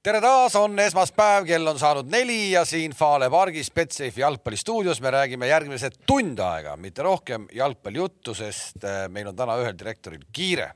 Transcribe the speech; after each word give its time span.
tere 0.00 0.20
taas, 0.24 0.54
on 0.56 0.78
esmaspäev, 0.80 1.44
kell 1.44 1.68
on 1.68 1.78
saanud 1.80 2.08
neli 2.08 2.54
ja 2.54 2.64
siin 2.64 2.94
Fale 2.96 3.28
pargis 3.32 3.68
Betsafe 3.74 4.22
jalgpallistuudios 4.22 5.00
me 5.04 5.12
räägime 5.12 5.48
järgmised 5.50 5.98
tund 6.08 6.40
aega, 6.40 6.76
mitte 6.80 7.04
rohkem 7.04 7.44
jalgpallijuttu, 7.52 8.34
sest 8.34 8.84
äh, 8.88 9.02
meil 9.12 9.28
on 9.28 9.36
täna 9.36 9.58
ühel 9.60 9.76
direktoril 9.78 10.24
kiire. 10.32 10.70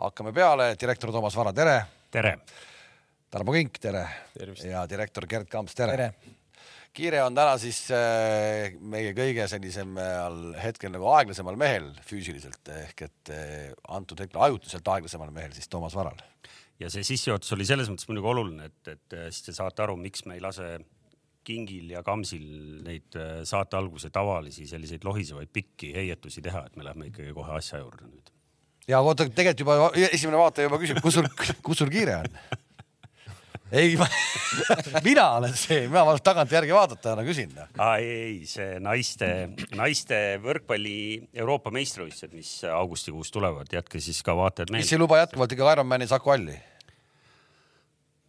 hakkame 0.00 0.32
peale, 0.34 0.72
direktor 0.80 1.12
Toomas 1.14 1.36
Vara, 1.36 1.52
tere. 1.52 1.76
tere. 2.10 2.36
Tarmo 3.30 3.54
Kink, 3.54 3.78
tere. 3.78 4.08
ja 4.64 4.86
direktor 4.90 5.26
Gerd 5.30 5.48
Kamps, 5.50 5.74
tere, 5.74 5.94
tere 5.94 6.34
kiire 6.94 7.24
on 7.26 7.34
täna 7.34 7.56
siis 7.58 7.78
äh, 7.94 8.74
meie 8.78 9.14
kõige 9.14 9.48
sellisemal 9.50 10.52
hetkel 10.62 10.92
nagu 10.94 11.08
aeglasemal 11.10 11.56
mehel 11.58 11.88
füüsiliselt 12.06 12.70
ehk 12.70 13.06
et 13.08 13.32
äh, 13.34 13.72
antud 13.88 14.20
hetkel 14.22 14.42
ajutiselt 14.46 14.94
aeglasemal 14.94 15.30
mehel 15.34 15.54
siis 15.54 15.70
Toomas 15.70 15.94
Varal. 15.98 16.18
Ja 16.80 16.90
see 16.92 17.06
sissejuhatus 17.06 17.54
oli 17.56 17.66
selles 17.68 17.90
mõttes 17.90 18.08
muidugi 18.10 18.30
oluline, 18.32 18.68
et, 18.70 18.92
et 18.96 19.16
äh, 19.16 19.30
siis 19.30 19.48
te 19.48 19.56
saate 19.56 19.84
aru, 19.84 19.96
miks 20.00 20.26
me 20.28 20.38
ei 20.38 20.44
lase 20.44 20.76
Kingil 21.44 21.90
ja 21.92 22.00
Kamsil 22.00 22.44
neid 22.86 23.16
saate 23.44 23.76
alguse 23.76 24.08
tavalisi 24.08 24.64
selliseid 24.66 25.02
lohisevaid 25.04 25.50
pikki 25.52 25.90
heietusi 25.92 26.40
teha, 26.44 26.62
et 26.64 26.78
me 26.80 26.86
läheme 26.86 27.10
ikkagi 27.10 27.34
kohe 27.36 27.58
asja 27.58 27.82
juurde 27.82 28.08
nüüd. 28.08 28.30
ja 28.88 29.02
oota, 29.04 29.26
tegelikult 29.28 29.60
juba 29.60 30.06
esimene 30.08 30.40
vaataja 30.40 30.70
juba 30.70 30.80
küsib, 30.80 31.02
kus 31.04 31.18
sul, 31.20 31.28
kus 31.66 31.82
sul 31.82 31.92
kiire 31.92 32.22
on 32.22 32.38
ei 33.74 33.96
mina 35.08 35.28
olen 35.38 35.54
see, 35.58 35.86
mina 35.90 36.16
tagantjärgi 36.24 36.74
vaatajana 36.74 37.24
küsin. 37.26 37.54
Ei, 37.98 38.44
see 38.48 38.78
naiste, 38.82 39.30
naiste 39.76 40.20
võrkpalli 40.44 40.98
Euroopa 41.34 41.72
meistrivõistlused, 41.74 42.36
mis 42.36 42.52
augustikuus 42.70 43.32
tulevad, 43.34 43.70
jätke 43.74 44.02
siis 44.04 44.22
ka 44.26 44.36
vaatajad 44.38 44.70
meelde. 44.70 44.86
mis 44.86 44.94
ei 44.94 45.02
luba 45.02 45.18
jätkuvalt 45.22 45.56
ikka 45.56 45.74
Ironmani 45.78 46.08
Saku 46.10 46.36
Alli? 46.36 46.60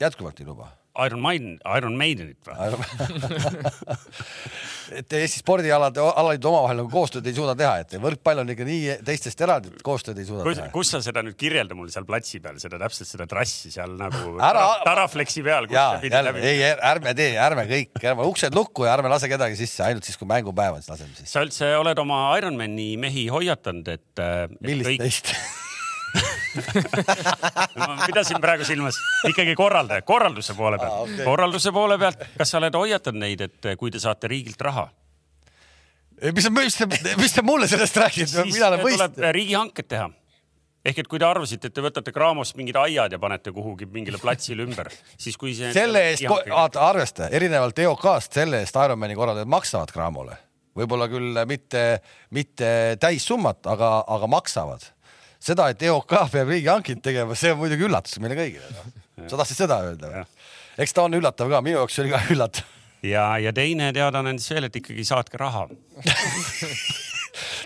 jätkuvalt 0.02 0.40
ei 0.42 0.50
luba 0.50 0.72
Iron 1.04 1.22
Maiden, 1.24 1.58
Iron 1.78 1.98
Maidenit 2.00 2.48
või? 2.48 2.56
et 5.00 5.16
Eesti 5.18 5.42
spordialade, 5.42 6.02
alaliidud 6.04 6.48
omavahel 6.52 6.80
nagu 6.82 6.92
koostööd 6.94 7.26
ei 7.28 7.36
suuda 7.36 7.56
teha, 7.58 7.74
et 7.84 7.96
võrkpall 8.02 8.44
on 8.44 8.54
ikka 8.54 8.68
nii 8.68 8.96
teistest 9.08 9.42
eraldi, 9.44 9.74
et 9.74 9.84
koostööd 9.86 10.20
ei 10.22 10.28
suuda 10.28 10.46
kus, 10.46 10.60
teha. 10.60 10.70
kus 10.76 10.94
sa 10.94 11.02
seda 11.06 11.24
nüüd 11.26 11.38
kirjelda 11.40 11.78
mulle 11.78 11.94
seal 11.94 12.08
platsi 12.08 12.40
peal, 12.44 12.60
seda 12.62 12.80
täpselt 12.82 13.10
seda 13.10 13.28
trassi 13.30 13.74
seal 13.74 13.98
nagu 14.00 14.38
ära, 14.40 14.66
Taraflexi 14.86 15.44
peal. 15.46 15.68
jaa, 15.74 16.00
jälle, 16.06 16.36
ei 16.46 16.64
ärme 16.76 17.16
tee, 17.18 17.34
ärme 17.42 17.68
kõik, 17.72 17.92
ärme 18.04 18.30
uksed 18.32 18.56
lukku 18.56 18.88
ja 18.88 18.96
ärme 18.96 19.12
lase 19.12 19.32
kedagi 19.32 19.60
sisse, 19.60 19.84
ainult 19.88 20.08
siis, 20.08 20.20
kui 20.22 20.30
mängupäev 20.30 20.80
on, 20.80 20.86
siis 20.86 20.96
laseme 20.96 21.14
sisse. 21.18 21.34
sa 21.34 21.46
üldse 21.46 21.76
oled 21.82 22.06
oma 22.06 22.24
Ironmani 22.40 22.94
mehi 23.02 23.28
hoiatanud, 23.34 23.94
et, 23.98 24.10
et. 24.16 24.60
millist 24.62 24.96
kõik... 25.04 25.36
teist 26.16 27.78
ma 27.80 27.96
pidasin 28.06 28.42
praegu 28.44 28.68
silmas 28.68 29.00
ikkagi 29.30 29.56
korraldaja, 29.58 30.06
korralduse 30.08 30.56
poole 30.58 30.80
pealt 30.82 30.94
ah,, 30.94 31.06
okay. 31.06 31.24
korralduse 31.26 31.74
poole 31.76 31.98
pealt. 32.02 32.28
kas 32.38 32.54
sa 32.54 32.62
oled 32.62 32.78
hoiatanud 32.78 33.22
neid, 33.22 33.48
et 33.48 33.72
kui 33.80 33.94
te 33.94 34.02
saate 34.04 34.32
riigilt 34.32 34.62
raha? 34.66 34.88
mis, 36.32 36.50
mis 36.50 36.78
te, 36.80 36.88
mis 37.20 37.34
te 37.36 37.46
mulle 37.46 37.68
sellest 37.72 37.98
räägite? 38.04 38.46
mina 38.52 38.70
olen 38.72 38.86
võist-. 38.86 39.26
riigihanked 39.36 39.92
teha 39.92 40.12
ehk 40.86 41.02
et 41.02 41.10
kui 41.10 41.22
te 41.22 41.28
arvasite, 41.28 41.70
et 41.70 41.76
te 41.76 41.84
võtate 41.84 42.14
Cramos 42.14 42.54
mingid 42.58 42.78
aiad 42.80 43.14
ja 43.16 43.20
panete 43.22 43.54
kuhugi 43.56 43.88
mingile 43.90 44.20
platsile 44.22 44.66
ümber, 44.68 44.92
siis 45.18 45.38
kui 45.42 45.56
see. 45.58 45.72
selle 45.76 46.04
eest, 46.12 46.28
vaata 46.30 46.84
arvesta, 46.86 47.30
erinevalt 47.34 47.80
EOK-st, 47.86 48.42
selle 48.42 48.62
eest 48.64 48.78
Ironmani 48.78 49.18
korraldajad 49.18 49.50
maksavad 49.50 49.94
Cramole, 49.96 50.38
võib-olla 50.78 51.10
küll 51.10 51.42
mitte, 51.50 51.86
mitte 52.38 52.70
täissummat, 53.02 53.64
aga, 53.72 53.96
aga 54.18 54.30
maksavad 54.30 54.86
seda, 55.46 55.70
et 55.72 55.84
EOK 55.86 56.16
peab 56.34 56.52
riigihankeid 56.52 57.02
tegema, 57.06 57.38
see 57.38 57.54
on 57.54 57.62
muidugi 57.62 57.88
üllatus 57.88 58.20
meile 58.24 58.38
kõigile. 58.40 58.72
Noh. 58.76 59.28
sa 59.32 59.40
tahtsid 59.40 59.62
seda 59.64 59.82
öelda 59.88 60.12
või? 60.12 60.24
eks 60.84 60.96
ta 60.96 61.06
on 61.08 61.18
üllatav 61.18 61.52
ka, 61.52 61.62
minu 61.66 61.80
jaoks 61.80 62.00
oli 62.04 62.14
ka 62.14 62.22
üllatav. 62.34 62.72
ja, 63.06 63.28
ja 63.42 63.54
teine 63.56 63.92
teadaanne 63.96 64.36
on 64.36 64.42
siis 64.42 64.56
veel, 64.58 64.70
et 64.70 64.80
ikkagi 64.82 65.06
saatke 65.08 65.40
raha 65.42 65.68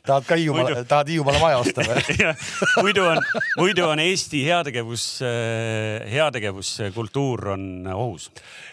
tahad 0.06 0.26
ka 0.28 0.38
Hiiumaale, 0.40 0.84
tahad 0.90 1.10
Hiiumaale 1.12 1.42
maja 1.42 1.60
osta 1.62 1.84
või 1.86 2.30
muidu 2.84 3.06
on, 3.08 3.22
muidu 3.58 3.86
on 3.88 4.02
Eesti 4.04 4.42
heategevus, 4.48 5.06
äh, 5.26 6.08
heategevuskultuur 6.12 7.54
on 7.56 7.66
ohus. 7.94 8.30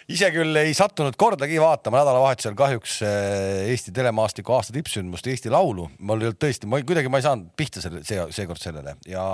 ise 0.09 0.31
küll 0.35 0.57
ei 0.61 0.75
sattunud 0.77 1.17
kordagi 1.19 1.61
vaatama 1.63 2.03
nädalavahetusel 2.03 2.57
kahjuks 2.59 3.01
äh, 3.07 3.67
Eesti 3.73 3.95
telemaastiku 3.97 4.57
aasta 4.57 4.75
tippsündmust 4.77 5.27
Eesti 5.27 5.53
Laulu. 5.53 5.91
mul 5.99 6.25
ei 6.25 6.31
olnud 6.31 6.43
tõesti, 6.43 6.71
ma 6.71 6.81
kuidagi 6.83 7.13
ma 7.13 7.23
ei 7.23 7.29
saanud 7.29 7.53
pihta 7.57 7.85
selle, 7.85 8.03
see, 8.07 8.23
seekord 8.37 8.63
sellele 8.63 8.97
ja 9.09 9.27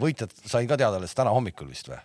võitjad 0.00 0.34
sain 0.44 0.68
ka 0.70 0.80
teada 0.80 1.00
alles 1.00 1.14
täna 1.16 1.34
hommikul 1.34 1.70
vist 1.70 1.90
või? 1.90 2.00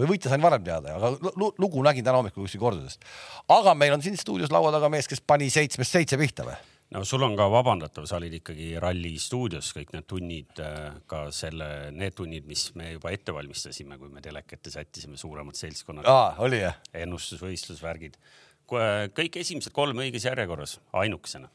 või 0.00 0.14
võitja 0.14 0.32
sain 0.32 0.42
varem 0.42 0.64
teada, 0.64 0.96
aga 0.96 1.12
lugu 1.36 1.82
nägin 1.84 2.04
täna 2.06 2.20
hommikul 2.20 2.46
kuskil 2.46 2.62
kordadest. 2.62 3.02
aga 3.48 3.74
meil 3.74 3.94
on 3.96 4.02
siin 4.02 4.16
stuudios 4.16 4.52
laua 4.54 4.72
taga 4.72 4.88
mees, 4.92 5.08
kes 5.10 5.20
pani 5.20 5.50
seitsmest 5.52 5.98
seitse 5.98 6.18
pihta 6.20 6.46
või? 6.48 6.56
No 6.94 7.04
sul 7.06 7.22
on 7.22 7.36
ka 7.38 7.46
vabandatav, 7.52 8.06
sa 8.08 8.18
olid 8.18 8.34
ikkagi 8.40 8.72
ralli 8.82 9.14
stuudios 9.22 9.70
kõik 9.76 9.92
need 9.94 10.08
tunnid, 10.10 10.62
äh, 10.64 10.98
ka 11.10 11.22
selle, 11.34 11.68
need 11.94 12.16
tunnid, 12.18 12.48
mis 12.48 12.66
me 12.78 12.94
juba 12.96 13.12
ette 13.14 13.34
valmistasime, 13.34 13.98
kui 14.00 14.10
me 14.12 14.22
teleka 14.24 14.58
ette 14.58 14.72
sättisime 14.74 15.20
suuremad 15.20 15.58
seltskonnad. 15.58 16.08
aa, 16.10 16.34
oli 16.46 16.62
jah? 16.64 16.80
ennustusvõistlusvärgid. 17.04 18.18
kõik 19.16 19.40
esimesed 19.40 19.74
kolm 19.74 19.98
õiges 20.02 20.26
järjekorras, 20.28 20.78
ainukesena 20.92 21.50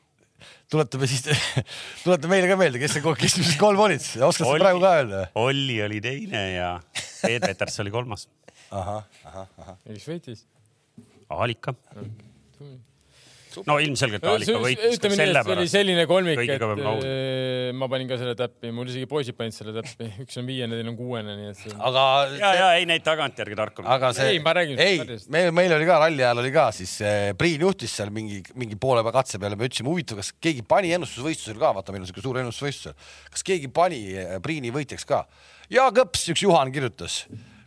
tuletame 0.70 1.08
siis, 1.08 1.24
tuleta 2.04 2.30
meile 2.30 2.50
ka 2.52 2.58
meelde, 2.60 2.80
kes 2.82 2.98
see, 2.98 3.14
kes 3.20 3.38
mis 3.40 3.54
kolm 3.60 3.80
olid, 3.86 4.04
oskad 4.28 4.46
sa 4.46 4.58
praegu 4.60 4.84
ka 4.84 4.92
öelda? 5.00 5.22
Olli 5.42 5.80
oli 5.84 6.02
teine 6.04 6.44
ja 6.54 6.74
Peet 7.22 7.46
Peters 7.48 7.80
oli 7.84 7.94
kolmas. 7.94 8.28
ahah, 8.70 9.08
ahah, 9.24 9.48
ahah. 9.64 9.80
kes 9.88 10.10
võitis? 10.12 10.44
Aalika 11.32 11.74
okay 11.74 12.76
no 13.68 13.78
ilmselgelt 13.82 14.26
Aalika 14.28 14.60
võitis 14.62 15.00
ka 15.02 15.12
selle 15.14 15.42
pärast. 15.42 15.52
oli 15.54 15.72
selline 15.72 16.06
kolmik, 16.10 16.42
et 16.44 16.66
äh, 16.66 17.72
ma 17.78 17.90
panin 17.92 18.10
ka 18.10 18.18
selle 18.20 18.36
täppi, 18.40 18.72
mul 18.76 18.90
isegi 18.92 19.08
poisid 19.10 19.38
panid 19.38 19.56
selle 19.56 19.76
täppi, 19.78 20.10
üks 20.26 20.40
on 20.42 20.50
viiene, 20.50 20.78
teine 20.80 20.92
on 20.92 20.98
kuuene, 21.00 21.38
nii 21.40 21.52
et 21.54 21.62
see.... 21.62 21.76
aga. 21.90 22.04
ja, 22.40 22.52
ja 22.60 22.68
ei 22.80 22.88
neid 22.90 23.06
tagantjärgi 23.06 23.58
tarku. 23.60 23.86
aga 23.96 24.12
see. 24.18 24.36
ei, 24.36 24.44
ma 24.44 24.56
räägin. 24.58 24.82
ei, 24.82 25.00
meil, 25.34 25.52
meil 25.56 25.78
oli 25.78 25.90
ka 25.90 26.02
ralli 26.04 26.26
ajal 26.26 26.44
oli 26.44 26.54
ka 26.56 26.68
siis 26.76 26.98
äh, 27.06 27.32
Priin 27.40 27.66
juhtis 27.68 27.96
seal 28.02 28.14
mingi, 28.16 28.42
mingi 28.60 28.80
poole 28.82 29.06
katse 29.16 29.40
peale, 29.42 29.58
me 29.60 29.70
ütlesime 29.70 29.92
huvitav, 29.92 30.22
kas 30.22 30.34
keegi 30.44 30.66
pani 30.68 30.94
ennustusvõistlusel 30.98 31.60
ka, 31.62 31.74
vaata, 31.80 31.96
meil 31.96 32.06
on 32.06 32.12
siuke 32.12 32.24
suur 32.26 32.42
ennustusvõistlusel, 32.44 32.96
kas 33.34 33.48
keegi 33.48 33.72
pani 33.74 34.06
äh, 34.14 34.38
Priini 34.44 34.74
võitjaks 34.76 35.08
ka? 35.10 35.26
ja 35.72 35.90
kõps, 35.96 36.28
üks 36.34 36.46
Juhan 36.46 36.74
kirjutas, 36.76 37.24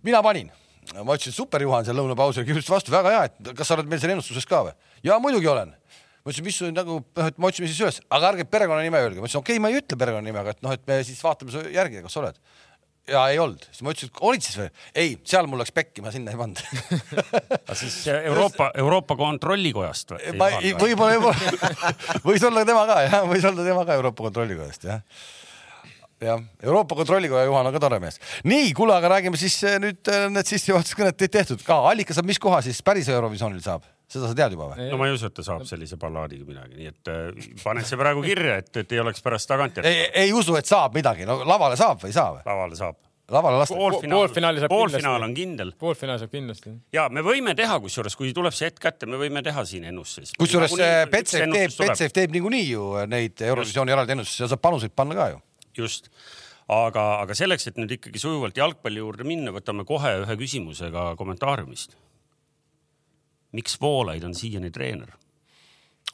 mina 0.06 0.22
panin 0.24 0.52
ma 0.96 1.16
ütlesin, 1.16 1.34
super 1.36 1.62
Juhan 1.62 1.86
seal 1.86 1.98
lõunapausil 1.98 2.46
kirjutas 2.48 2.70
vastu, 2.72 2.92
väga 2.94 3.12
hea, 3.14 3.24
et 3.28 3.52
kas 3.56 3.68
sa 3.68 3.76
oled 3.76 3.90
meil 3.90 4.00
seal 4.02 4.14
ennustuses 4.14 4.46
ka 4.48 4.64
või? 4.68 4.74
ja 5.04 5.18
muidugi 5.22 5.50
olen 5.50 5.74
ma 6.28 6.34
ütlesin, 6.34 6.44
mis 6.44 6.76
nagu, 6.76 7.00
noh, 7.00 7.28
et 7.30 7.38
me 7.40 7.48
otsime 7.48 7.68
siis 7.70 7.80
üles, 7.80 7.98
aga 8.12 8.32
ärge 8.34 8.44
perekonnanime 8.52 9.00
öelge, 9.00 9.22
ma 9.22 9.28
ütlesin, 9.28 9.40
okei 9.40 9.56
okay,, 9.56 9.62
ma 9.64 9.72
ei 9.72 9.80
ütle 9.80 9.96
perekonnanime, 10.00 10.42
aga 10.42 10.52
et 10.52 10.64
noh, 10.64 10.74
et 10.76 10.84
me 10.90 10.98
siis 11.08 11.22
vaatame 11.24 11.54
su 11.54 11.62
järgi, 11.72 12.02
kas 12.04 12.18
oled. 12.20 12.36
ja 13.08 13.22
ei 13.32 13.40
olnud, 13.40 13.64
siis 13.72 13.80
ma 13.86 13.94
ütlesin, 13.94 14.12
olid 14.28 14.44
siis 14.44 14.58
või? 14.60 14.68
ei, 15.00 15.16
seal 15.32 15.48
mul 15.48 15.62
läks 15.62 15.72
pekki, 15.72 16.04
ma 16.04 16.12
sinna 16.12 16.34
ei 16.34 16.40
pannud 16.40 16.60
siis 17.80 17.96
Euroopa, 18.12 18.68
Euroopa 18.84 19.16
Kontrollikojast 19.16 20.12
või? 20.12 20.36
võib-olla, 20.36 21.10
võib-olla 21.16 21.82
võis 22.28 22.44
olla 22.50 22.68
tema 22.68 22.84
ka 22.92 23.02
jah, 23.06 23.20
võis 23.32 23.48
olla 23.48 23.68
tema 23.72 23.88
ka 23.88 23.96
Euroopa 23.96 24.28
Kontrollikojast 24.28 24.88
jah 24.90 25.04
jah, 26.20 26.42
Euroopa 26.62 26.98
Kontrollikoja 26.98 27.48
Juhan 27.48 27.70
on 27.70 27.72
ka 27.72 27.80
tore 27.80 28.00
mees. 28.02 28.20
nii, 28.44 28.72
kuule, 28.76 28.92
aga 28.98 29.16
räägime 29.16 29.40
siis 29.40 29.56
eh, 29.64 29.78
nüüd 29.80 30.12
eh, 30.12 30.26
need 30.32 30.50
sissejuhatuskõned 30.50 31.16
tehtud 31.24 31.64
ka. 31.64 31.80
allikas 31.88 32.20
saab 32.20 32.28
mis 32.28 32.42
koha 32.42 32.60
siis 32.66 32.82
päris 32.84 33.08
Eurovisioonil 33.08 33.64
saab? 33.64 33.86
Seda 34.08 34.30
sa 34.30 34.36
tead 34.36 34.54
juba 34.56 34.70
või? 34.72 34.86
no 34.88 35.00
ma 35.00 35.08
ei 35.08 35.16
usu, 35.16 35.28
et 35.28 35.36
ta 35.36 35.44
saab 35.44 35.66
sellise 35.68 35.98
ballaadiga 36.00 36.46
midagi, 36.48 36.78
nii 36.78 36.88
et 36.90 37.10
äh, 37.12 37.50
pane 37.60 37.84
see 37.86 37.98
praegu 38.00 38.24
kirja, 38.24 38.56
et, 38.62 38.70
et 38.82 38.96
ei 38.96 39.02
oleks 39.02 39.20
pärast 39.24 39.50
tagantjärgi. 39.50 39.90
ei, 39.90 40.08
ei 40.24 40.32
usu, 40.36 40.56
et 40.58 40.68
saab 40.68 40.96
midagi, 40.96 41.28
no 41.28 41.42
lavale 41.48 41.76
saab 41.80 42.00
või 42.02 42.12
ei 42.12 42.16
saa 42.16 42.32
või? 42.38 42.42
lavale 42.48 42.78
saab. 42.78 42.96
lavale 43.36 43.60
lasta. 43.60 43.76
poolfinaali 43.76 44.64
saab 44.64 44.72
poolfinaal 44.72 45.28
on 45.28 45.36
kindel. 45.36 45.74
poolfinaal 45.84 46.22
saab 46.22 46.32
kindlasti. 46.32 46.72
ja 46.96 47.06
me 47.12 47.24
võime 47.26 47.52
teha, 47.58 47.76
kusjuures, 47.84 48.16
kui 48.16 48.32
tuleb 48.36 48.56
see 48.56 48.70
hetk 48.70 48.80
kätte, 48.88 49.10
me 49.10 49.20
võime 49.20 49.44
teha 49.44 49.66
siin 49.68 49.84
ennustusi. 49.92 50.38
kusjuures 50.40 50.78
Betsafe 51.12 51.52
teeb, 51.52 51.76
Betsafe 51.76 52.10
teeb 52.22 52.36
niikuinii 52.38 52.66
ju 52.70 52.90
neid 53.12 53.44
Eurovisiooni 53.52 53.96
eraldi 53.96 54.16
ennustusi 54.16 54.46
ja 54.46 54.52
saab 54.54 54.64
panuseid 54.64 54.96
panna 54.96 55.20
ka 55.20 55.30
ju. 55.34 55.42
just 55.84 56.08
aga, 56.68 57.04
aga 57.26 57.36
selleks, 57.36 57.68
et 57.68 57.76
nüüd 57.80 57.92
ikkagi 58.00 58.20
sujuvalt 58.20 58.56
jalgpalli 58.56 59.04
juurde 59.04 59.24
minna, 59.28 59.52
võtame 59.52 59.84
kohe 59.88 60.16
ühe 60.24 60.40
küsimuse 60.40 60.88
ka 60.92 61.10
kommentaariumist 61.20 61.96
miks 63.52 63.80
Voolaid 63.80 64.24
on 64.24 64.34
siiani 64.34 64.70
treener? 64.70 65.12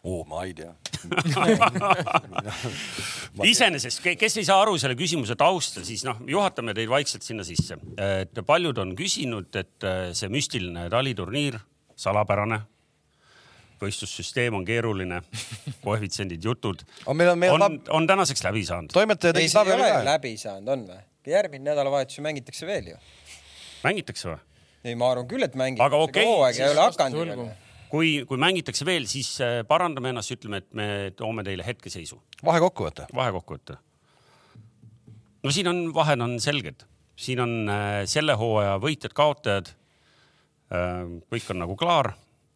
oo 0.04 0.20
oh,, 0.20 0.26
ma 0.28 0.44
ei 0.44 0.54
tea 0.54 0.74
iseenesest, 3.52 4.02
kes 4.18 4.36
ei 4.40 4.46
saa 4.46 4.60
aru 4.62 4.76
selle 4.80 4.96
küsimuse 4.98 5.36
tausta, 5.38 5.84
siis 5.86 6.04
noh, 6.06 6.20
juhatame 6.28 6.74
teid 6.76 6.90
vaikselt 6.92 7.26
sinna 7.26 7.44
sisse. 7.46 7.78
et 8.00 8.40
paljud 8.46 8.78
on 8.80 8.94
küsinud, 8.98 9.50
et 9.56 9.86
äh, 9.86 10.12
see 10.16 10.30
müstiline 10.32 10.86
taliturniir, 10.92 11.58
salapärane, 11.96 12.60
võistlussüsteem 13.80 14.56
on 14.56 14.64
keeruline, 14.66 15.20
koefitsiendid, 15.84 16.44
jutud 16.44 16.84
on, 17.06 17.18
meil 17.18 17.34
on, 17.34 17.40
meil 17.40 17.56
on, 17.56 17.80
on 17.98 18.08
tänaseks 18.08 18.44
läbi 18.46 18.64
saanud. 18.66 18.92
toimetaja 18.94 19.36
tegi 19.36 19.52
tabeli 19.52 19.88
ka. 19.88 20.00
läbi 20.08 20.36
saanud, 20.40 20.72
on 20.76 20.88
või? 20.92 21.04
järgmine 21.34 21.70
nädalavahetus 21.70 22.20
ju 22.20 22.24
mängitakse 22.24 22.68
veel 22.68 22.94
ju. 22.94 23.00
mängitakse 23.84 24.32
või? 24.32 24.42
Ei, 24.84 24.96
ma 24.98 25.10
arvan 25.12 25.28
küll, 25.30 25.44
et 25.46 25.54
mängitakse. 25.58 25.86
aga 25.86 26.00
okei 26.04 26.26
okay,, 26.28 27.48
kui, 27.92 28.10
kui 28.28 28.40
mängitakse 28.40 28.86
veel, 28.88 29.08
siis 29.10 29.30
äh, 29.44 29.60
parandame 29.68 30.12
ennast, 30.12 30.34
ütleme, 30.36 30.62
et 30.62 30.70
me 30.76 30.88
toome 31.16 31.44
teile 31.46 31.66
hetkeseisu. 31.66 32.20
vahekokkuvõte. 32.44 33.08
vahekokkuvõte. 33.14 33.78
no 35.44 35.54
siin 35.54 35.70
on, 35.72 35.86
vahed 35.96 36.24
on 36.24 36.36
selged, 36.42 36.84
siin 37.16 37.42
on 37.44 37.56
äh, 37.68 38.02
selle 38.10 38.36
hooaja 38.40 38.76
võitjad-kaotajad 38.82 39.72
äh,. 39.72 41.00
kõik 41.32 41.50
on 41.54 41.64
nagu 41.64 41.78
klaar 41.80 42.14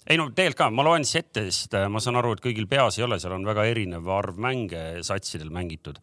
ei 0.08 0.16
no 0.16 0.30
tegelikult 0.32 0.62
ka, 0.62 0.70
ma 0.72 0.84
loen 0.86 1.04
siis 1.06 1.22
ette, 1.22 1.44
sest 1.52 1.76
äh, 1.76 1.86
ma 1.92 2.00
saan 2.02 2.18
aru, 2.20 2.32
et 2.36 2.42
kõigil 2.44 2.68
peas 2.70 2.98
ei 2.98 3.04
ole, 3.04 3.18
seal 3.20 3.36
on 3.36 3.46
väga 3.48 3.66
erinev 3.68 4.08
arv 4.12 4.40
mänge 4.40 5.02
satsidel 5.06 5.52
mängitud. 5.54 6.00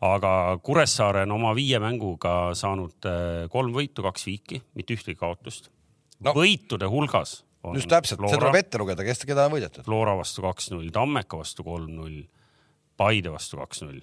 Aga 0.00 0.32
Kuressaare 0.64 1.24
on 1.26 1.36
oma 1.36 1.52
viie 1.56 1.80
mänguga 1.82 2.54
saanud 2.56 3.08
äh, 3.08 3.46
kolm 3.52 3.74
võitu, 3.76 4.04
kaks 4.06 4.26
viiki, 4.28 4.62
mitte 4.78 4.96
ühtegi 4.96 5.18
kaotust 5.20 5.70
no.. 6.24 6.34
võitude 6.36 6.88
hulgas 6.90 7.40
on 7.66 7.76
just 7.76 7.90
täpselt, 7.92 8.22
see 8.24 8.40
tuleb 8.40 8.56
ette 8.62 8.80
lugeda, 8.80 9.04
kes, 9.04 9.26
keda 9.28 9.44
on 9.44 9.58
võidetud. 9.58 9.84
Flora 9.84 10.14
vastu 10.16 10.44
kaks-null, 10.46 10.88
Tammeka 10.94 11.40
vastu 11.42 11.66
kolm-null, 11.66 12.22
Paide 13.00 13.32
vastu 13.32 13.60
kaks-null 13.60 14.00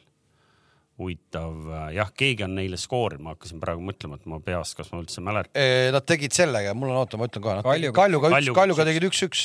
huvitav, 0.98 1.58
äh, 1.70 1.90
jah, 1.98 2.10
keegi 2.18 2.46
on 2.46 2.56
neile 2.58 2.78
skoorinud, 2.82 3.22
ma 3.22 3.36
hakkasin 3.36 3.60
praegu 3.62 3.84
mõtlema, 3.86 4.18
et 4.18 4.30
ma 4.30 4.40
peast, 4.42 4.74
kas 4.80 4.90
ma 4.90 5.02
üldse 5.04 5.22
mäletan. 5.22 5.54
Nad 5.94 6.06
tegid 6.10 6.34
sellega, 6.34 6.74
mul 6.78 6.90
on, 6.90 7.04
oota, 7.04 7.20
ma 7.22 7.28
ütlen 7.30 7.44
kohe, 7.46 7.62
Kaljuga, 7.66 7.94
Kaljuga, 8.00 8.32
Kaljuga, 8.34 8.58
Kaljuga 8.58 8.88
tegid 8.90 9.06
üks-üks. 9.12 9.44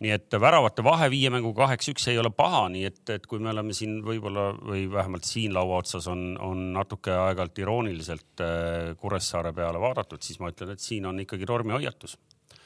Nii 0.00 0.12
et 0.16 0.36
väravate 0.40 0.84
vahe 0.84 1.10
viie 1.12 1.30
mänguga 1.32 1.66
kaheks-üks 1.66 2.08
ei 2.08 2.18
ole 2.20 2.32
paha, 2.32 2.64
nii 2.72 2.86
et, 2.88 3.02
et 3.12 3.26
kui 3.28 3.42
me 3.42 3.52
oleme 3.52 3.76
siin 3.76 3.98
võib-olla 4.04 4.50
või 4.56 4.86
vähemalt 4.92 5.28
siin 5.28 5.52
laua 5.56 5.82
otsas 5.82 6.08
on, 6.08 6.32
on 6.40 6.70
natuke 6.76 7.12
aeg-ajalt 7.12 7.60
irooniliselt 7.60 8.44
äh, 8.44 8.90
Kuressaare 9.00 9.52
peale 9.56 9.82
vaadatud, 9.82 10.22
siis 10.24 10.40
ma 10.40 10.52
ütlen, 10.52 10.72
et 10.74 10.84
siin 10.84 11.08
on 11.10 11.20
ikkagi 11.24 11.48
tormihoiatus 11.48 12.16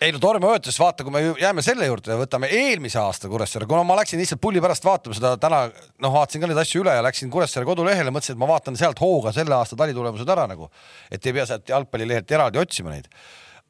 ei 0.04 0.12
no 0.12 0.18
tormi 0.20 0.46
hoiatus, 0.46 0.76
vaata, 0.80 1.04
kui 1.06 1.12
me 1.14 1.20
jääme 1.40 1.62
selle 1.64 1.86
juurde, 1.86 2.16
võtame 2.18 2.48
eelmise 2.52 2.98
aasta 3.00 3.30
Kuressaare, 3.30 3.66
kuna 3.70 3.84
ma 3.86 3.96
läksin 4.00 4.20
lihtsalt 4.20 4.42
pulli 4.42 4.60
pärast 4.62 4.84
vaatama 4.84 5.16
seda 5.16 5.34
täna, 5.40 5.62
noh, 6.02 6.12
vaatasin 6.14 6.42
ka 6.42 6.50
neid 6.50 6.60
asju 6.60 6.82
üle 6.82 6.96
ja 6.96 7.04
läksin 7.04 7.30
Kuressaare 7.32 7.68
kodulehele, 7.68 8.12
mõtlesin, 8.14 8.36
et 8.36 8.42
ma 8.42 8.50
vaatan 8.50 8.76
sealt 8.80 9.00
hooga 9.00 9.32
selle 9.36 9.54
aasta 9.56 9.78
talitulemused 9.78 10.34
ära 10.34 10.48
nagu, 10.50 10.68
et 11.14 11.24
ei 11.24 11.36
pea 11.36 11.46
sealt 11.48 11.72
jalgpallilehelt 11.72 12.36
eraldi 12.36 12.60
otsima 12.60 12.92
neid. 12.92 13.08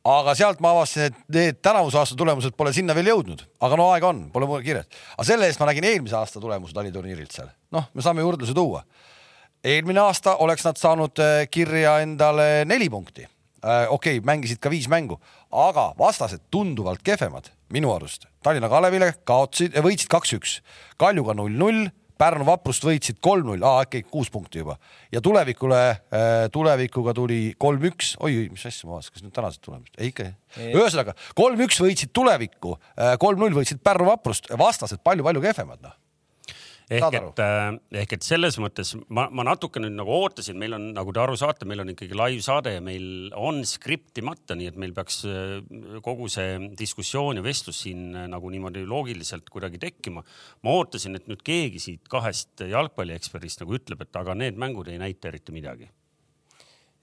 Aga 0.05 0.35
sealt 0.37 0.61
ma 0.61 0.75
avastasin, 0.75 1.09
et 1.09 1.35
need 1.35 1.61
tänavuse 1.65 1.99
aasta 2.01 2.17
tulemused 2.19 2.56
pole 2.59 2.73
sinna 2.77 2.97
veel 2.97 3.09
jõudnud, 3.12 3.45
aga 3.65 3.79
no 3.81 3.89
aega 3.95 4.11
on, 4.12 4.27
pole 4.35 4.49
mul 4.49 4.65
kiiret. 4.65 4.89
aga 5.17 5.27
selle 5.27 5.49
eest 5.49 5.62
ma 5.62 5.71
nägin 5.71 5.87
eelmise 5.89 6.19
aasta 6.19 6.43
tulemused 6.43 6.77
taliturniirilt 6.77 7.33
seal, 7.33 7.49
noh, 7.73 7.89
me 7.95 8.05
saame 8.05 8.25
võrdluse 8.27 8.55
tuua. 8.56 8.85
eelmine 9.65 10.05
aasta 10.05 10.37
oleks 10.45 10.67
nad 10.69 10.81
saanud 10.81 11.25
eh, 11.25 11.47
kirja 11.49 11.99
endale 12.05 12.65
neli 12.69 12.91
punkti 12.93 13.25
äh,. 13.25 13.89
okei 13.89 14.19
okay,, 14.19 14.25
mängisid 14.25 14.61
ka 14.61 14.71
viis 14.71 14.89
mängu, 14.93 15.21
aga 15.51 15.93
vastased 15.99 16.45
tunduvalt 16.51 17.03
kehvemad 17.03 17.49
minu 17.73 17.91
arust. 17.95 18.29
Tallinna 18.45 18.69
Kalevile 18.69 19.15
kaotasid, 19.25 19.75
võitsid 19.83 20.11
kaks-üks, 20.12 20.59
Kaljuga 21.01 21.35
null-null, 21.35 21.89
Pärnu 22.19 22.46
Vaprust 22.46 22.84
võitsid 22.87 23.19
kolm-null, 23.25 23.64
aa 23.66 23.82
äkki 23.84 24.05
kuus 24.06 24.31
punkti 24.31 24.62
juba. 24.62 24.76
Ja 25.12 25.22
tulevikule 25.25 25.81
äh,, 25.90 26.46
tulevikuga 26.55 27.14
tuli 27.16 27.40
kolm-üks, 27.58 28.14
oi, 28.22 28.46
mis 28.52 28.66
asja 28.70 28.88
ma 28.88 28.99
vaatasin, 28.99 29.16
kas 29.16 29.26
nüüd 29.26 29.34
tänased 29.34 29.64
tulemused, 29.64 29.99
ei 29.99 30.12
ikka. 30.12 30.31
ühesõnaga 30.70 31.16
kolm-üks 31.38 31.82
võitsid 31.82 32.14
tulevikku, 32.14 32.78
äh, 32.94 33.16
kolm-null 33.22 33.58
võitsid 33.58 33.82
Pärnu 33.84 34.08
Vaprust, 34.12 34.50
vastased 34.58 35.02
palju-palju 35.06 35.43
kehvemad 35.44 35.82
noh 35.82 35.99
ehk 36.92 37.16
et, 37.16 37.40
äh, 37.40 37.78
ehk 38.02 38.14
et 38.16 38.26
selles 38.26 38.58
mõttes 38.60 38.92
ma, 39.08 39.26
ma 39.32 39.46
natuke 39.46 39.81
nüüd 39.81 39.96
nagu 39.96 40.12
ootasin, 40.19 40.58
meil 40.60 40.76
on, 40.76 40.90
nagu 40.96 41.14
te 41.14 41.22
aru 41.22 41.36
saate, 41.40 41.69
meil 41.69 41.84
on 41.84 41.94
ikkagi 41.94 42.16
live 42.19 42.44
saade 42.44 42.75
ja 42.76 42.84
meil 42.84 43.32
on 43.40 43.62
skriptimata, 43.69 44.56
nii 44.58 44.70
et 44.72 44.78
meil 44.81 44.94
peaks 44.96 45.22
äh, 45.28 45.58
kogu 46.04 46.28
see 46.32 46.70
diskussioon 46.78 47.40
ja 47.40 47.46
vestlus 47.46 47.84
siin 47.86 48.06
äh, 48.12 48.28
nagu 48.31 48.52
niimoodi 48.52 48.84
loogiliselt 48.88 49.48
kuidagi 49.52 49.81
tekkima. 49.82 50.25
ma 50.64 50.78
ootasin, 50.78 51.16
et 51.16 51.28
nüüd 51.31 51.44
keegi 51.44 51.82
siit 51.82 52.08
kahest 52.10 52.66
jalgpallieksperdist 52.69 53.64
nagu 53.64 53.76
ütleb, 53.81 54.04
et 54.04 54.20
aga 54.20 54.36
need 54.38 54.60
mängud 54.60 54.92
ei 54.92 55.00
näita 55.00 55.32
eriti 55.32 55.54
midagi 55.56 55.88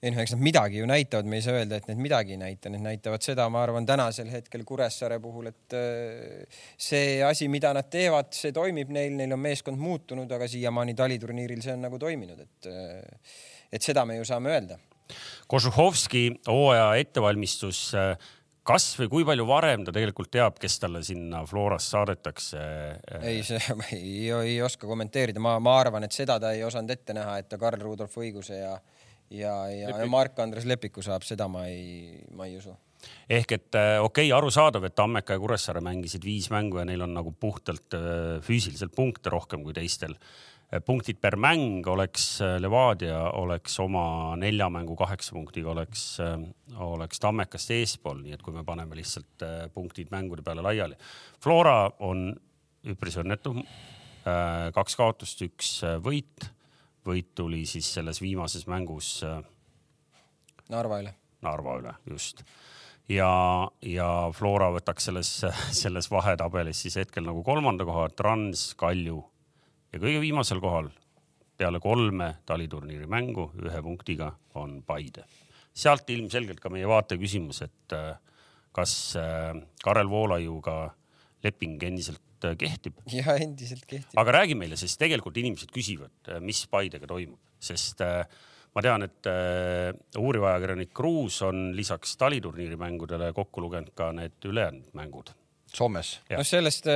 ei 0.02 0.10
noh, 0.10 0.18
eks 0.18 0.34
nad 0.34 0.42
midagi 0.42 0.80
ju 0.80 0.86
näitavad, 0.90 1.28
me 1.30 1.38
ei 1.38 1.44
saa 1.44 1.60
öelda, 1.60 1.78
et 1.78 1.86
need 1.86 2.00
midagi 2.02 2.34
ei 2.34 2.40
näita, 2.40 2.70
need 2.72 2.82
näitavad 2.82 3.22
seda, 3.22 3.46
ma 3.52 3.62
arvan, 3.62 3.86
tänasel 3.86 4.32
hetkel 4.32 4.64
Kuressaare 4.66 5.20
puhul, 5.22 5.52
et 5.52 5.76
äh, 5.78 6.60
see 6.74 7.20
asi, 7.22 7.46
mida 7.52 7.70
nad 7.76 7.86
teevad, 7.92 8.32
see 8.34 8.50
toimib 8.56 8.90
neil, 8.94 9.14
neil 9.18 9.36
on 9.36 9.42
meeskond 9.44 9.78
muutunud, 9.78 10.30
aga 10.34 10.48
siiamaani 10.50 10.96
taliturniiril 10.98 11.62
see 11.62 11.76
on 11.76 11.86
nagu 11.86 12.00
toiminud, 12.02 12.42
et, 12.42 12.70
äh, 12.70 13.34
et 13.78 13.86
seda 13.86 14.02
me 14.08 14.18
ju 14.18 14.26
saame 14.26 14.50
öelda. 14.56 14.80
Kožuhovski 15.50 16.28
hooaja 16.48 16.94
ettevalmistus 16.98 17.84
äh, 17.94 18.16
kas 18.66 18.88
või 18.98 19.08
kui 19.12 19.26
palju 19.26 19.46
varem 19.46 19.84
ta 19.86 19.94
tegelikult 19.94 20.30
teab, 20.34 20.58
kes 20.62 20.78
talle 20.82 21.02
sinna 21.06 21.44
Florast 21.46 21.94
saadetakse? 21.94 22.64
ei, 23.20 23.42
see 23.46 23.60
ei, 23.98 24.30
ei 24.30 24.58
oska 24.66 24.90
kommenteerida, 24.90 25.42
ma, 25.42 25.56
ma 25.62 25.78
arvan, 25.80 26.06
et 26.06 26.16
seda 26.16 26.40
ta 26.42 26.52
ei 26.56 26.66
osanud 26.66 26.90
ette 26.94 27.14
näha, 27.14 27.38
et 27.38 27.50
ta 27.50 27.60
Karl 27.60 27.82
Rudolf 27.82 28.18
õiguse 28.18 28.58
ja 28.64 28.76
ja, 29.32 29.56
ja, 29.72 29.92
ja 29.98 30.08
Mark-Andres 30.10 30.66
Lepiku 30.68 31.02
saab, 31.04 31.24
seda 31.26 31.48
ma 31.50 31.66
ei, 31.70 32.20
ma 32.36 32.48
ei 32.48 32.58
usu 32.60 32.74
ehk 33.32 33.56
et 33.56 33.78
äh, 33.78 33.96
okei 34.02 34.28
okay,, 34.28 34.36
arusaadav, 34.36 34.86
et 34.86 34.94
Tammeka 34.98 35.36
ja 35.36 35.42
Kuressaare 35.42 35.82
mängisid 35.84 36.24
viis 36.26 36.48
mängu 36.52 36.80
ja 36.80 36.86
neil 36.88 37.02
on 37.04 37.14
nagu 37.16 37.34
puhtalt 37.40 37.96
äh, 37.98 38.38
füüsiliselt 38.44 38.94
punkte 38.96 39.32
rohkem 39.32 39.64
kui 39.66 39.74
teistel. 39.76 40.14
Äh, 40.72 40.82
punktid 40.84 41.20
per 41.20 41.36
mäng 41.40 41.86
oleks 41.90 42.26
Levadia 42.62 43.24
oleks 43.38 43.78
oma 43.82 44.36
nelja 44.40 44.70
mängu 44.72 44.96
kaheksa 44.98 45.34
punktiga 45.36 45.72
oleks, 45.74 46.06
oleks 46.78 47.22
Tammekast 47.22 47.74
eespool, 47.74 48.22
nii 48.22 48.38
et 48.38 48.42
kui 48.44 48.54
me 48.54 48.64
paneme 48.64 48.98
lihtsalt 48.98 49.46
punktid 49.74 50.12
mängude 50.14 50.44
peale 50.46 50.64
laiali. 50.64 50.98
Flora 51.42 51.90
on 52.00 52.30
üpris 52.88 53.18
õnnetu. 53.22 53.54
kaks 54.74 54.94
kaotust, 54.98 55.40
üks 55.42 55.80
võit 56.02 56.46
võit 57.06 57.32
tuli 57.34 57.64
siis 57.66 57.88
selles 57.94 58.20
viimases 58.22 58.66
mängus. 58.70 59.14
Äh, 59.26 59.42
Narva 60.72 61.00
üle. 61.02 61.14
Narva 61.42 61.76
üle, 61.80 61.94
just. 62.06 62.44
ja, 63.10 63.32
ja 63.82 64.08
Flora 64.34 64.70
võtaks 64.74 65.10
selles, 65.10 65.30
selles 65.82 66.10
vahetabelis 66.10 66.84
siis 66.84 67.00
hetkel 67.02 67.26
nagu 67.26 67.42
kolmanda 67.46 67.86
koha, 67.88 68.08
Trans, 68.16 68.72
Kalju 68.78 69.18
ja 69.92 70.00
kõige 70.00 70.22
viimasel 70.22 70.62
kohal 70.62 70.90
peale 71.58 71.80
kolme 71.82 72.32
taliturniiri 72.48 73.06
mängu 73.10 73.50
ühe 73.62 73.82
punktiga 73.84 74.32
on 74.58 74.80
Paide. 74.86 75.24
sealt 75.74 76.10
ilmselgelt 76.10 76.60
ka 76.60 76.68
meie 76.68 76.88
vaateküsimus, 76.88 77.62
et 77.64 77.94
äh, 77.96 78.16
kas 78.72 79.16
äh, 79.16 79.54
Karel 79.84 80.10
Voolaiuga 80.10 80.92
leping 81.44 81.82
endiselt 81.82 82.20
endiselt 82.42 82.50
äh, 82.50 82.56
kehtib. 82.58 82.98
ja 83.12 83.36
endiselt 83.36 83.84
kehtib. 83.86 84.16
aga 84.16 84.32
räägi 84.38 84.56
meile, 84.58 84.76
sest 84.76 84.98
tegelikult 85.00 85.36
inimesed 85.36 85.72
küsivad, 85.74 86.14
äh, 86.28 86.40
mis 86.40 86.64
Paidega 86.70 87.06
toimub, 87.06 87.40
sest 87.62 88.00
äh, 88.04 88.24
ma 88.74 88.82
tean, 88.82 89.04
et 89.04 89.28
uuriv 90.16 90.46
ajakirjanik 90.48 90.94
Kruus 90.96 91.42
on 91.44 91.72
lisaks 91.76 92.16
taliturniiri 92.16 92.78
mängudele 92.80 93.32
kokku 93.36 93.60
lugenud 93.60 93.92
ka 93.94 94.12
need 94.16 94.48
ülejäänud 94.48 94.94
mängud. 94.96 95.34
Soomes. 95.72 96.20
noh, 96.30 96.46
sellest 96.46 96.88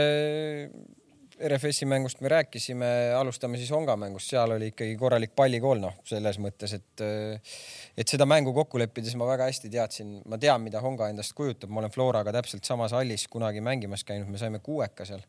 RFS-i 1.36 1.84
mängust 1.84 2.20
me 2.24 2.28
rääkisime, 2.32 2.86
alustame 3.16 3.58
siis 3.60 3.70
Honga 3.70 3.96
mängust, 4.00 4.30
seal 4.32 4.54
oli 4.54 4.70
ikkagi 4.72 4.96
korralik 4.96 5.34
pallikool, 5.36 5.80
noh, 5.82 5.98
selles 6.08 6.38
mõttes, 6.40 6.72
et 6.78 7.04
et 7.96 8.08
seda 8.08 8.24
mängu 8.28 8.54
kokku 8.56 8.80
leppides 8.80 9.16
ma 9.20 9.28
väga 9.28 9.50
hästi 9.50 9.70
teadsin, 9.72 10.14
ma 10.24 10.40
tean, 10.40 10.64
mida 10.64 10.80
Honga 10.80 11.10
endast 11.12 11.36
kujutab, 11.36 11.72
ma 11.72 11.82
olen 11.82 11.92
Floraga 11.92 12.32
täpselt 12.32 12.64
samas 12.64 12.96
hallis 12.96 13.28
kunagi 13.28 13.60
mängimas 13.60 14.04
käinud, 14.08 14.32
me 14.32 14.40
saime 14.40 14.62
kuueka 14.64 15.04
seal 15.08 15.24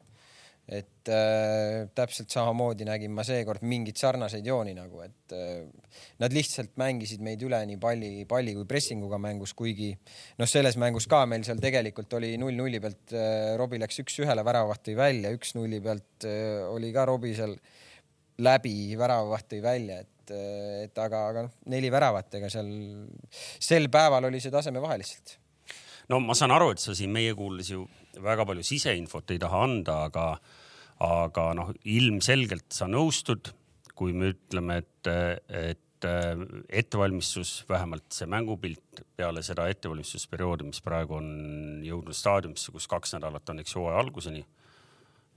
et 0.68 1.08
äh, 1.08 1.86
täpselt 1.96 2.34
samamoodi 2.34 2.84
nägin 2.88 3.14
ma 3.16 3.24
seekord 3.24 3.64
mingeid 3.64 3.96
sarnaseid 4.00 4.46
jooni 4.48 4.74
nagu, 4.76 5.00
et 5.06 5.36
äh, 5.36 5.64
nad 6.20 6.36
lihtsalt 6.36 6.74
mängisid 6.80 7.24
meid 7.24 7.44
üle 7.48 7.62
nii 7.70 7.80
palli, 7.80 8.10
palli 8.28 8.56
kui 8.58 8.68
pressinguga 8.68 9.20
mängus, 9.22 9.56
kuigi 9.58 9.94
noh, 9.94 10.50
selles 10.50 10.76
mängus 10.82 11.08
ka 11.08 11.24
meil 11.30 11.48
seal 11.48 11.64
tegelikult 11.64 12.18
oli 12.20 12.34
null 12.42 12.60
nulli 12.60 12.84
pealt 12.84 13.16
äh,, 13.16 13.56
Robbie 13.60 13.80
läks 13.80 14.04
üks-ühele, 14.04 14.44
väravaht 14.44 14.84
tõi 14.90 14.98
välja, 15.00 15.32
üks 15.38 15.56
nulli 15.56 15.80
pealt 15.84 16.28
äh, 16.28 16.60
oli 16.68 16.92
ka 16.96 17.08
Robbie 17.08 17.38
seal 17.38 17.56
läbi, 18.44 18.78
väravavaht 19.00 19.48
tõi 19.56 19.64
välja, 19.64 20.04
et 20.04 20.36
äh,, 20.36 20.84
et 20.90 21.00
aga, 21.00 21.28
aga 21.32 21.48
noh, 21.48 21.58
neli 21.72 21.94
väravat, 21.96 22.42
ega 22.42 22.52
seal 22.52 22.72
sel 23.32 23.88
päeval 23.94 24.28
oli 24.28 24.44
see 24.44 24.52
tasemevahe 24.52 25.00
lihtsalt 25.00 25.40
no 26.12 26.20
ma 26.24 26.36
saan 26.38 26.54
aru, 26.56 26.72
et 26.74 26.84
sa 26.84 26.96
siin 26.98 27.12
meie 27.14 27.36
kuuldes 27.38 27.72
ju 27.74 27.84
väga 28.24 28.46
palju 28.48 28.66
siseinfot 28.66 29.34
ei 29.34 29.42
taha 29.42 29.64
anda, 29.68 29.98
aga, 30.08 30.28
aga 31.06 31.50
noh, 31.58 31.74
ilmselgelt 31.86 32.70
sa 32.74 32.90
nõustud, 32.90 33.52
kui 33.98 34.14
me 34.14 34.32
ütleme, 34.36 34.82
et, 34.84 35.12
et 35.50 36.08
ettevalmistus, 36.70 37.64
vähemalt 37.70 38.12
see 38.14 38.28
mängupilt 38.30 39.02
peale 39.18 39.42
seda 39.46 39.66
ettevalmistusperioodi, 39.74 40.68
mis 40.68 40.84
praegu 40.86 41.18
on 41.18 41.32
jõudnud 41.86 42.14
staadiumisse, 42.14 42.74
kus 42.76 42.86
kaks 42.92 43.16
nädalat 43.18 43.50
on, 43.50 43.64
eks 43.64 43.74
hooaja 43.80 44.04
alguseni. 44.04 44.46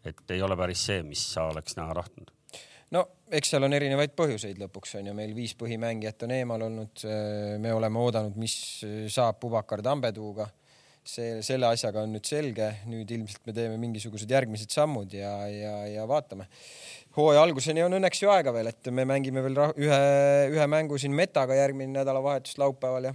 et 0.05 0.31
ei 0.33 0.43
ole 0.43 0.57
päris 0.57 0.85
see, 0.87 1.03
mis 1.05 1.23
sa 1.33 1.49
oleks 1.53 1.77
näha 1.77 1.95
tahtnud 1.95 2.31
no 2.91 3.03
eks 3.31 3.51
seal 3.53 3.65
on 3.67 3.73
erinevaid 3.77 4.15
põhjuseid 4.17 4.61
lõpuks 4.61 4.97
on 4.99 5.11
ju, 5.11 5.15
meil 5.17 5.35
viis 5.37 5.53
põhimängijat 5.57 6.25
on 6.27 6.33
eemal 6.37 6.65
olnud. 6.69 7.05
me 7.59 7.73
oleme 7.73 7.99
oodanud, 7.99 8.37
mis 8.37 8.55
saab 9.13 9.41
Pubakar 9.41 9.83
Tambetuuga 9.83 10.49
see, 11.07 11.41
selle 11.47 11.71
asjaga 11.71 12.05
on 12.05 12.13
nüüd 12.15 12.29
selge, 12.29 12.69
nüüd 12.91 13.11
ilmselt 13.15 13.47
me 13.49 13.55
teeme 13.57 13.79
mingisugused 13.81 14.31
järgmised 14.31 14.73
sammud 14.75 15.13
ja, 15.17 15.33
ja, 15.51 15.75
ja 15.89 16.07
vaatame. 16.09 16.47
hooaja 17.17 17.43
alguseni 17.43 17.83
on 17.85 17.97
õnneks 17.99 18.23
ju 18.23 18.31
aega 18.33 18.53
veel, 18.55 18.71
et 18.71 18.93
me 18.95 19.07
mängime 19.09 19.43
veel 19.47 19.59
ühe, 19.73 20.05
ühe 20.53 20.71
mängu 20.71 21.01
siin 21.01 21.17
Metaga 21.17 21.57
järgmine 21.59 21.93
nädalavahetus 21.99 22.59
laupäeval 22.61 23.11
ja 23.11 23.15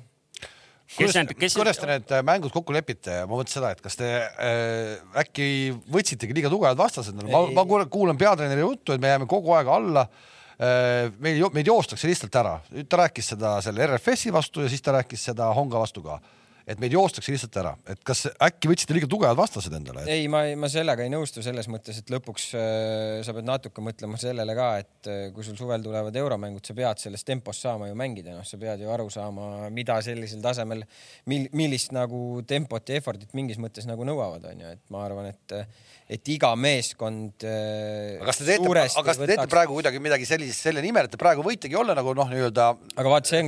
kuidas, 0.97 1.17
kes 1.39 1.57
kuidas 1.57 1.81
te 1.81 1.89
need 1.89 2.13
mängud 2.27 2.53
kokku 2.53 2.75
lepite? 2.75 3.21
ma 3.25 3.37
mõtlen 3.37 3.53
seda, 3.53 3.73
et 3.75 3.83
kas 3.83 3.97
te 3.99 4.11
äh, 4.21 4.95
äkki 5.21 5.49
võtsitegi 5.91 6.37
liiga 6.37 6.51
tugevad 6.53 6.79
vastased, 6.79 7.17
ma, 7.25 7.45
ma 7.53 7.65
kuulan 7.89 8.19
peatreeneri 8.19 8.65
juttu, 8.65 8.95
et 8.95 9.03
me 9.03 9.13
jääme 9.13 9.29
kogu 9.29 9.53
aeg 9.57 9.69
alla 9.71 10.07
äh,. 10.07 11.11
meil, 11.19 11.43
meid 11.53 11.69
joostakse 11.69 12.09
lihtsalt 12.09 12.41
ära, 12.41 12.57
ta 12.89 13.05
rääkis 13.05 13.33
seda 13.35 13.57
selle 13.65 13.87
RFS-i 13.93 14.33
vastu 14.33 14.65
ja 14.65 14.71
siis 14.71 14.83
ta 14.85 14.97
rääkis 14.99 15.29
seda 15.31 15.51
Honga 15.53 15.81
vastu 15.81 16.03
ka 16.05 16.19
et 16.65 16.81
meid 16.81 16.95
joostakse 16.95 17.33
lihtsalt 17.33 17.57
ära, 17.61 17.71
et 17.91 18.01
kas 18.05 18.25
äkki 18.41 18.69
võtsite 18.71 18.95
liiga 18.97 19.09
tugevad 19.09 19.37
vastased 19.37 19.73
endale 19.77 20.03
et...? 20.03 20.11
ei, 20.15 20.29
ma, 20.31 20.41
ma 20.57 20.69
sellega 20.71 21.05
ei 21.05 21.11
nõustu 21.13 21.43
selles 21.45 21.69
mõttes, 21.71 21.99
et 22.01 22.13
lõpuks 22.13 22.47
äh, 22.57 23.19
sa 23.25 23.35
pead 23.37 23.47
natuke 23.47 23.83
mõtlema 23.85 24.17
sellele 24.21 24.55
ka, 24.57 24.69
et 24.81 25.11
äh, 25.11 25.21
kui 25.35 25.45
sul 25.45 25.57
suvel 25.59 25.85
tulevad 25.85 26.17
euromängud, 26.21 26.65
sa 26.65 26.77
pead 26.77 27.03
selles 27.03 27.25
tempos 27.27 27.61
saama 27.61 27.89
ju 27.91 27.97
mängida, 27.99 28.33
noh, 28.33 28.47
sa 28.47 28.59
pead 28.61 28.81
ju 28.81 28.91
aru 28.93 29.07
saama, 29.13 29.69
mida 29.73 29.99
sellisel 30.05 30.41
tasemel, 30.45 30.81
mil-, 31.29 31.51
millist 31.53 31.93
nagu 31.95 32.41
tempot 32.49 32.89
ja 32.89 32.97
effort'it 33.01 33.37
mingis 33.37 33.61
mõttes 33.61 33.85
nagu 33.89 34.07
nõuavad, 34.07 34.49
onju, 34.53 34.73
et 34.77 34.83
ma 34.93 35.05
arvan, 35.05 35.29
et 35.33 35.59
et 36.05 36.29
iga 36.29 36.51
meeskond 36.53 37.41
äh,. 37.41 38.19
aga 38.19 38.29
kas 38.29 38.39
te 38.41 38.45
teete, 38.45 38.67
aga 38.69 39.03
kas 39.07 39.17
te 39.17 39.25
teete 39.25 39.39
võtaks... 39.39 39.51
praegu 39.55 39.77
kuidagi 39.77 40.01
midagi 40.03 40.27
sellist, 40.29 40.61
selle 40.61 40.83
nimel, 40.85 41.07
et 41.07 41.13
te 41.15 41.17
praegu 41.17 41.41
võitegi 41.45 41.77
olla 41.79 41.95
nagu 41.97 42.13
noh, 42.17 42.29
nii-öelda 42.29 42.67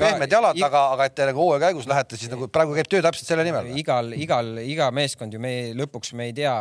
pehmed 0.01 0.33
jalad, 0.33 0.57
aga, 0.65 0.81
aga 0.95 1.05
et 1.05 1.15
te 1.17 1.27
nagu 1.29 1.43
hooaja 1.43 1.67
käigus 1.67 1.85
lähete 1.89 2.17
siis 2.17 2.31
nagu 2.33 2.47
praegu 2.49 2.73
käib 2.77 2.89
töö 2.89 3.03
täpselt 3.05 3.29
selle 3.29 3.45
nimel? 3.45 3.69
igal, 3.77 4.09
igal, 4.17 4.49
iga 4.63 4.87
meeskond 4.95 5.37
ju 5.37 5.41
me 5.43 5.51
lõpuks 5.77 6.15
me 6.17 6.31
ei 6.31 6.33
tea, 6.39 6.55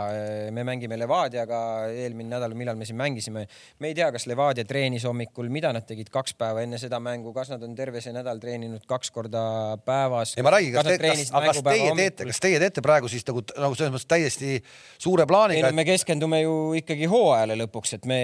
me 0.53 0.67
mängime 0.69 0.99
Levadiaga 1.01 1.63
eelmine 1.89 2.35
nädal, 2.35 2.53
millal 2.61 2.77
me 2.77 2.89
siin 2.89 3.01
mängisime. 3.01 3.47
me 3.81 3.93
ei 3.93 3.97
tea, 3.97 4.11
kas 4.13 4.29
Levadia 4.29 4.67
treenis 4.69 5.09
hommikul, 5.09 5.49
mida 5.53 5.73
nad 5.73 5.89
tegid 5.89 6.13
kaks 6.13 6.37
päeva 6.37 6.67
enne 6.67 6.77
seda 6.83 7.01
mängu, 7.01 7.33
kas 7.37 7.55
nad 7.55 7.65
on 7.65 7.73
terve 7.79 8.05
see 8.05 8.13
nädal 8.13 8.41
treeninud 8.43 8.85
kaks 8.85 9.15
korda 9.17 9.47
päevas. 9.89 10.37
ei 10.37 10.45
ma 10.45 10.53
räägin, 10.59 10.77
kas, 10.77 10.93
te, 10.93 10.99
kas, 11.01 11.25
aga 11.33 11.55
kas 11.55 11.65
teie 11.71 11.97
teete, 12.03 12.29
kas 12.35 12.45
teie 12.45 12.61
teete 12.67 12.85
praegu 12.85 13.09
siis 13.09 13.25
nagu, 13.33 13.45
nagu 13.57 13.81
selles 13.81 13.97
mõttes 13.97 14.13
täiesti 14.13 14.61
suure 15.01 15.25
plaaniga? 15.25 15.73
Keskendume 15.87 16.41
ju 16.41 16.53
ikkagi 16.81 17.07
hooajale 17.11 17.55
lõpuks, 17.61 17.93
et 17.97 18.07
me 18.11 18.19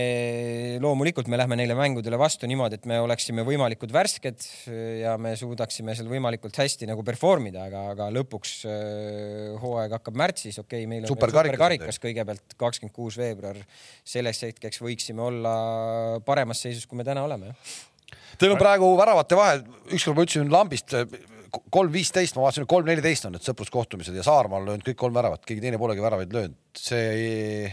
loomulikult 0.82 1.28
me 1.30 1.38
lähme 1.38 1.58
neile 1.60 1.76
mängudele 1.78 2.18
vastu 2.18 2.48
niimoodi, 2.50 2.80
et 2.80 2.88
me 2.90 2.98
oleksime 3.02 3.44
võimalikult 3.46 3.92
värsked 3.94 4.46
ja 5.02 5.14
me 5.20 5.34
suudaksime 5.38 5.94
seal 5.98 6.10
võimalikult 6.10 6.58
hästi 6.58 6.88
nagu 6.90 7.04
perform 7.06 7.46
ida, 7.52 7.68
aga, 7.70 7.84
aga 7.94 8.08
lõpuks 8.16 8.54
äh, 8.66 9.52
hooaeg 9.62 9.94
hakkab 9.98 10.18
märtsis, 10.18 10.58
okei 10.58 10.82
okay,, 10.82 10.90
meil 10.90 11.06
on 11.06 11.12
superkarikas, 11.12 11.54
superkarikas 11.54 12.02
kõigepealt 12.02 12.58
kakskümmend 12.64 12.96
kuus 12.96 13.18
veebruar. 13.20 13.60
selleks 14.04 14.42
hetkeks 14.48 14.82
võiksime 14.82 15.22
olla 15.28 15.54
paremas 16.26 16.64
seisus, 16.66 16.88
kui 16.88 16.98
me 16.98 17.06
täna 17.06 17.22
oleme. 17.28 17.54
Teil 18.40 18.52
on 18.52 18.60
praegu 18.60 18.88
väravate 18.98 19.38
vahel, 19.38 19.62
ükskord 19.92 20.18
ma 20.18 20.26
ütlesin 20.26 20.50
lambist 20.52 20.96
kolm 21.70 21.92
viisteist, 21.92 22.36
ma 22.36 22.46
vaatasin, 22.46 22.66
kolm 22.70 22.88
neliteist 22.88 23.28
on 23.28 23.36
need 23.36 23.46
sõpruskohtumised 23.46 24.16
ja 24.16 24.24
Saarmaa 24.26 24.60
on 24.60 24.68
löönud 24.70 24.86
kõik 24.86 25.00
kolm 25.04 25.16
väravat, 25.16 25.44
keegi 25.46 25.64
teine 25.64 25.80
polegi 25.80 26.04
väravaid 26.04 26.32
löönud, 26.32 26.58
see 26.78 27.08
ei 27.12 27.72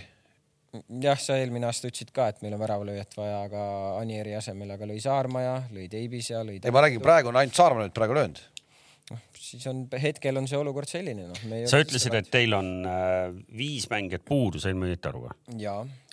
jah, 1.02 1.18
sa 1.20 1.38
eelmine 1.40 1.70
aasta 1.70 1.90
ütlesid 1.90 2.12
ka, 2.14 2.28
et 2.30 2.44
meil 2.44 2.54
on 2.58 2.62
väravalööjat 2.62 3.16
vaja, 3.18 3.42
aga 3.48 3.66
Anieri 4.02 4.36
asemel 4.38 4.76
aga 4.76 4.90
lõi 4.90 5.00
Saarmaja, 5.04 5.56
lõi 5.74 5.88
Deibis 5.92 6.30
ja 6.34 6.44
lõi. 6.46 6.60
ei, 6.62 6.74
ma 6.76 6.84
räägin, 6.86 7.04
praegu 7.04 7.32
on 7.32 7.40
ainult 7.42 7.58
Saarma 7.58 7.86
nüüd 7.86 7.96
praegu 7.96 8.18
löönud 8.18 8.42
noh, 9.14 9.22
siis 9.38 9.66
on, 9.70 9.84
hetkel 10.02 10.40
on 10.40 10.48
see 10.50 10.60
olukord 10.60 10.90
selline, 10.90 11.30
noh. 11.30 11.56
sa 11.70 11.80
ütlesid, 11.82 12.16
et 12.20 12.30
teil 12.34 12.54
on 12.58 12.70
äh, 12.88 13.32
viis 13.58 13.88
mängijat 13.92 14.26
puudu, 14.28 14.62
sain 14.62 14.78
ma 14.80 14.90
õieti 14.90 15.10
aru 15.10 15.24
või? 15.26 15.34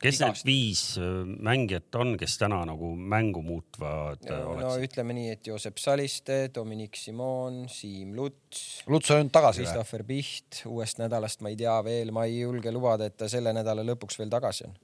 kes 0.00 0.20
igast. 0.20 0.44
need 0.44 0.48
viis 0.48 0.82
äh, 1.00 1.10
mängijat 1.48 2.00
on, 2.00 2.14
kes 2.20 2.38
täna 2.40 2.62
nagu 2.68 2.92
mängu 2.96 3.42
muutvad 3.46 4.24
no, 4.24 4.32
äh, 4.32 4.48
oleksid? 4.52 4.66
no 4.66 4.88
ütleme 4.88 5.18
nii, 5.18 5.28
et 5.36 5.52
Joosep 5.52 5.82
Saliste, 5.82 6.40
Dominic 6.54 6.98
Simon, 7.00 7.64
Siim 7.72 8.16
Luts. 8.16 8.82
Luts 8.92 9.12
on 9.16 9.30
tagasi 9.34 9.62
või? 9.62 9.70
Christopher 9.70 10.06
Piht, 10.08 10.64
uuest 10.70 11.02
nädalast 11.02 11.44
ma 11.44 11.52
ei 11.52 11.60
tea 11.60 11.78
veel, 11.86 12.14
ma 12.16 12.26
ei 12.28 12.42
julge 12.42 12.74
lubada, 12.74 13.10
et 13.10 13.18
ta 13.20 13.30
selle 13.32 13.54
nädala 13.56 13.86
lõpuks 13.86 14.20
veel 14.22 14.32
tagasi 14.32 14.68
on 14.70 14.76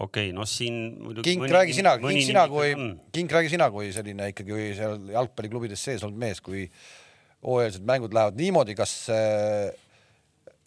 okei 0.00 0.30
okay,, 0.30 0.32
noh 0.36 0.48
siin 0.48 0.80
muidugi. 1.02 1.30
Kink, 1.30 1.46
räägi 1.52 1.76
sina, 1.76 1.96
Kink, 2.00 2.24
sina 2.26 2.46
kui, 2.50 2.72
Kink, 3.12 3.36
räägi 3.36 3.52
sina 3.52 3.70
kui 3.74 3.92
selline 3.94 4.32
ikkagi 4.32 4.72
seal 4.78 4.98
jalgpalliklubides 5.12 5.86
sees 5.90 6.04
olnud 6.06 6.20
mees, 6.22 6.40
kui 6.44 6.66
hooajalised 7.42 7.86
mängud 7.86 8.14
lähevad 8.14 8.38
niimoodi, 8.38 8.76
kas 8.78 8.94
äh, 9.12 9.72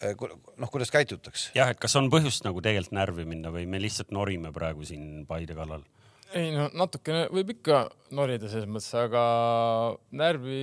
noh, 0.04 0.70
kuidas 0.70 0.92
käitutakse? 0.92 1.50
jah, 1.56 1.70
et 1.72 1.80
kas 1.80 1.96
on 1.98 2.10
põhjust 2.12 2.46
nagu 2.46 2.62
tegelikult 2.62 2.96
närvi 2.96 3.26
minna 3.28 3.52
või 3.54 3.66
me 3.70 3.80
lihtsalt 3.82 4.12
norime 4.14 4.52
praegu 4.54 4.84
siin 4.86 5.24
Paide 5.28 5.56
kallal? 5.56 5.84
ei 6.36 6.50
no 6.54 6.68
natukene 6.76 7.26
võib 7.32 7.54
ikka 7.56 7.86
norida 8.16 8.50
selles 8.50 8.68
mõttes, 8.68 8.92
aga 8.98 9.24
närvi 10.16 10.60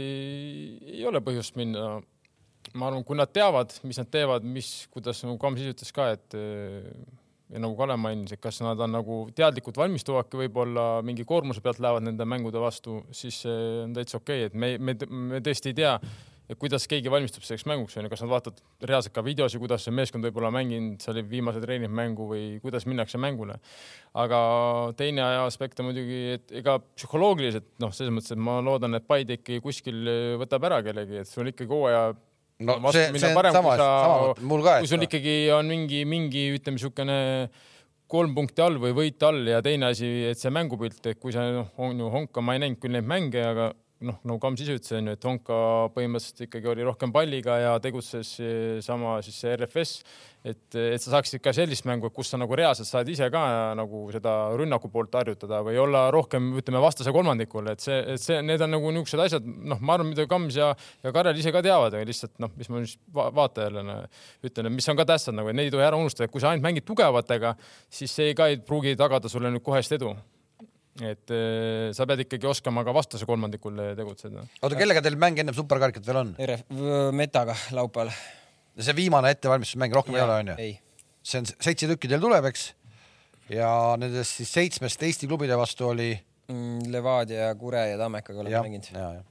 ei 0.93 1.03
ole 1.09 1.23
põhjust 1.23 1.57
minna. 1.59 2.01
ma 2.73 2.87
arvan, 2.87 3.03
kui 3.03 3.17
nad 3.17 3.31
teavad, 3.33 3.73
mis 3.83 3.99
nad 3.99 4.09
teevad, 4.09 4.45
mis, 4.45 4.87
kuidas 4.93 5.19
nagu 5.25 5.37
Kams 5.41 5.61
ise 5.61 5.73
ütles 5.73 5.91
ka, 5.95 6.11
et 6.15 6.37
ja 7.53 7.61
nagu 7.61 7.77
Kalev 7.77 8.01
mainis, 8.01 8.33
et 8.33 8.41
kas 8.41 8.59
nad 8.65 8.79
on 8.81 8.95
nagu 8.95 9.19
teadlikult 9.37 9.77
valmistuvadki 9.77 10.39
võib-olla 10.43 10.87
mingi 11.05 11.25
koormuse 11.29 11.61
pealt 11.61 11.81
lähevad 11.83 12.07
nende 12.07 12.25
mängude 12.25 12.61
vastu, 12.61 13.03
siis 13.13 13.43
see 13.45 13.57
on 13.85 13.93
täitsa 13.95 14.19
okei 14.19 14.47
okay., 14.47 14.49
et 14.49 14.57
me, 14.57 14.75
me, 14.81 14.97
me 15.33 15.41
tõesti 15.45 15.73
ei 15.73 15.77
tea, 15.77 15.97
kuidas 16.59 16.85
keegi 16.89 17.11
valmistub 17.11 17.45
selleks 17.45 17.65
mänguks 17.69 17.95
onju, 17.97 18.09
kas 18.11 18.23
nad 18.25 18.31
vaatavad 18.33 18.89
reaalselt 18.89 19.13
ka 19.15 19.23
videosi, 19.25 19.61
kuidas 19.61 19.85
see 19.85 19.93
meeskond 19.95 20.25
võib-olla 20.27 20.51
mänginud, 20.53 20.97
seal 21.03 21.21
viimase 21.29 21.61
treeningmängu 21.63 22.27
või 22.29 22.43
kuidas 22.63 22.87
minnakse 22.89 23.21
mängule. 23.21 23.59
aga 24.13 24.39
teine 24.97 25.23
aspekt 25.45 25.79
on 25.79 25.89
muidugi, 25.91 26.19
et 26.35 26.51
ega 26.59 26.77
psühholoogiliselt 26.83 27.69
noh, 27.81 27.93
selles 27.95 28.13
mõttes, 28.13 28.35
et 28.35 28.41
ma 28.49 28.59
loodan, 28.65 28.97
et 28.97 29.07
Paide 29.07 29.39
ikkagi 29.39 29.63
kuskil 29.63 30.03
võtab 30.41 30.67
ära 30.69 30.83
kellegi, 30.85 31.21
et 31.23 31.29
sul 31.29 31.49
ikkagi 31.53 31.71
hooaja 31.71 32.11
no 32.65 32.93
see, 32.95 33.11
see 33.17 33.29
on 33.29 33.37
parem, 33.37 33.55
sama, 33.55 33.75
sama 33.79 34.33
mul 34.49 34.65
ka. 34.65 34.79
kui 34.83 34.89
sul 34.91 35.05
ikkagi 35.05 35.37
on 35.55 35.69
mingi, 35.69 36.03
mingi 36.09 36.47
ütleme 36.55 36.79
niisugune 36.79 37.17
kolm 38.13 38.35
punkti 38.37 38.61
all 38.61 38.77
või 38.81 38.93
võit 38.97 39.23
all 39.25 39.47
ja 39.49 39.61
teine 39.65 39.89
asi, 39.93 40.09
et 40.29 40.39
see 40.39 40.51
mängupilt, 40.53 41.01
et 41.09 41.19
kui 41.21 41.33
sa 41.33 41.45
noh, 41.49 41.71
on 41.81 41.97
ju 41.97 42.11
Honka, 42.13 42.43
ma 42.45 42.55
ei 42.55 42.63
näinud 42.63 42.81
küll 42.81 42.93
neid 42.93 43.07
mänge, 43.09 43.41
aga 43.41 43.71
noh, 44.05 44.19
nagu 44.23 44.39
Kams 44.43 44.61
ise 44.63 44.77
ütles, 44.77 44.93
onju, 44.99 45.15
et 45.15 45.27
Honka 45.27 45.57
põhimõtteliselt 45.95 46.45
ikkagi 46.47 46.71
oli 46.73 46.85
rohkem 46.87 47.13
palliga 47.15 47.57
ja 47.61 47.73
tegutses 47.83 48.35
sama 48.85 49.17
siis 49.25 49.41
see 49.43 49.57
RFS 49.57 49.97
et, 50.43 50.75
et 50.75 51.01
sa 51.01 51.15
saaksid 51.15 51.41
ka 51.43 51.53
sellist 51.55 51.85
mängu, 51.87 52.09
kus 52.13 52.33
sa 52.33 52.39
nagu 52.39 52.55
reaalselt 52.57 52.87
saad 52.89 53.09
ise 53.11 53.29
ka 53.31 53.43
nagu 53.79 54.03
seda 54.13 54.33
rünnaku 54.59 54.89
poolt 54.91 55.15
harjutada 55.15 55.61
või 55.65 55.77
olla 55.79 56.05
rohkem, 56.13 56.51
ütleme, 56.59 56.81
vastase 56.83 57.13
kolmandikul, 57.15 57.71
et 57.71 57.83
see, 57.83 57.99
et 58.15 58.21
see, 58.21 58.41
need 58.45 58.61
on 58.63 58.75
nagu 58.75 58.91
niisugused 58.91 59.23
asjad, 59.23 59.47
noh, 59.47 59.79
ma 59.79 59.97
arvan, 59.97 60.11
mida 60.11 60.27
Kams 60.29 60.59
ja, 60.59 60.73
ja 61.05 61.15
Karel 61.15 61.39
ise 61.39 61.53
ka 61.55 61.63
teavad, 61.65 61.95
aga 61.95 62.09
lihtsalt 62.09 62.35
noh, 62.43 62.51
mis 62.59 62.71
ma 62.71 62.83
nüüd 62.83 63.23
vaatajale 63.39 63.85
ütlen, 64.43 64.69
et 64.69 64.77
mis 64.81 64.91
on 64.91 64.99
ka 64.99 65.07
tähtsad 65.13 65.37
nagu, 65.37 65.51
et 65.51 65.59
neid 65.59 65.71
ei 65.71 65.75
tohi 65.77 65.87
ära 65.87 65.99
unustada, 65.99 66.27
et 66.27 66.35
kui 66.35 66.43
sa 66.43 66.51
ainult 66.51 66.67
mängid 66.67 66.87
tugevatega, 66.87 67.55
siis 67.91 68.11
see 68.11 68.35
ka 68.37 68.51
ei 68.51 68.59
pruugi 68.59 68.97
tagada 68.99 69.31
sulle 69.31 69.53
nüüd 69.53 69.63
kohest 69.63 69.95
edu 69.95 70.11
et 71.01 71.33
äh, 71.33 71.89
sa 71.97 72.05
pead 72.09 72.25
ikkagi 72.27 72.49
oskama 72.49 72.83
ka 72.85 72.93
vastase 72.93 73.25
kolmandikul 73.25 73.81
tegutseda. 73.97 74.45
oota, 74.61 74.77
kellega 74.77 75.01
teil 75.01 75.17
mäng 75.17 75.39
ennem 75.41 75.57
superkarikat 75.57 76.05
veel 76.05 76.21
on? 76.21 76.35
Metaga 77.17 77.57
laupäeval 77.73 78.13
see 78.77 78.95
viimane 78.97 79.33
ettevalmistusmäng, 79.33 79.93
rohkem 79.93 80.17
ja, 80.17 80.21
ei 80.21 80.27
ole, 80.27 80.39
onju? 80.43 80.71
see 81.23 81.41
on 81.41 81.49
seitse 81.51 81.89
tükki 81.89 82.09
teil 82.11 82.21
tuleb, 82.23 82.47
eks? 82.49 82.71
ja 83.53 83.69
nendest 83.99 84.39
siis 84.39 84.53
seitsmest 84.53 85.03
Eesti 85.03 85.29
klubide 85.29 85.57
vastu 85.59 85.89
oli 85.89 86.11
mm,? 86.13 86.89
Levadia 86.93 87.49
ja 87.49 87.55
Kure 87.59 87.87
ja 87.91 87.99
Tammekaga 87.99 88.45
oleme 88.45 88.63
mänginud. 88.67 89.23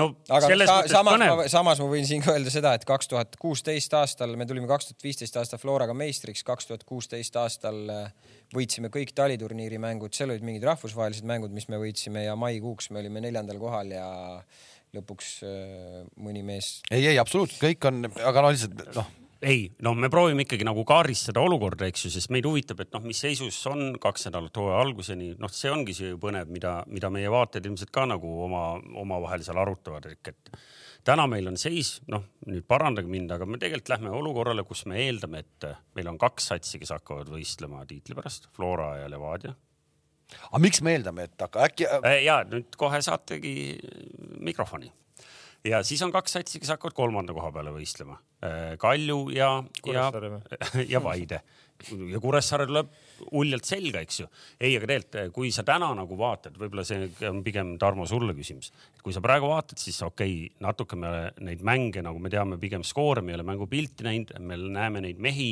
No 0.00 0.08
aga 0.28 0.50
selles 0.50 0.70
sa, 0.70 0.76
mõttes 0.78 0.94
samas 0.96 1.16
põnev. 1.16 1.42
samas 1.52 1.82
ma 1.82 1.88
võin 1.92 2.08
siin 2.08 2.24
ka 2.24 2.34
öelda 2.34 2.52
seda, 2.54 2.74
et 2.78 2.86
kaks 2.88 3.10
tuhat 3.12 3.38
kuusteist 3.40 3.94
aastal 3.98 4.34
me 4.40 4.46
tulime 4.48 4.68
kaks 4.70 4.90
tuhat 4.90 5.06
viisteist 5.06 5.38
aasta 5.40 5.60
Floraga 5.60 5.96
meistriks, 5.96 6.44
kaks 6.48 6.70
tuhat 6.70 6.84
kuusteist 6.88 7.36
aastal 7.40 7.80
äh, 7.92 8.36
võitsime 8.56 8.92
kõik 8.94 9.14
taliturniiri 9.16 9.80
mängud, 9.82 10.14
seal 10.16 10.32
olid 10.32 10.44
mingid 10.46 10.66
rahvusvahelised 10.68 11.28
mängud, 11.28 11.54
mis 11.54 11.68
me 11.72 11.80
võitsime 11.82 12.26
ja 12.26 12.36
maikuuks 12.40 12.92
me 12.92 13.02
olime 13.04 13.24
neljandal 13.24 13.60
kohal 13.62 13.92
ja 13.94 14.06
lõpuks 14.96 15.34
äh, 15.48 15.98
mõni 16.20 16.44
mees. 16.46 16.78
ei, 16.90 17.06
ei 17.14 17.18
absoluutselt, 17.20 17.60
kõik 17.62 17.90
on, 17.90 18.06
aga 18.12 18.46
no 18.46 18.54
lihtsalt 18.54 18.96
noh 18.96 19.18
ei, 19.42 19.64
no 19.82 19.94
me 19.98 20.10
proovime 20.12 20.44
ikkagi 20.46 20.66
nagu 20.66 20.84
kaardistada 20.88 21.42
olukorda, 21.42 21.88
eks 21.90 22.06
ju, 22.06 22.12
sest 22.14 22.30
meid 22.34 22.46
huvitab, 22.46 22.82
et 22.84 22.92
noh, 22.94 23.02
mis 23.06 23.22
seisus 23.24 23.58
on 23.70 23.96
kaks 24.02 24.28
nädalat 24.28 24.60
hooaja 24.60 24.82
alguseni, 24.84 25.32
noh, 25.42 25.50
see 25.52 25.72
ongi 25.72 25.96
see 25.96 26.14
põnev, 26.20 26.52
mida, 26.52 26.76
mida 26.90 27.10
meie 27.12 27.32
vaatajad 27.32 27.66
ilmselt 27.70 27.92
ka 27.94 28.06
nagu 28.10 28.30
oma, 28.46 28.62
omavahel 29.02 29.44
seal 29.46 29.58
arutavad, 29.62 30.06
et 30.12 30.52
täna 31.06 31.26
meil 31.30 31.50
on 31.50 31.58
seis, 31.60 31.96
noh, 32.12 32.24
nüüd 32.46 32.66
parandage 32.70 33.10
mind, 33.10 33.34
aga 33.34 33.48
me 33.48 33.58
tegelikult 33.58 33.92
lähme 33.96 34.14
olukorrale, 34.20 34.64
kus 34.68 34.86
me 34.90 35.02
eeldame, 35.02 35.42
et 35.42 35.68
meil 35.98 36.14
on 36.14 36.22
kaks 36.22 36.52
satsi, 36.54 36.80
kes 36.82 36.94
hakkavad 36.94 37.32
võistlema 37.32 37.82
tiitli 37.90 38.18
pärast, 38.18 38.50
Flora 38.56 38.94
ja 39.02 39.10
Levadia 39.10 39.56
aga 40.48 40.62
miks 40.62 40.80
me 40.84 40.96
eeldame, 40.96 41.26
et 41.28 41.44
aga 41.44 41.66
äkki? 41.66 41.86
Äh, 42.00 42.18
ja 42.26 42.40
nüüd 42.48 42.76
kohe 42.80 43.00
saategi 43.04 43.54
mikrofoni. 44.42 44.90
Ja 45.64 45.82
siis 45.86 46.02
on 46.02 46.12
kaks 46.14 46.38
satsi, 46.38 46.60
kes 46.60 46.74
hakkavad 46.74 46.96
kolmanda 46.96 47.34
koha 47.36 47.52
peale 47.54 47.74
võistlema. 47.74 48.18
Kalju 48.82 49.18
ja, 49.34 49.52
ja, 49.86 50.08
ja 50.94 51.02
Vaide 51.02 51.42
ja 51.90 52.20
Kuressaare 52.20 52.66
tuleb 52.68 52.90
uljalt 53.38 53.66
selga, 53.66 54.02
eks 54.02 54.20
ju. 54.20 54.26
ei, 54.60 54.74
aga 54.76 54.88
tegelikult, 54.88 55.34
kui 55.34 55.52
sa 55.54 55.64
täna 55.66 55.88
nagu 55.96 56.16
vaatad, 56.18 56.56
võib-olla 56.58 56.84
see 56.86 57.08
on 57.28 57.42
pigem 57.44 57.74
Tarmo 57.80 58.06
sulle 58.08 58.34
küsimus, 58.36 58.72
et 58.94 59.02
kui 59.04 59.14
sa 59.14 59.22
praegu 59.24 59.50
vaatad, 59.50 59.80
siis 59.82 59.98
okei 60.06 60.36
okay,, 60.46 60.52
natuke 60.64 60.98
me 60.98 61.32
neid 61.42 61.64
mänge, 61.66 62.02
nagu 62.04 62.22
me 62.22 62.30
teame, 62.32 62.58
pigem 62.62 62.84
skoore, 62.86 63.22
me 63.22 63.34
ei 63.34 63.40
ole 63.40 63.46
mängupilti 63.48 64.06
näinud, 64.06 64.34
me 64.40 64.58
näeme 64.58 65.02
neid 65.06 65.22
mehi, 65.22 65.50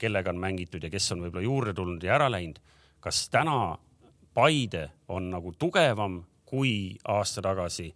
kellega 0.00 0.32
on 0.32 0.42
mängitud 0.42 0.82
ja 0.82 0.90
kes 0.92 1.12
on 1.14 1.26
võib-olla 1.26 1.46
juurde 1.46 1.74
tulnud 1.78 2.04
ja 2.04 2.16
ära 2.18 2.28
läinud. 2.32 2.60
kas 3.00 3.28
täna 3.32 3.76
Paide 4.32 4.86
on 5.12 5.26
nagu 5.28 5.52
tugevam 5.58 6.22
kui 6.48 6.96
aasta 7.04 7.42
tagasi 7.44 7.90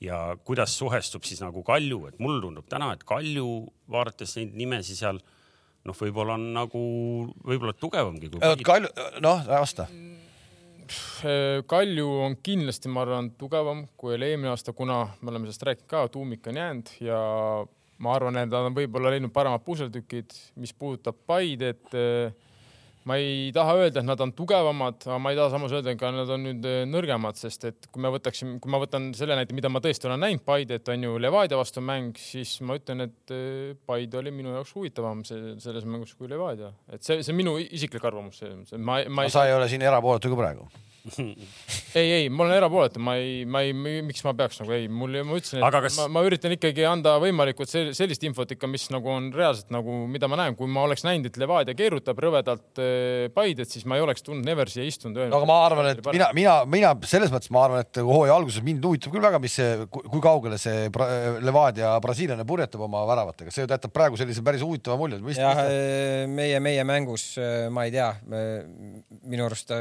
ja 0.00 0.36
kuidas 0.44 0.76
suhestub 0.78 1.26
siis 1.28 1.42
nagu 1.44 1.62
Kalju, 1.66 2.06
et 2.08 2.18
mulle 2.22 2.40
tundub 2.44 2.68
täna, 2.70 2.92
et 2.96 3.04
Kalju, 3.06 3.48
vaadates 3.90 4.36
neid 4.38 4.56
nimesi 4.58 4.96
seal 4.98 5.20
noh, 5.86 5.96
võib-olla 5.96 6.36
on 6.36 6.46
nagu, 6.56 6.80
võib-olla 7.46 7.74
tugevamgi 7.76 8.32
kui. 8.32 8.40
Kalju, 8.66 8.90
noh, 9.24 9.44
vasta. 9.48 9.88
Kalju 11.70 12.06
on 12.24 12.34
kindlasti, 12.42 12.90
ma 12.90 13.04
arvan, 13.04 13.30
tugevam 13.38 13.84
kui 14.00 14.16
oli 14.16 14.32
eelmine 14.32 14.50
aasta, 14.50 14.74
kuna 14.76 15.04
me 15.20 15.30
oleme 15.30 15.46
sellest 15.46 15.68
rääkinud 15.68 15.90
ka, 15.92 16.06
tuumik 16.16 16.48
on 16.50 16.58
jäänud 16.58 16.94
ja 17.04 17.20
ma 18.00 18.14
arvan, 18.16 18.40
et 18.40 18.50
nad 18.50 18.70
on 18.70 18.76
võib-olla 18.76 19.12
leidnud 19.14 19.32
paremad 19.34 19.62
puseltükid, 19.66 20.34
mis 20.58 20.72
puudutab 20.74 21.20
Paidet 21.28 21.92
ma 23.08 23.16
ei 23.20 23.48
taha 23.56 23.76
öelda, 23.80 24.02
et 24.02 24.08
nad 24.08 24.20
on 24.20 24.32
tugevamad, 24.36 25.00
aga 25.06 25.18
ma 25.22 25.32
ei 25.32 25.38
taha 25.38 25.52
samas 25.54 25.74
öelda, 25.76 25.94
et 25.94 26.00
ka 26.00 26.10
nad 26.14 26.30
on 26.34 26.44
nüüd 26.48 26.66
äh, 26.68 26.82
nõrgemad, 26.88 27.38
sest 27.40 27.64
et 27.70 27.88
kui 27.92 28.02
me 28.04 28.12
võtaksime, 28.12 28.58
kui 28.62 28.72
ma 28.72 28.80
võtan 28.82 29.10
selle 29.16 29.38
näite, 29.38 29.56
mida 29.56 29.70
ma 29.72 29.82
tõesti 29.84 30.10
olen 30.10 30.20
näinud, 30.26 30.44
Paidet 30.46 30.92
on 30.92 31.08
ju 31.08 31.16
Levadia 31.22 31.60
vastu 31.60 31.84
mäng, 31.84 32.18
siis 32.20 32.58
ma 32.66 32.76
ütlen, 32.80 33.06
et 33.08 33.34
äh, 33.34 33.72
Paide 33.88 34.20
oli 34.20 34.34
minu 34.34 34.52
jaoks 34.56 34.74
huvitavam 34.76 35.24
see, 35.28 35.56
selles 35.62 35.88
mängus 35.88 36.12
kui 36.18 36.30
Levadia, 36.30 36.74
et 36.92 37.06
see, 37.06 37.22
see 37.24 37.34
on 37.34 37.40
minu 37.40 37.56
isiklik 37.62 38.04
arvamus. 38.04 38.42
ma, 38.76 39.02
ma 39.08 39.26
ei. 39.26 39.32
sa 39.32 39.48
ei 39.48 39.56
ole 39.56 39.68
siin 39.70 39.84
erapooletu 39.86 40.32
ka 40.32 40.40
praegu 40.44 40.68
ei, 41.98 42.10
ei, 42.12 42.28
ma 42.28 42.44
olen 42.44 42.56
erapooletu, 42.58 43.00
ma 43.02 43.14
ei, 43.18 43.44
ma 43.48 43.62
ei, 43.64 43.72
miks 43.74 44.22
ma 44.26 44.34
peaks 44.36 44.60
nagu 44.60 44.74
ei, 44.76 44.88
mul, 44.92 45.14
ma 45.26 45.38
ütlesin, 45.38 45.62
et 45.62 45.76
kas... 45.86 45.96
ma, 46.00 46.06
ma 46.12 46.22
üritan 46.26 46.52
ikkagi 46.54 46.84
anda 46.88 47.14
võimalikult 47.22 47.70
sellist 47.70 48.24
infot 48.26 48.52
ikka, 48.54 48.68
mis 48.70 48.86
nagu 48.92 49.08
on 49.12 49.30
reaalselt 49.34 49.72
nagu, 49.74 49.94
mida 50.10 50.28
ma 50.30 50.40
näen, 50.42 50.56
kui 50.58 50.68
ma 50.70 50.84
oleks 50.84 51.04
näinud, 51.06 51.30
et 51.30 51.38
Levadia 51.40 51.76
keerutab 51.78 52.20
rõvedalt 52.20 52.82
äh, 52.82 53.30
Paidet, 53.34 53.70
siis 53.72 53.86
ma 53.88 53.96
ei 53.96 54.04
oleks 54.04 54.24
tulnud 54.26 54.46
never 54.46 54.70
siia 54.72 54.84
istunud. 54.88 55.22
no 55.30 55.40
aga 55.40 55.48
ma 55.48 55.58
arvan, 55.66 55.90
et 55.94 56.02
mina, 56.12 56.30
mina, 56.36 56.56
mina 56.68 56.92
selles 57.08 57.32
mõttes 57.32 57.52
ma 57.54 57.64
arvan, 57.68 57.86
et 57.86 58.02
hooaja 58.04 58.36
alguses 58.36 58.64
mind 58.66 58.84
huvitab 58.84 59.14
küll 59.14 59.24
väga, 59.24 59.40
mis 59.42 59.56
see, 59.60 59.88
kui 59.96 60.22
kaugele 60.24 60.60
see 60.60 60.88
Levadia 61.40 61.94
brasiillane 62.04 62.46
purjetab 62.48 62.84
oma 62.86 63.06
väravatega, 63.08 63.54
see 63.54 63.64
jätab 63.64 63.94
praegu 63.94 64.20
sellise 64.20 64.44
päris 64.44 64.64
huvitava 64.66 64.98
mulje. 65.00 65.20
jah, 65.38 65.64
äh, 65.64 66.28
meie, 66.30 66.60
meie 66.60 66.84
mängus, 66.84 67.32
äh, 67.40 67.68
ma 67.72 67.88
ei 67.88 67.96
tea, 67.96 68.12
minu 69.30 69.48
arust 69.48 69.72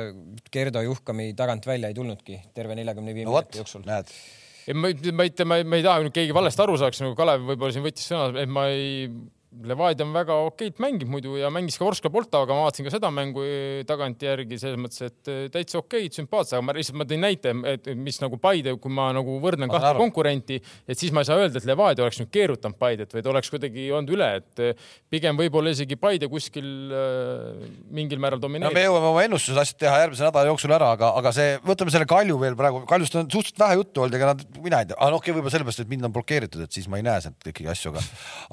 Gerdo 0.54 0.82
Juhk 0.86 1.09
Juhkami 1.10 1.34
tagant 1.34 1.66
välja 1.66 1.90
ei 1.90 1.96
tulnudki 1.98 2.36
terve 2.54 2.76
neljakümne 2.78 3.14
viie 3.18 3.26
minuti 3.26 3.58
jooksul. 3.58 3.82
ei, 3.90 4.74
ma, 4.78 4.92
ma 5.14 5.26
ei, 5.26 5.64
ma 5.66 5.80
ei 5.80 5.84
taha 5.84 6.04
nüüd 6.06 6.14
keegi 6.14 6.36
valesti 6.38 6.62
aru 6.62 6.78
saaks, 6.78 7.02
nagu 7.02 7.16
Kalev 7.18 7.48
võib-olla 7.48 7.74
siin 7.74 7.86
võttis 7.86 8.06
sõna, 8.12 8.30
et 8.38 8.52
ma 8.54 8.68
ei 8.70 9.08
Levadia 9.50 10.06
on 10.06 10.12
väga 10.14 10.36
okeilt 10.46 10.78
mängib 10.78 11.10
muidu 11.10 11.34
ja 11.40 11.50
mängis 11.50 11.80
ka 11.80 11.86
Vorskla 11.88 12.12
Poltavaga, 12.14 12.54
ma 12.54 12.68
vaatasin 12.68 12.86
ka 12.86 12.92
seda 12.94 13.10
mängu 13.10 13.42
tagantjärgi 13.90 14.60
selles 14.62 14.78
mõttes, 14.78 15.02
et 15.08 15.32
eh, 15.32 15.40
täitsa 15.50 15.80
okeid, 15.80 16.14
sümpaatsed, 16.14 16.54
aga 16.54 16.68
ma 16.68 16.76
lihtsalt, 16.78 17.00
ma 17.02 17.08
tõin 17.10 17.24
näite, 17.26 17.54
et 17.72 17.90
mis 17.98 18.22
nagu 18.22 18.38
Paide, 18.38 18.76
kui 18.78 18.94
ma 18.94 19.08
nagu 19.16 19.40
võrdlen 19.42 19.72
kahte 19.72 19.96
konkurenti, 19.98 20.60
et 20.86 21.02
siis 21.02 21.10
ma 21.16 21.24
ei 21.24 21.30
saa 21.32 21.40
öelda, 21.42 21.58
et 21.58 21.66
Levadia 21.66 22.06
oleks 22.06 22.20
nüüd 22.22 22.30
keerutanud 22.36 22.78
Paidet, 22.78 23.16
vaid 23.18 23.30
oleks 23.32 23.50
kuidagi 23.50 23.88
olnud 23.90 24.14
üle, 24.14 24.28
et 24.38 24.62
eh, 24.68 24.86
pigem 25.10 25.42
võib-olla 25.42 25.74
isegi 25.74 25.98
Paide 25.98 26.30
kuskil 26.30 26.70
äh, 26.94 27.66
mingil 27.90 28.22
määral 28.22 28.44
domineerib 28.46 28.70
no,. 28.70 28.78
me 28.78 28.86
jõuame 28.86 29.12
oma 29.16 29.26
ennustused 29.26 29.58
asjad 29.58 29.82
teha 29.82 30.04
järgmise 30.04 30.28
nädala 30.30 30.54
jooksul 30.54 30.78
ära, 30.78 30.92
aga, 30.94 31.10
aga 31.24 31.34
see, 31.34 31.58
võtame 31.66 31.96
selle 31.96 32.06
Kalju 32.14 32.38
veel 32.46 32.60
praegu, 32.60 32.84
Kaljust 32.86 33.18
on 33.18 33.26
suhteliselt 33.26 33.66
vähe 33.66 33.82
juttu 33.82 34.06
olnud, 34.06 34.22
ega 34.22 34.32
nad, 34.36 34.46
mina 34.62 34.86
ei 34.86 34.92
tea, 34.94 35.02
ah, 35.02 35.10
no 35.10 35.18
okei 35.18 35.34
okay,, 35.34 35.40
võib-olla 35.40 35.58
sellepärast, 35.58 35.84
et 35.88 35.92
mind 35.98 36.06
on 36.06 36.16
blokeeritud, 36.22 36.62
et 36.70 36.78
siis 36.78 36.86
ma 36.92 37.02
ei 37.02 37.10
näe 37.10 37.26
sealt 37.26 37.50
ikkagi 37.50 37.74
asju, 37.74 37.96
aga, 37.96 38.06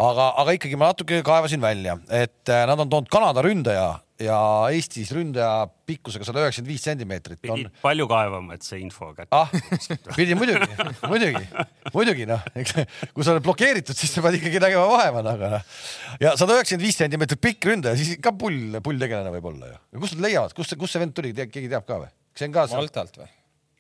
aga, 0.08 0.32
aga 0.42 0.56
ikkagi 0.56 0.80
ma 0.80 0.85
ma 0.86 0.92
natuke 0.92 1.22
kaevasin 1.26 1.62
välja, 1.62 1.96
et 2.14 2.50
äh, 2.52 2.64
nad 2.68 2.78
on 2.78 2.90
toonud 2.90 3.08
Kanada 3.10 3.42
ründaja 3.42 3.86
ja 4.22 4.36
Eestis 4.72 5.10
ründaja 5.12 5.66
pikkusega 5.88 6.24
sada 6.24 6.44
üheksakümmend 6.44 6.70
viis 6.70 6.84
sentimeetrit. 6.86 7.40
pidid 7.42 7.66
on... 7.66 7.72
palju 7.82 8.06
kaevama, 8.08 8.56
et 8.56 8.64
see 8.64 8.78
info 8.84 9.10
kätte 9.16 9.34
ah,. 9.34 9.50
pidi 10.18 10.36
muidugi, 10.38 10.68
muidugi, 11.10 11.42
muidugi 11.94 12.28
noh, 12.30 12.46
kui 12.54 13.26
sa 13.26 13.34
oled 13.34 13.44
blokeeritud, 13.44 13.98
siis 13.98 14.14
sa 14.14 14.24
pead 14.24 14.38
ikkagi 14.38 14.62
nägema 14.62 14.86
vaeva, 14.92 15.24
aga 15.34 15.52
noh. 15.56 15.78
ja 16.22 16.36
sada 16.38 16.56
üheksakümmend 16.56 16.86
viis 16.86 17.00
sentimeetrit 17.02 17.42
pikk 17.42 17.70
ründaja, 17.72 17.98
siis 17.98 18.20
ka 18.22 18.32
pull, 18.38 18.78
pulltegelane 18.84 19.34
võib 19.36 19.50
olla 19.52 19.74
ju. 19.74 19.80
kust 19.98 20.16
nad 20.16 20.28
leiavad, 20.28 20.54
kust, 20.56 20.76
kust 20.78 20.96
see 20.96 21.02
vend 21.02 21.16
tuli, 21.18 21.34
keegi 21.34 21.72
teab 21.72 21.88
ka 21.88 22.04
või? 22.04 22.12
kas 22.30 22.44
see 22.44 22.50
on 22.52 22.56
ka? 22.56 22.68
Maltalt 22.76 23.22
või? 23.24 23.32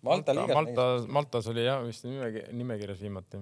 Malta 0.06 0.34
liigas. 0.36 0.54
Malta, 0.54 0.82
Maltas 1.10 1.46
oli 1.50 1.64
jah 1.64 1.80
vist 1.86 2.04
nimekirjas 2.06 2.98
viimati 3.00 3.40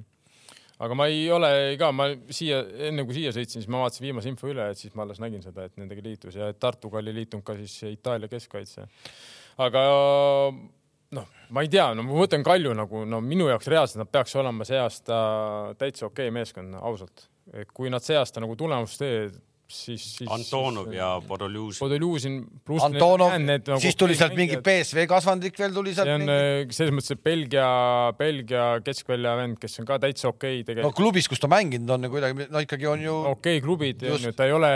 aga 0.85 0.97
ma 0.99 1.09
ei 1.11 1.25
ole 1.33 1.51
ka, 1.81 1.90
ma 1.97 2.09
siia, 2.35 2.61
enne 2.88 3.07
kui 3.09 3.16
siia 3.16 3.33
sõitsin, 3.35 3.62
siis 3.62 3.70
ma 3.73 3.83
vaatasin 3.85 4.07
viimase 4.07 4.31
info 4.31 4.51
üle, 4.51 4.68
et 4.70 4.81
siis 4.81 4.94
ma 4.97 5.05
alles 5.07 5.20
nägin 5.23 5.42
seda, 5.44 5.66
et 5.68 5.77
nendega 5.81 6.05
liitus 6.05 6.38
ja 6.38 6.51
Tartuga 6.59 7.01
oli 7.01 7.14
liitunud 7.16 7.44
ka 7.47 7.57
siis 7.59 7.77
Itaalia 7.94 8.31
keskkaitse. 8.33 8.87
aga 9.64 9.85
noh, 11.14 11.31
ma 11.55 11.64
ei 11.64 11.70
tea, 11.73 11.88
no 11.97 12.05
ma 12.07 12.18
võtan 12.18 12.44
Kalju 12.47 12.75
nagu 12.77 13.05
no 13.09 13.20
minu 13.25 13.49
jaoks 13.51 13.70
reaalselt 13.73 14.03
nad 14.03 14.12
peaks 14.12 14.37
olema 14.40 14.66
see 14.68 14.81
aasta 14.81 15.16
täitsa 15.81 16.09
okei 16.09 16.29
okay 16.29 16.38
meeskond, 16.40 16.77
ausalt. 16.81 17.29
et 17.53 17.70
kui 17.73 17.92
nad 17.92 18.05
see 18.05 18.16
aasta 18.18 18.42
nagu 18.44 18.57
tulemust 18.59 19.01
teevad 19.01 19.40
siis, 19.68 20.05
siis. 20.18 20.31
Antonov 20.31 20.92
ja 20.92 21.09
Podoljuzin. 21.29 21.79
Podoljuzin 21.81 22.37
pluss. 22.64 22.85
Antonov, 22.85 23.33
nagu 23.40 23.79
siis 23.83 23.96
tuli 23.98 24.16
sealt 24.18 24.37
mingi 24.38 24.59
BSV 24.64 25.07
kasvandik 25.11 25.59
veel 25.59 25.74
tuli 25.74 25.94
sealt. 25.96 26.09
see 26.09 26.16
on 26.18 26.24
mingi... 26.24 26.37
Äh, 26.64 26.74
selles 26.77 26.94
mõttes, 26.94 27.14
et 27.14 27.22
Belgia, 27.24 27.68
Belgia 28.18 28.66
keskvälja 28.85 29.35
vend, 29.40 29.59
kes 29.62 29.81
on 29.83 29.88
ka 29.88 29.98
täitsa 30.03 30.29
okei 30.31 30.61
okay, 30.61 30.66
tegelikult. 30.68 30.92
no 30.92 30.98
klubis, 30.98 31.29
kus 31.31 31.42
ta 31.42 31.50
mänginud 31.50 31.94
on 31.96 32.09
kuidagi, 32.12 32.48
no 32.53 32.64
ikkagi 32.64 32.90
on 32.90 33.05
ju. 33.05 33.16
okei 33.33 33.59
okay, 33.59 33.64
klubid, 33.64 34.05
ta 34.37 34.48
ei 34.48 34.55
ole 34.57 34.72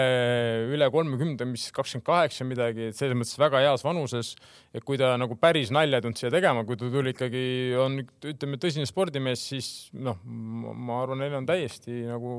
üle 0.75 0.91
kolmekümne, 0.95 1.51
mis 1.53 1.69
kakskümmend 1.75 2.07
kaheksa 2.09 2.49
midagi, 2.49 2.91
et 2.93 2.99
selles 2.99 3.19
mõttes 3.19 3.39
väga 3.41 3.63
heas 3.67 3.85
vanuses. 3.87 4.35
et 4.75 4.85
kui 4.85 4.99
ta 5.01 5.15
nagu 5.19 5.33
päris 5.41 5.71
nalja 5.73 5.99
ei 5.99 6.05
tulnud 6.05 6.21
siia 6.21 6.31
tegema, 6.33 6.65
kui 6.69 6.77
ta 6.79 6.91
tuli 6.93 7.15
ikkagi, 7.15 7.45
on 7.81 8.03
ütleme 8.05 8.59
tõsine 8.61 8.85
spordimees, 8.89 9.47
siis 9.53 9.69
noh, 9.97 10.19
ma 10.25 11.01
arvan, 11.03 11.23
neil 11.23 11.39
on 11.41 11.49
täiesti 11.49 12.03
nagu 12.07 12.33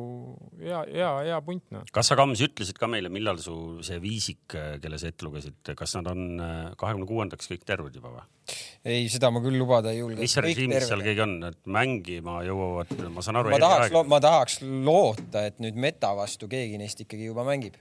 hea, 0.61 0.83
hea, 0.93 1.09
hea 1.31 1.39
punt 1.45 1.65
noh. 1.73 1.87
kas 1.93 2.11
sa, 2.11 2.17
Kams, 2.19 2.38
ütlesid 2.45 2.79
ka 2.79 2.89
meile, 2.91 3.11
millal 3.13 3.39
su 3.41 3.55
see 3.85 3.99
viisik, 4.03 4.55
kelle 4.83 4.99
sa 5.01 5.11
ette 5.11 5.27
lugesid, 5.27 5.73
kas 5.77 5.95
nad 5.99 6.09
on 6.11 6.23
äh, 6.43 6.55
kahekümne 6.79 7.07
kuuendaks 7.09 7.51
kõik 7.51 7.65
terved 7.67 7.99
juba 7.99 8.13
või? 8.15 8.25
ei, 8.87 9.09
seda 9.11 9.29
ma 9.33 9.41
küll 9.43 9.59
lubada 9.61 9.93
ei 9.93 10.01
julge. 10.01 10.21
mis 10.21 10.37
režiimis 10.41 10.87
seal 10.89 11.03
keegi 11.05 11.25
on, 11.25 11.35
et 11.51 11.59
mängima 11.69 12.39
jõuavad, 12.47 12.95
ma 13.13 13.25
saan 13.25 13.41
aru. 13.41 13.53
ma 13.53 13.61
tahaks, 13.65 13.99
ma 14.13 14.23
tahaks 14.23 14.57
loota, 14.63 15.45
et 15.51 15.61
nüüd 15.63 15.77
meta 15.79 16.15
vastu 16.17 16.49
keegi 16.51 16.81
neist 16.81 17.05
ikkagi 17.05 17.29
juba 17.29 17.45
mängib 17.47 17.77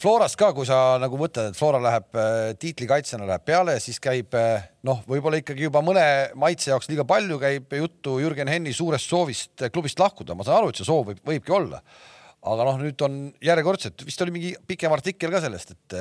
Florast 0.00 0.36
ka, 0.36 0.50
kui 0.52 0.68
sa 0.68 0.98
nagu 1.00 1.16
mõtled, 1.16 1.50
et 1.50 1.56
Flora 1.56 1.80
läheb 1.80 2.18
äh, 2.20 2.50
tiitlikaitsjana 2.60 3.28
läheb 3.28 3.46
peale, 3.48 3.78
siis 3.80 3.96
käib 4.02 4.36
äh, 4.36 4.66
noh, 4.84 5.00
võib-olla 5.08 5.40
ikkagi 5.40 5.64
juba 5.64 5.80
mõne 5.84 6.04
maitse 6.40 6.68
jaoks 6.72 6.90
liiga 6.90 7.06
palju 7.08 7.38
käib 7.40 7.72
juttu 7.78 8.18
Jürgen 8.20 8.50
Henni 8.52 8.74
suurest 8.76 9.08
soovist 9.08 9.64
klubist 9.72 10.00
lahkuda, 10.02 10.36
ma 10.36 10.44
saan 10.44 10.60
aru, 10.60 10.74
et 10.74 10.80
see 10.80 10.88
soov 10.88 11.08
võib, 11.08 11.22
võibki 11.32 11.56
olla. 11.56 11.80
aga 12.40 12.66
noh, 12.68 12.80
nüüd 12.80 13.06
on 13.06 13.22
järjekordselt, 13.44 14.04
vist 14.04 14.20
oli 14.24 14.36
mingi 14.36 14.52
pikem 14.68 14.92
artikkel 14.92 15.32
ka 15.32 15.40
sellest, 15.44 15.74
et 15.76 15.96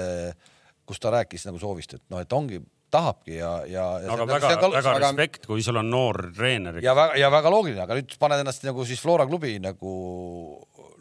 kus 0.88 0.99
ta 0.99 1.12
rääkis 1.13 1.47
nagu 1.47 1.59
soovist, 1.62 1.95
et 1.95 2.03
noh, 2.12 2.19
et 2.23 2.35
ongi 2.35 2.59
tahabki 2.89 3.38
ja, 3.38 3.51
ja, 3.69 3.85
ja. 4.01 4.13
aga 4.13 4.25
väga, 4.27 4.51
ka, 4.57 4.69
väga 4.73 4.93
aga... 4.95 5.01
respekt, 5.03 5.45
kui 5.49 5.63
sul 5.65 5.77
on 5.81 5.89
noor 5.91 6.29
treener. 6.35 6.79
ja 6.83 6.95
väga, 6.97 7.17
ja 7.21 7.29
väga 7.33 7.51
loogiline, 7.53 7.83
aga 7.85 7.97
nüüd 7.99 8.15
paned 8.21 8.43
ennast 8.43 8.65
nagu 8.65 8.85
siis 8.88 9.01
Flora 9.03 9.27
klubi 9.29 9.55
nagu 9.62 9.93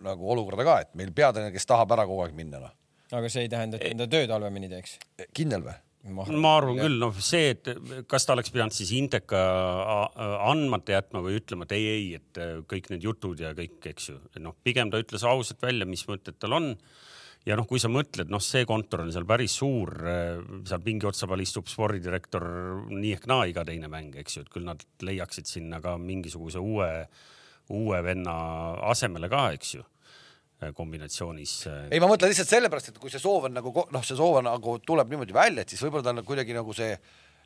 nagu 0.04 0.30
olukorda 0.34 0.66
ka, 0.66 0.78
et 0.84 0.94
meil 0.98 1.12
peatreener, 1.16 1.54
kes 1.54 1.68
tahab 1.68 1.96
ära 1.96 2.06
kogu 2.08 2.24
aeg 2.26 2.38
minna, 2.38 2.62
noh. 2.62 2.74
aga 3.12 3.30
see 3.32 3.46
ei 3.46 3.52
tähenda, 3.52 3.80
et 3.80 3.92
enda 3.92 4.08
tööd 4.10 4.32
halvemini 4.34 4.70
teeks? 4.72 4.98
kindel 5.36 5.66
või? 5.66 5.76
ma 6.12 6.54
arvan 6.56 6.78
küll, 6.78 6.96
noh, 7.00 7.16
see, 7.22 7.52
et 7.54 7.68
kas 8.10 8.26
ta 8.26 8.34
oleks 8.36 8.52
pidanud 8.54 8.74
siis 8.74 8.92
Inteka 8.96 9.40
andmata 10.48 10.94
jätma 10.94 11.22
või 11.24 11.38
ütlema, 11.40 11.66
et 11.66 11.74
ei, 11.76 11.86
ei, 11.90 12.08
et 12.20 12.40
äh, 12.40 12.54
kõik 12.70 12.90
need 12.92 13.04
jutud 13.04 13.40
ja 13.42 13.52
kõik, 13.56 13.80
eks 13.90 14.10
ju, 14.12 14.18
noh, 14.44 14.56
pigem 14.64 14.92
ta 14.92 15.00
ütles 15.02 15.26
ausalt 15.28 15.62
välja, 15.64 15.88
mis 15.88 16.06
mõtted 16.08 16.38
tal 16.40 16.56
on. 16.58 16.70
ja 17.48 17.56
noh, 17.58 17.66
kui 17.68 17.80
sa 17.82 17.90
mõtled, 17.92 18.30
noh, 18.32 18.42
see 18.44 18.64
kontor 18.68 19.04
on 19.04 19.12
seal 19.14 19.26
päris 19.28 19.56
suur, 19.60 19.94
äh, 20.06 20.38
seal 20.68 20.84
pingi 20.84 21.08
otsa 21.08 21.28
peal 21.30 21.42
istub 21.44 21.68
spordidirektor 21.70 22.46
nii 22.92 23.16
ehk 23.18 23.26
naa 23.30 23.48
iga 23.50 23.66
teine 23.66 23.90
mäng, 23.92 24.14
eks 24.22 24.38
ju, 24.38 24.46
et 24.46 24.54
küll 24.54 24.68
nad 24.68 24.84
leiaksid 25.02 25.50
sinna 25.50 25.82
ka 25.84 25.98
mingisuguse 26.00 26.62
uue 26.62 26.92
uue 27.74 28.02
venna 28.04 28.34
asemele 28.90 29.30
ka, 29.32 29.48
eks 29.56 29.74
ju 29.76 29.84
kombinatsioonis. 30.74 31.54
Äh, 31.70 31.82
ei, 31.94 32.00
ma 32.02 32.08
mõtlen 32.10 32.32
lihtsalt 32.32 32.50
sellepärast, 32.50 32.90
et 32.90 33.00
kui 33.00 33.12
see 33.12 33.22
soov 33.22 33.46
on 33.46 33.54
nagu 33.54 33.70
noh, 33.70 34.04
see 34.04 34.18
soov 34.18 34.40
on 34.40 34.48
nagu 34.48 34.78
tuleb 34.82 35.12
niimoodi 35.12 35.36
välja, 35.36 35.62
et 35.62 35.70
siis 35.70 35.82
võib-olla 35.84 36.10
tal 36.10 36.24
kuidagi 36.26 36.56
nagu 36.56 36.74
see 36.74 36.96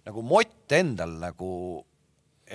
nagu 0.07 0.25
mott 0.27 0.73
endal 0.73 1.19
nagu 1.21 1.51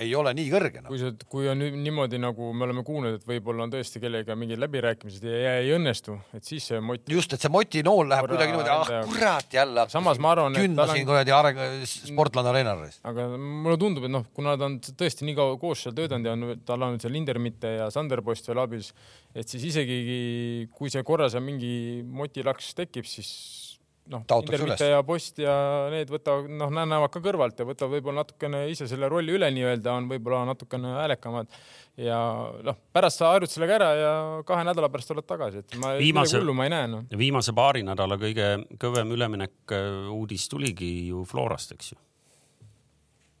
ei 0.02 0.14
ole 0.18 0.32
nii 0.36 0.48
kõrge 0.52 0.82
no. 0.82 0.90
kui 0.90 1.00
see, 1.00 1.14
kui 1.30 1.48
on 1.50 1.60
niimoodi, 1.60 2.20
nagu 2.22 2.50
me 2.54 2.66
oleme 2.68 2.84
kuulnud, 2.86 3.18
et 3.18 3.26
võib-olla 3.28 3.66
on 3.66 3.72
tõesti 3.72 4.00
kellega 4.02 4.36
mingid 4.38 4.60
läbirääkimised 4.62 5.26
ja 5.28 5.56
ei 5.62 5.72
õnnestu, 5.76 6.16
et 6.36 6.46
siis 6.46 6.68
see 6.70 6.80
mot-. 6.84 7.04
just, 7.10 7.34
et 7.34 7.44
see 7.44 7.52
motinool 7.52 8.08
läheb 8.10 8.28
kuidagi 8.30 8.54
niimoodi, 8.54 8.72
ah 8.74 9.08
kurat 9.08 9.58
jälle. 9.58 9.86
Samas 9.92 10.20
ma 10.22 10.32
arvan, 10.34 10.56
et 10.56 10.66
künda 10.66 10.86
tal 10.86 10.94
on- 10.94 11.08
kuradi 11.10 11.34
areng, 11.34 11.62
sportlane 11.88 12.52
areenaris. 12.52 13.00
aga 13.08 13.28
mulle 13.36 13.78
tundub, 13.80 14.06
et 14.08 14.14
noh, 14.14 14.26
kuna 14.36 14.56
ta 14.60 14.68
on 14.70 14.78
tõesti 14.80 15.26
nii 15.28 15.38
kaua 15.38 15.58
koos 15.60 15.86
seal 15.86 15.96
töötanud 15.98 16.30
ja 16.30 16.36
on, 16.36 16.62
tal 16.68 16.88
on 16.88 17.00
seal 17.02 17.14
Lindermitte 17.16 17.74
ja 17.78 17.90
Sanderpost 17.94 18.48
veel 18.48 18.62
abis, 18.62 18.92
et 19.34 19.48
siis 19.48 19.64
isegi 19.72 20.68
kui 20.74 20.92
see 20.92 21.02
korra 21.06 21.30
seal 21.32 21.44
mingi 21.44 22.04
motilaks 22.04 22.74
tekib, 22.78 23.08
siis 23.08 23.67
noh, 24.12 24.24
Lindermitte 24.24 24.86
üles. 24.86 24.94
ja 24.94 25.02
Post 25.06 25.40
ja 25.42 25.54
need 25.92 26.10
võtavad, 26.12 26.48
noh, 26.60 26.72
näevad 26.72 27.12
ka 27.12 27.22
kõrvalt 27.24 27.60
ja 27.60 27.66
võtavad 27.68 27.96
võib-olla 27.96 28.22
natukene 28.22 28.64
ise 28.72 28.88
selle 28.90 29.10
rolli 29.10 29.34
üle 29.36 29.50
nii-öelda, 29.54 29.94
on 30.00 30.08
võib-olla 30.10 30.44
natukene 30.48 30.94
häälekamad 30.96 31.52
ja 32.00 32.18
noh, 32.64 32.78
pärast 32.94 33.20
sa 33.20 33.32
harjud 33.34 33.52
sellega 33.52 33.78
ära 33.78 33.88
ja 33.98 34.12
kahe 34.48 34.66
nädala 34.68 34.90
pärast 34.92 35.12
oled 35.14 35.26
tagasi, 35.28 35.64
et 35.64 35.78
ma 35.82 35.94
Viimase- 36.00 36.40
hullu 36.40 36.54
ma 36.56 36.68
ei 36.68 36.74
näe 36.74 36.90
noh. 36.90 37.08
viimase 37.20 37.54
paari 37.56 37.84
nädala 37.86 38.18
kõige 38.20 38.50
kõvem 38.80 39.14
üleminek 39.16 39.74
äh, 39.76 40.12
uudis 40.14 40.48
tuligi 40.52 40.92
ju 41.10 41.24
Florast, 41.28 41.74
eks 41.76 41.92
ju. 41.92 41.98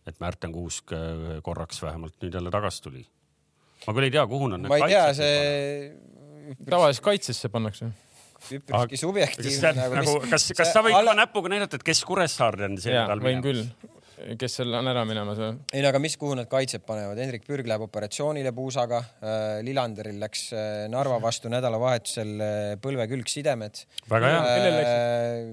et 0.08 0.20
Märten 0.24 0.52
Kuusk 0.52 0.92
äh, 0.96 1.38
korraks 1.44 1.82
vähemalt 1.84 2.18
nüüd 2.22 2.34
jälle 2.34 2.52
tagasi 2.52 2.82
tuli. 2.82 3.06
ma 3.86 3.96
küll 3.96 4.08
ei 4.10 4.14
tea, 4.14 4.26
kuhu 4.26 4.50
nad 4.52 4.64
need 4.64 4.72
ma 4.72 4.82
ei 4.82 4.92
tea, 4.92 5.08
see 5.16 6.58
tavaliselt 6.68 7.04
kaitsesse 7.04 7.48
pannakse. 7.52 7.92
Üpriski 8.48 8.94
Kas 8.96 9.04
subjektiivne 9.04 9.74
nagu, 9.76 10.00
nagu, 10.00 10.16
kas, 10.30 10.50
kas 10.56 10.72
sa 10.74 10.82
võid 10.86 10.96
alla... 10.98 11.14
näpuga 11.18 11.52
näidata, 11.52 11.78
et 11.80 11.86
kes 11.86 12.02
Kuressaarde 12.08 12.68
on 12.70 12.80
see 12.80 12.94
ja 12.94 13.06
nädal 13.06 13.22
võin 13.24 13.40
minemas? 13.42 13.70
küll, 13.74 14.36
kes 14.40 14.56
seal 14.58 14.74
on 14.74 14.88
ära 14.90 15.04
minemas 15.08 15.38
või? 15.38 15.50
ei 15.74 15.82
no 15.84 15.90
aga 15.92 16.00
mis, 16.02 16.16
kuhu 16.20 16.36
nad 16.38 16.48
kaitset 16.50 16.82
panevad, 16.86 17.18
Hendrik 17.22 17.44
Pürg 17.46 17.68
läheb 17.70 17.84
operatsioonile 17.86 18.52
puusaga 18.56 19.02
äh,, 19.02 19.58
Lillanderil 19.66 20.18
läks 20.22 20.48
äh, 20.54 20.86
Narva 20.90 21.20
vastu 21.22 21.50
nädalavahetusel 21.52 22.32
äh, 22.38 22.72
põlvekülgsidemed. 22.82 23.84
väga 24.10 24.32
hea. 24.34 24.40
Kellel 24.48 24.80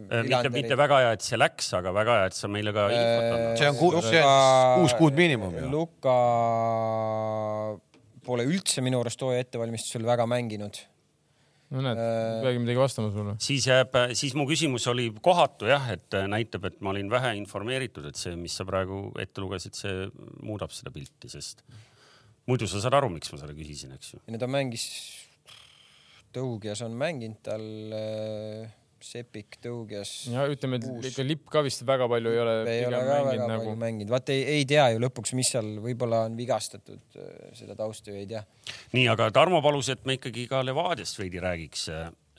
Äh, 0.05 0.23
mitte, 0.25 0.49
mitte 0.53 0.77
väga 0.77 0.99
hea, 1.03 1.11
et 1.17 1.25
see 1.25 1.37
läks, 1.39 1.71
aga 1.77 1.93
väga 1.95 2.17
hea, 2.19 2.31
et 2.31 2.37
sa 2.37 2.49
meile 2.51 2.73
ka 2.75 2.87
infot 2.93 3.29
annad. 3.29 3.57
see 3.59 3.69
on 3.69 3.77
ku- 3.79 3.91
Luka- 3.95 4.09
see 4.09 4.23
on 4.23 4.81
kuus 4.81 4.95
kuud 4.99 5.17
miinimum. 5.17 5.57
Luka 5.73 6.17
pole 8.25 8.45
üldse 8.49 8.81
minu 8.85 9.01
arust 9.03 9.21
hooaja 9.21 9.45
ettevalmistusel 9.45 10.05
väga 10.05 10.25
mänginud. 10.29 10.79
No 11.75 11.83
näed, 11.83 11.99
Äh, 11.99 12.43
peagi 12.45 12.61
midagi 12.63 12.79
vastama 12.79 13.11
sulle. 13.13 13.35
siis 13.43 13.67
jääb, 13.67 13.97
siis 14.17 14.35
mu 14.37 14.47
küsimus 14.49 14.87
oli 14.91 15.09
kohatu 15.23 15.69
jah, 15.69 15.89
et 15.95 16.17
näitab, 16.31 16.69
et 16.71 16.79
ma 16.85 16.93
olin 16.93 17.11
vähe 17.11 17.35
informeeritud, 17.41 18.07
et 18.09 18.19
see, 18.19 18.35
mis 18.39 18.55
sa 18.55 18.65
praegu 18.67 19.09
ette 19.21 19.43
lugesid, 19.43 19.75
see 19.77 20.07
muudab 20.45 20.73
seda 20.75 20.93
pilti, 20.95 21.31
sest 21.31 21.65
muidu 22.47 22.69
sa 22.69 22.81
saad 22.83 22.97
aru, 23.01 23.11
miks 23.17 23.31
ma 23.33 23.41
selle 23.41 23.57
küsisin, 23.57 23.93
eks 23.97 24.15
ju. 24.15 24.23
ja 24.31 24.41
ta 24.41 24.49
mängis, 24.49 24.89
Tõugias 26.35 26.81
on 26.83 26.97
mänginud 26.99 27.37
tal 27.47 27.61
äh, 27.95 28.73
Sepik 29.05 29.59
Tõugias. 29.63 30.13
ja 30.33 30.45
ütleme, 30.51 30.79
et 30.81 31.09
ikka 31.11 31.25
lipp 31.25 31.49
ka 31.53 31.61
vist 31.65 31.85
väga 31.87 32.07
palju 32.11 32.31
ei 32.33 32.39
ole 32.41 32.55
ei 32.71 32.85
ole 32.87 33.01
pigem 33.01 33.09
ka 33.09 33.17
mänginud 33.17 33.35
väga 33.35 33.49
nagu 33.51 33.65
palju. 33.65 33.81
mänginud, 33.83 34.13
vaata 34.15 34.33
ei, 34.35 34.45
ei 34.55 34.69
tea 34.69 34.87
ju 34.93 35.03
lõpuks, 35.05 35.35
mis 35.37 35.51
seal 35.55 35.75
võib-olla 35.83 36.23
on 36.29 36.39
vigastatud, 36.39 37.19
seda 37.57 37.77
tausta 37.77 38.13
ju 38.13 38.21
ei 38.21 38.29
tea. 38.31 38.41
nii, 38.97 39.05
aga 39.13 39.29
Tarmo 39.35 39.61
palus, 39.65 39.91
et 39.93 40.07
me 40.09 40.17
ikkagi 40.19 40.47
ka 40.51 40.63
Levadiast 40.65 41.21
veidi 41.21 41.43
räägiks, 41.43 41.89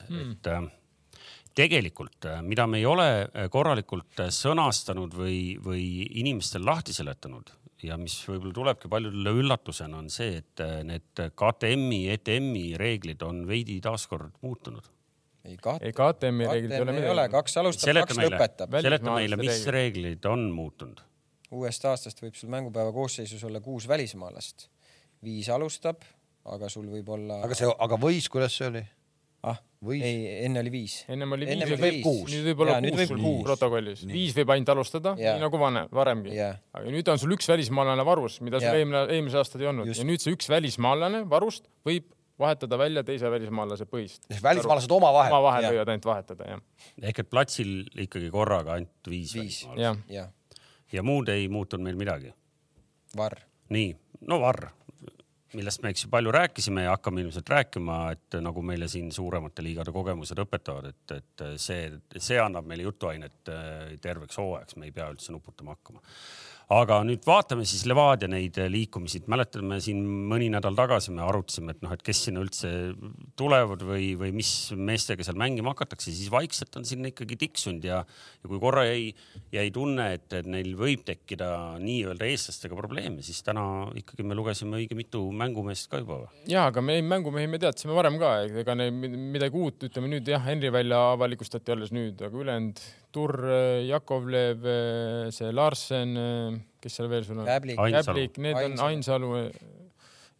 et 0.06 0.50
äh, 0.50 0.66
tegelikult, 1.56 2.28
mida 2.44 2.66
me 2.68 2.80
ei 2.80 2.88
ole 2.88 3.06
äh, 3.24 3.46
korralikult 3.52 4.20
äh, 4.24 4.32
sõnastanud 4.34 5.14
või, 5.16 5.38
või 5.62 5.86
inimestel 6.20 6.66
lahti 6.66 6.94
seletanud 6.96 7.52
ja 7.84 7.96
mis 8.00 8.16
võib-olla 8.28 8.56
tulebki 8.56 8.90
paljudele 8.92 9.32
üllatusena, 9.40 10.00
on 10.00 10.10
see, 10.12 10.40
et 10.42 10.64
äh, 10.64 10.80
need 10.86 11.24
KTM-i, 11.38 12.02
ETM-i 12.16 12.66
reeglid 12.80 13.24
on 13.26 13.44
veidi 13.48 13.78
taaskord 13.84 14.36
muutunud. 14.44 14.88
Ei 15.46 15.56
kat-, 15.62 15.84
ei 15.86 15.94
KTM-i 15.96 16.48
reeglid 16.50 16.74
ei 16.74 16.82
ole 16.82 16.96
ei 16.96 17.04
ole, 17.04 17.10
midagi. 17.10 17.34
kaks 17.36 17.60
alustab, 17.62 17.92
kaks 18.00 18.18
meile, 18.18 18.32
lõpetab. 18.34 18.78
Seleta 18.86 19.14
meile, 19.14 19.38
mis 19.40 19.52
reeglid. 19.52 19.76
reeglid 19.78 20.28
on 20.32 20.48
muutunud. 20.54 21.04
uuest 21.56 21.86
aastast 21.88 22.22
võib 22.24 22.36
sul 22.38 22.50
mängupäeva 22.52 22.92
koosseisus 22.94 23.44
olla 23.46 23.62
kuus 23.64 23.88
välismaalast. 23.88 24.68
viis 25.24 25.48
alustab, 25.52 26.04
aga 26.44 26.70
sul 26.72 26.90
võib 26.90 27.08
olla. 27.16 27.42
aga 27.46 27.58
see, 27.58 27.70
aga 27.88 28.00
võis, 28.00 28.30
kuidas 28.32 28.58
see 28.58 28.70
oli? 28.72 28.84
ah, 29.46 29.60
võis? 29.84 30.02
ei, 30.04 30.26
enne 30.46 30.60
oli 30.64 30.72
viis. 30.74 30.96
ennem 31.12 31.36
oli 31.36 31.48
Ennem 31.54 31.70
viis, 31.70 32.02
nüüd 32.32 32.48
võib 32.50 32.64
olla 32.64 32.80
kuus 32.80 32.98
võib 32.98 33.12
sul 33.12 33.22
kuus. 33.22 33.44
protokollis. 33.46 34.04
viis 34.10 34.34
võib 34.36 34.52
ainult 34.56 34.74
alustada, 34.74 35.14
nii 35.18 35.38
nagu 35.44 35.60
vanem, 35.60 35.88
varemgi. 35.94 36.34
Aga 36.40 36.92
nüüd 36.94 37.12
on 37.12 37.22
sul 37.22 37.36
üks 37.36 37.48
välismaalane 37.52 38.06
varus, 38.06 38.40
mida 38.46 38.60
sul 38.62 38.74
eelmine, 38.74 39.06
eelmisel 39.14 39.44
aastal 39.44 39.64
ei 39.64 39.70
olnud 39.72 39.90
Just. 39.92 40.02
ja 40.02 40.08
nüüd 40.08 40.24
see 40.24 40.36
üks 40.36 40.50
välismaalane 40.50 41.24
varust 41.30 41.70
võib 41.86 42.10
vahetada 42.38 42.78
välja 42.78 43.04
teise 43.04 43.30
välismaalase 43.30 43.86
põhist. 43.90 44.26
välismaalased 44.42 44.90
omavahel. 44.90 45.32
omavahel 45.32 45.68
võivad 45.72 45.92
ainult 45.92 46.08
vahetada, 46.08 46.48
jah. 46.50 46.64
ehk 47.02 47.22
et 47.24 47.30
platsil 47.30 47.76
ikkagi 48.06 48.30
korraga 48.30 48.76
ainult 48.78 49.10
viis, 49.10 49.34
Viis. 49.34 49.62
välismaalast 49.64 49.82
jah, 49.82 50.00
jah, 50.08 50.64
ja 50.92 51.02
muud 51.06 51.28
ei 51.32 51.48
muutunud 51.48 51.84
meil 51.84 52.00
midagi 52.00 52.34
Varr. 53.16 53.40
nii, 53.72 53.94
no 54.28 54.40
Varr, 54.40 54.68
millest 55.56 55.82
me 55.82 55.92
eks 55.94 56.04
ju 56.04 56.10
palju 56.12 56.32
rääkisime 56.34 56.84
ja 56.84 56.94
hakkame 56.96 57.22
ilmselt 57.24 57.48
rääkima, 57.48 57.98
et 58.12 58.36
nagu 58.44 58.62
meile 58.62 58.88
siin 58.92 59.12
suuremate 59.12 59.64
liigade 59.64 59.94
kogemused 59.94 60.38
õpetavad, 60.44 60.90
et, 60.90 61.14
et 61.16 61.46
see, 61.62 61.88
see 62.18 62.40
annab 62.42 62.66
meile 62.68 62.86
jutuainet 62.88 63.52
äh, 63.52 63.94
terveks 64.02 64.38
hooajaks, 64.42 64.76
me 64.76 64.90
ei 64.90 64.94
pea 64.96 65.08
üldse 65.12 65.32
nuputama 65.32 65.76
hakkama. 65.76 66.02
Aga 66.72 66.98
nüüd 67.06 67.22
vaatame 67.22 67.62
siis 67.68 67.84
Levadia 67.86 68.26
neid 68.30 68.56
liikumisi, 68.72 69.20
mäletame 69.30 69.78
siin 69.82 70.00
mõni 70.30 70.48
nädal 70.50 70.74
tagasi 70.78 71.12
me 71.14 71.22
arutasime, 71.22 71.76
et 71.76 71.84
noh, 71.84 71.92
et 71.94 72.02
kes 72.02 72.24
sinna 72.26 72.42
üldse 72.42 72.70
tulevad 73.38 73.84
või, 73.86 74.08
või 74.18 74.32
mis 74.34 74.50
meestega 74.74 75.22
seal 75.26 75.38
mängima 75.38 75.76
hakatakse, 75.76 76.10
siis 76.10 76.30
vaikselt 76.32 76.74
on 76.80 76.88
sinna 76.88 77.12
ikkagi 77.12 77.38
tiksunud 77.44 77.86
ja, 77.86 78.00
ja 78.02 78.50
kui 78.50 78.58
korra 78.62 78.82
jäi, 78.88 79.12
jäi 79.54 79.70
tunne, 79.74 80.08
et, 80.18 80.26
et 80.34 80.50
neil 80.50 80.72
võib 80.78 81.06
tekkida 81.06 81.52
nii-öelda 81.82 82.26
eestlastega 82.32 82.78
probleeme, 82.78 83.22
siis 83.22 83.46
täna 83.46 83.86
ikkagi 84.02 84.26
me 84.26 84.38
lugesime 84.38 84.80
õige 84.80 84.98
mitu 84.98 85.22
mängumeest 85.30 85.90
ka 85.92 86.02
juba. 86.02 86.24
ja 86.50 86.66
aga 86.72 86.82
me 86.82 86.98
mängumehi 87.06 87.46
me 87.50 87.62
teadsime 87.62 87.94
varem 87.94 88.18
ka, 88.18 88.40
ega 88.50 88.74
neil 88.74 88.90
mid- 88.90 89.18
midagi 89.38 89.62
uut, 89.62 89.86
ütleme 89.86 90.10
nüüd 90.16 90.26
jah, 90.34 90.42
Henri 90.50 90.74
välja 90.74 90.98
avalikustati 91.14 91.76
alles 91.76 91.94
nüüd, 91.94 92.18
aga 92.26 92.42
ülejäänud 92.42 92.86
Turr, 93.16 93.40
Jakovlev, 93.86 94.68
see 95.32 95.54
Larsen, 95.56 96.12
kes 96.82 97.00
seal 97.00 97.08
veel 97.08 97.24
sul 97.24 97.40
on? 97.40 97.48
Käblik, 97.48 97.80
Ainsalu. 97.80 98.28
Need 98.36 98.60
on 98.60 98.78
Ainsalu. 98.90 99.32
Ainsalu, 99.40 99.84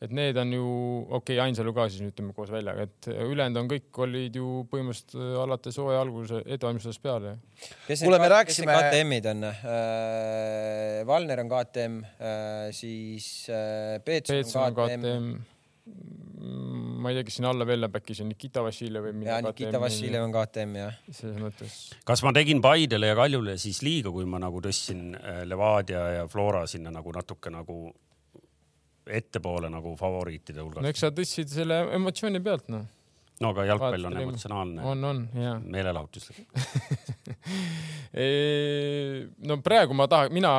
et 0.04 0.12
need 0.12 0.36
on 0.36 0.50
ju, 0.52 0.64
okei 1.08 1.38
okay,, 1.38 1.38
Ainsalu 1.46 1.72
ka 1.76 1.86
siis 1.88 2.04
ütleme 2.10 2.34
koos 2.36 2.50
väljaga, 2.52 2.84
et 2.84 3.08
ülejäänud 3.14 3.62
on 3.62 3.70
kõik 3.70 4.00
olid 4.04 4.36
ju 4.36 4.48
põhimõtteliselt 4.68 5.38
alates 5.40 5.78
hooaja 5.80 6.02
alguse 6.04 6.42
ettevalmistusest 6.44 7.02
peale. 7.04 7.36
kes 7.86 8.04
Kuule, 8.04 8.18
me 8.20 8.26
need 8.26 8.34
rääkisime- 8.34 8.76
KTM-id 8.76 9.30
on 9.32 9.44
äh,? 9.48 11.02
Valner 11.08 11.40
on 11.40 11.52
KTM 11.52 11.98
äh,, 12.04 12.68
siis 12.76 13.48
äh, 13.48 13.96
Peetson 14.04 14.44
on 14.66 14.76
KTM, 14.76 15.00
KTM, 15.00 15.30
ma 16.36 17.10
ei 17.10 17.16
tea, 17.16 17.24
kes 17.24 17.38
sinna 17.38 17.50
alla 17.54 17.64
veel 17.68 17.80
läheb, 17.80 17.94
äkki 17.96 18.16
see 18.16 18.24
on 18.26 18.32
Nikita 18.32 18.62
Vassiljev 18.64 19.06
või 19.08 19.28
ja 19.28 19.38
Nikita 19.44 19.80
Vassiljev 19.80 20.26
on 20.26 20.34
KTM 20.34 20.74
jah. 20.80 20.98
selles 21.08 21.38
mõttes. 21.40 21.76
kas 22.08 22.22
ma 22.26 22.32
tegin 22.36 22.60
Paidele 22.64 23.12
ja 23.12 23.16
Kaljule 23.16 23.56
siis 23.60 23.80
liiga, 23.86 24.12
kui 24.12 24.26
ma 24.28 24.40
nagu 24.42 24.60
tõstsin 24.64 25.14
äh, 25.16 25.44
Levadia 25.48 26.02
ja 26.18 26.26
Flora 26.28 26.66
sinna 26.68 26.92
nagu 26.92 27.14
natuke 27.16 27.52
nagu 27.54 27.78
ettepoole 29.06 29.70
nagu 29.72 29.94
favoriitide 29.96 30.60
no 30.60 30.68
hulgas? 30.68 30.90
eks 30.90 31.06
sa 31.06 31.12
tõstsid 31.14 31.52
selle 31.52 31.80
emotsiooni 31.96 32.42
pealt 32.44 32.68
noh. 32.74 32.84
No 33.42 33.50
aga 33.52 33.64
jalgpall 33.68 34.06
on 34.08 34.14
Vaatasid, 34.14 34.24
emotsionaalne, 34.24 34.84
on, 34.88 35.02
on 35.04 35.18
ja. 35.36 35.58
meelelahutuslik. 35.60 36.46
no 39.50 39.58
praegu 39.64 39.96
ma 39.98 40.06
tahan, 40.08 40.32
mina 40.32 40.52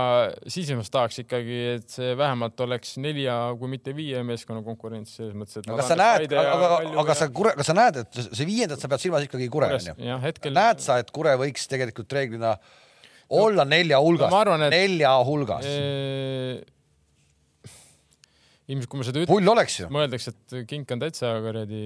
sisimas 0.52 0.92
tahaks 0.94 1.18
ikkagi, 1.24 1.58
et 1.78 1.88
see 1.90 2.12
vähemalt 2.20 2.60
oleks 2.68 2.98
nelja, 3.02 3.34
kui 3.58 3.68
mitte 3.72 3.96
viie 3.98 4.22
meeskonna 4.28 4.62
konkurents 4.66 5.16
selles 5.18 5.34
mõttes, 5.38 5.58
et. 5.58 5.66
aga 5.72 5.80
kas 5.82 5.90
sa 5.90 5.98
näed, 5.98 6.32
aga, 6.44 6.68
aga 7.04 7.14
sa 7.18 7.26
Kure, 7.34 7.52
kas 7.58 7.68
sa 7.72 7.76
näed, 7.78 7.96
et 8.04 8.12
see 8.30 8.50
viiendat 8.50 8.80
sa 8.84 8.88
pead 8.94 9.02
silmas 9.08 9.26
ikkagi 9.26 9.50
Kure 9.54 9.68
onju? 9.80 9.94
jah, 10.12 10.22
hetkel. 10.28 10.54
näed 10.58 10.80
sa, 10.86 10.92
et 11.02 11.10
Kure 11.16 11.34
võiks 11.42 11.64
tegelikult 11.74 12.10
reeglina 12.20 12.52
olla 13.34 13.64
nelja 13.68 13.98
hulgas 14.06 14.30
no 14.30 14.36
ma 14.38 14.42
arvan,, 14.46 14.62
et- 14.70 14.78
nelja 14.78 15.12
hulgas? 15.26 15.66
ilmselt, 18.68 18.90
kui 18.92 19.00
ma 19.00 19.04
seda 19.08 19.20
ütlen, 19.24 19.32
pull 19.32 19.48
oleks 19.50 19.82
ju. 19.82 19.88
mõeldakse, 19.90 20.28
et 20.36 20.50
Kink 20.70 20.92
on 20.94 21.00
täitsa 21.02 21.40
kuradi 21.42 21.86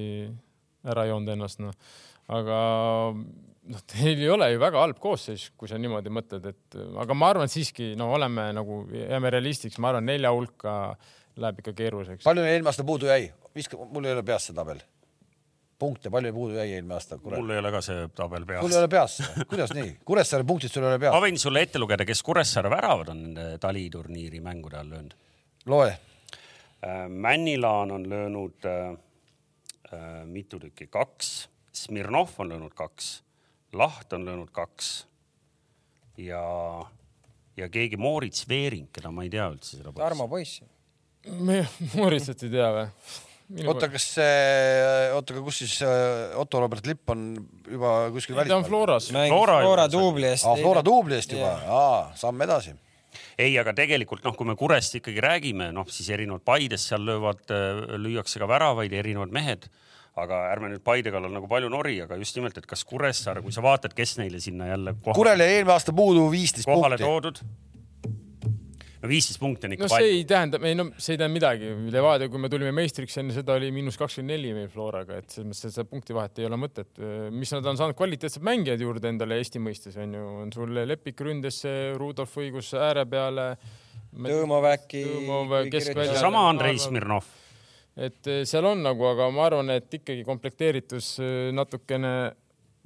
ära 0.89 1.06
joonud 1.10 1.34
ennast 1.36 1.62
noh, 1.62 1.76
aga 2.32 2.60
noh, 3.70 3.84
teil 3.89 4.22
ei 4.22 4.30
ole 4.32 4.52
ju 4.54 4.62
väga 4.62 4.82
halb 4.82 5.02
koosseis, 5.02 5.50
kui 5.58 5.70
sa 5.70 5.80
niimoodi 5.82 6.13
mõtled, 6.13 6.48
et 6.52 6.80
aga 7.04 7.17
ma 7.17 7.32
arvan, 7.34 7.52
siiski 7.52 7.94
no 8.00 8.12
oleme 8.15 8.50
nagu 8.58 8.84
jääme 8.96 9.34
realistiks, 9.34 9.80
ma 9.82 9.91
arvan, 9.91 10.08
nelja 10.10 10.32
hulka 10.34 10.78
läheb 11.41 11.62
ikka 11.62 11.76
keeruliseks. 11.78 12.26
palju 12.26 12.44
neil 12.44 12.58
eelmine 12.58 12.72
aasta 12.74 12.88
puudu 12.88 13.12
jäi? 13.12 13.30
viska, 13.56 13.78
mul 13.91 14.08
ei 14.08 14.15
ole 14.15 14.24
peas 14.28 14.50
see 14.50 14.58
tabel. 14.58 14.82
punkte, 15.82 16.12
palju 16.13 16.34
puudu 16.36 16.58
jäi 16.60 16.76
eelmine 16.78 16.98
aasta, 16.98 17.20
mul 17.24 17.54
ei 17.54 17.62
ole 17.62 17.74
ka 17.74 17.84
see 17.86 18.08
tabel 18.17 18.48
sul 18.48 18.56
ei 18.56 18.62
peas. 18.62 18.80
ole 18.82 18.91
peas, 18.96 19.17
kuidas 19.54 19.76
nii? 19.78 19.91
Kuressaare 20.06 20.48
punktid 20.48 20.74
sul 20.74 20.86
ei 20.86 20.94
ole 20.94 20.98
ma 21.00 21.06
peas? 21.06 21.20
võin 21.28 21.41
sulle 21.41 21.65
ette 21.67 21.82
lugeda, 21.82 22.08
kes 22.08 22.24
Kuressaare 22.26 22.72
väravad 22.74 23.13
on 23.13 23.22
nende 23.28 23.48
taliturniiri 23.62 24.41
mängude 24.44 24.82
all 24.82 24.96
löönud. 24.96 25.15
loe. 25.70 25.94
Äh, 26.82 27.06
Männilaan 27.10 27.91
on 27.94 28.10
löönud 28.10 28.65
äh, 28.65 28.98
mitu 30.30 30.60
tükki, 30.62 30.88
kaks, 30.91 31.49
Smirnov 31.75 32.34
on 32.41 32.51
löönud 32.51 32.73
kaks, 32.75 33.21
Laht 33.73 34.13
on 34.13 34.25
löönud 34.27 34.49
kaks 34.51 35.06
ja, 36.19 36.43
ja 37.58 37.69
keegi 37.71 37.97
Moorits 37.97 38.43
Veering, 38.49 38.89
keda 38.91 39.12
ma 39.15 39.23
ei 39.23 39.32
tea 39.32 39.47
üldse 39.54 39.77
seda. 39.80 39.93
Tarmo 39.95 40.27
poiss. 40.32 40.62
me 41.39 41.62
Moritsat 41.95 42.43
ei 42.47 42.54
tea 42.54 42.71
või? 42.75 42.88
oota, 43.67 43.89
kas 43.91 44.06
see, 44.15 44.36
oota, 45.15 45.36
aga 45.36 45.43
kus 45.43 45.58
siis 45.63 45.73
äh, 45.84 46.38
Otto 46.39 46.62
Robert 46.63 46.86
Lipp 46.88 47.12
on 47.12 47.25
juba 47.67 47.95
kuskil 48.13 48.36
ta 48.36 48.41
on 48.41 48.47
välismaal? 48.47 48.69
Floras. 48.69 49.10
Flora 49.12 49.58
Flora 49.63 49.88
duubli 49.91 50.30
eest. 50.30 50.47
aa, 50.47 50.56
Flora 50.60 50.84
duubli 50.86 51.17
eest 51.17 51.36
juba, 51.36 51.51
aa, 51.67 51.99
samm 52.19 52.47
edasi. 52.47 52.75
ei, 53.38 53.54
aga 53.60 53.74
tegelikult 53.78 54.26
noh, 54.28 54.36
kui 54.38 54.47
me 54.47 54.56
Kurest 54.60 54.97
ikkagi 55.00 55.24
räägime, 55.24 55.71
noh 55.76 55.88
siis 55.91 56.10
erinevad 56.13 56.43
Paides 56.47 56.88
seal 56.91 57.06
löövad, 57.08 57.43
lüüakse 58.02 58.41
ka 58.41 58.50
väravaid, 58.50 58.93
erinevad 58.93 59.34
mehed. 59.34 59.69
aga 60.21 60.41
ärme 60.52 60.67
nüüd 60.74 60.82
Paide 60.84 61.12
kallal 61.13 61.32
nagu 61.32 61.47
palju 61.47 61.69
nori, 61.71 61.93
aga 62.04 62.17
just 62.19 62.36
nimelt, 62.36 62.58
et 62.60 62.65
kas 62.67 62.84
Kuressaare, 62.84 63.41
kui 63.41 63.54
sa 63.56 63.63
vaatad, 63.63 63.93
kes 63.95 64.17
neile 64.19 64.41
sinna 64.43 64.67
jälle 64.67 64.93
kohale, 65.00 65.15
Kurel 65.15 65.39
jäi 65.39 65.54
eelmine 65.56 65.74
aasta 65.78 65.93
puudu 65.95 66.26
viisteist 66.34 66.67
kohale 66.67 66.97
punkti. 67.00 67.08
toodud. 67.08 67.71
No 69.02 69.10
viisteist 69.10 69.42
punkti 69.42 69.68
on 69.68 69.76
ikka 69.76 69.86
no 69.86 69.90
see 69.90 69.98
palju. 69.98 70.16
ei 70.18 70.26
tähenda, 70.30 70.60
ei 70.68 70.78
no 70.78 70.86
see 70.96 71.16
ei 71.16 71.20
tähenda 71.22 71.34
midagi. 71.34 71.72
Levadia, 71.94 72.30
kui 72.32 72.42
me 72.42 72.50
tulime 72.54 72.74
meistriks 72.76 73.18
enne 73.22 73.36
seda 73.36 73.56
oli 73.58 73.72
miinus 73.74 73.98
kakskümmend 74.00 74.36
neli 74.36 74.54
meil 74.56 74.70
Floraga, 74.72 75.18
et 75.22 75.34
selles 75.34 75.50
mõttes, 75.50 75.66
et 75.72 75.76
seda 75.76 75.88
punkti 75.90 76.16
vahet 76.18 76.42
ei 76.42 76.48
ole 76.50 76.60
mõtet. 76.62 77.02
mis 77.34 77.54
nad 77.56 77.70
on 77.72 77.80
saanud 77.80 77.98
kvaliteetsed 77.98 78.46
mängijad 78.46 78.84
juurde 78.86 79.10
endale 79.12 79.40
Eesti 79.42 79.62
mõistes 79.64 79.98
on 80.02 80.14
ju, 80.18 80.28
on 80.46 80.54
sul 80.54 80.82
Lepik 80.86 81.22
ründesse, 81.26 81.72
Rudolf 82.00 82.38
õigus 82.42 82.74
ääre 82.78 83.08
peale. 83.10 83.56
Tõõmov, 85.16 85.56
keskvälja- 85.72 86.20
sama 86.20 86.50
Andrei 86.50 86.78
Smirnov. 86.78 87.26
et 87.96 88.28
eh, 88.28 88.44
seal 88.48 88.66
on 88.66 88.84
nagu, 88.84 89.04
aga 89.08 89.30
ma 89.32 89.46
arvan, 89.50 89.70
et 89.74 89.94
ikkagi 89.94 90.24
komplekteeritus 90.28 91.20
eh, 91.20 91.50
natukene 91.52 92.32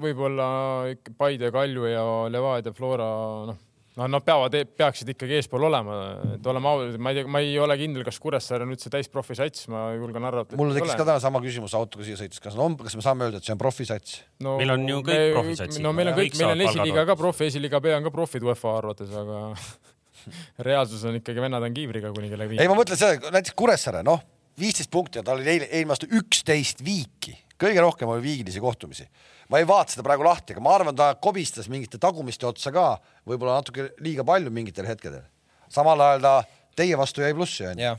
võib-olla 0.01 0.47
ikka 0.91 1.13
Paide, 1.17 1.51
Kalju 1.53 1.85
ja 1.87 2.03
Levadia, 2.31 2.73
Flora, 2.75 3.07
noh, 3.47 3.59
no 3.95 4.07
nad 4.11 4.23
peavad, 4.27 4.55
peaksid 4.77 5.09
ikkagi 5.13 5.37
eespool 5.39 5.65
olema, 5.69 5.97
et 6.35 6.47
oleme 6.51 6.69
ausad, 6.71 6.97
ma 6.99 7.13
ei 7.13 7.19
tea, 7.19 7.29
ma 7.31 7.41
ei 7.43 7.55
ole 7.61 7.77
kindel, 7.79 8.03
kas 8.07 8.19
Kuressaare 8.23 8.67
on 8.67 8.73
üldse 8.75 8.91
täisprofi 8.91 9.37
sats, 9.39 9.69
ma 9.71 9.87
julgen 9.95 10.27
arvata. 10.27 10.59
mul 10.59 10.73
tekkis 10.75 10.95
ka 10.99 11.07
täna 11.07 11.17
sama 11.23 11.41
küsimus 11.43 11.75
autoga 11.77 12.07
siia 12.07 12.19
sõites, 12.19 12.41
kas 12.43 12.57
on, 12.59 12.77
kas 12.81 12.97
me 12.99 13.05
saame 13.05 13.27
öelda, 13.27 13.39
et 13.39 13.47
see 13.47 13.55
on 13.55 13.61
profisats? 13.61 14.19
no, 14.43 14.57
Meil 14.59 14.75
on 14.75 14.85
ju 14.89 15.01
kõik 15.07 15.35
profisatsid. 15.37 15.83
no 15.85 15.95
meil 15.95 16.11
on 16.11 16.19
kõik, 16.19 16.39
meil 16.41 16.53
on 16.53 16.63
esiliiga 16.67 17.07
ka 17.11 17.17
profi, 17.19 17.49
esiliiga 17.51 17.81
B 17.83 17.95
on 17.95 18.07
ka 18.07 18.13
profid 18.15 18.47
UEFA 18.47 18.77
arvates, 18.81 19.15
aga 19.23 19.45
reaalsus 20.67 21.05
on 21.07 21.19
ikkagi 21.21 21.43
vennad 21.47 21.63
on 21.63 21.75
kiivriga 21.75 22.11
kuni 22.15 22.31
kella 22.31 22.49
ei, 22.49 22.55
viie. 22.55 22.67
ma 22.71 22.77
mõtlen 22.77 22.99
seda, 22.99 23.31
näiteks 23.31 23.55
Kuressaare, 23.55 24.03
noh, 24.07 24.19
viisteist 24.59 24.91
punkti 24.91 25.21
ja 25.21 25.25
tal 25.25 25.39
oli 25.39 25.55
eile, 25.55 25.69
eelmine 25.71 25.95
aasta 25.95 26.11
üksteist 26.19 26.83
viiki, 26.85 27.35
kõige 27.61 27.83
rohkem 27.83 28.11
oli 28.11 28.23
viigilisi 28.27 28.63
kohtumisi. 28.63 29.07
Ma 29.49 29.61
ei 29.61 29.67
vaata 29.67 29.95
seda 29.95 30.05
praegu 30.05 30.25
lahti, 30.25 30.55
aga 30.55 30.63
ma 30.63 30.73
arvan, 30.77 30.97
ta 30.97 31.13
kobistas 31.21 31.69
mingite 31.71 31.99
tagumiste 32.01 32.47
otsa 32.49 32.73
ka 32.73 32.95
võib-olla 33.27 33.59
natuke 33.59 33.91
liiga 34.03 34.25
palju 34.27 34.53
mingitel 34.53 34.87
hetkedel. 34.89 35.23
samal 35.69 36.01
ajal 36.01 36.21
ta 36.21 36.35
teie 36.77 36.97
vastu 36.97 37.23
jäi 37.23 37.33
plussi 37.35 37.65
onju. 37.69 37.95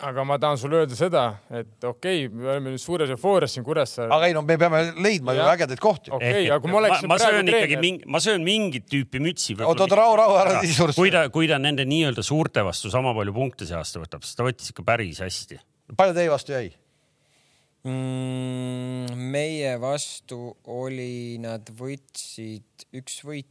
aga 0.00 0.24
ma 0.24 0.38
tahan 0.40 0.56
sulle 0.56 0.78
öelda 0.80 0.96
seda, 0.96 1.22
et 1.52 1.84
okei 1.84 2.24
okay,, 2.24 2.28
me 2.32 2.48
oleme 2.48 2.72
nüüd 2.72 2.80
suures 2.80 3.10
eufoorias 3.12 3.52
siin 3.56 3.64
Kuressaares. 3.64 4.12
aga 4.16 4.28
ei 4.28 4.36
no 4.36 4.42
me 4.42 4.56
peame 4.60 4.82
leidma 4.96 5.34
ju 5.36 5.42
Jah. 5.42 5.54
ägedaid 5.54 5.80
kohti. 5.80 6.12
okei 6.16 6.46
aga 6.48 6.60
kui 6.60 6.72
ma 6.72 6.80
oleksin 6.80 7.08
ma 7.08 7.18
söön 7.20 7.32
praegu 7.32 7.48
ikkagi 7.48 7.76
treener, 7.76 7.84
mingi, 7.84 8.08
ma 8.08 8.20
söön 8.24 8.44
mingit 8.44 8.88
tüüpi 8.92 9.20
mütsi. 9.24 9.56
oota, 9.60 9.84
oota, 9.84 10.00
rahu, 10.00 10.16
rahu, 10.20 10.38
ära 10.40 10.60
nii 10.60 10.76
suurt. 10.76 10.96
kui 10.96 11.12
ta, 11.12 11.26
kui 11.32 11.48
ta 11.48 11.60
nende 11.60 11.84
nii-öelda 11.88 12.24
suurte 12.24 12.64
vastu 12.64 12.92
sama 12.92 13.12
palju 13.16 13.36
punkte 13.36 13.68
see 13.68 13.76
aasta 13.76 14.00
võtab, 14.04 14.24
siis 14.24 14.36
ta 14.36 14.46
võttis 14.46 14.72
ikka 14.72 14.86
päris 14.88 15.20
hästi. 15.24 15.60
palju 15.96 16.16
teie 16.16 16.32
vastu 16.32 16.56
jäi? 16.56 16.72
mm,. 17.86 19.18
meie 19.32 19.74
vastu 19.82 20.40
oli, 20.72 21.38
nad 21.42 21.70
võtsid 21.78 22.88
üks 23.00 23.20
võit, 23.26 23.48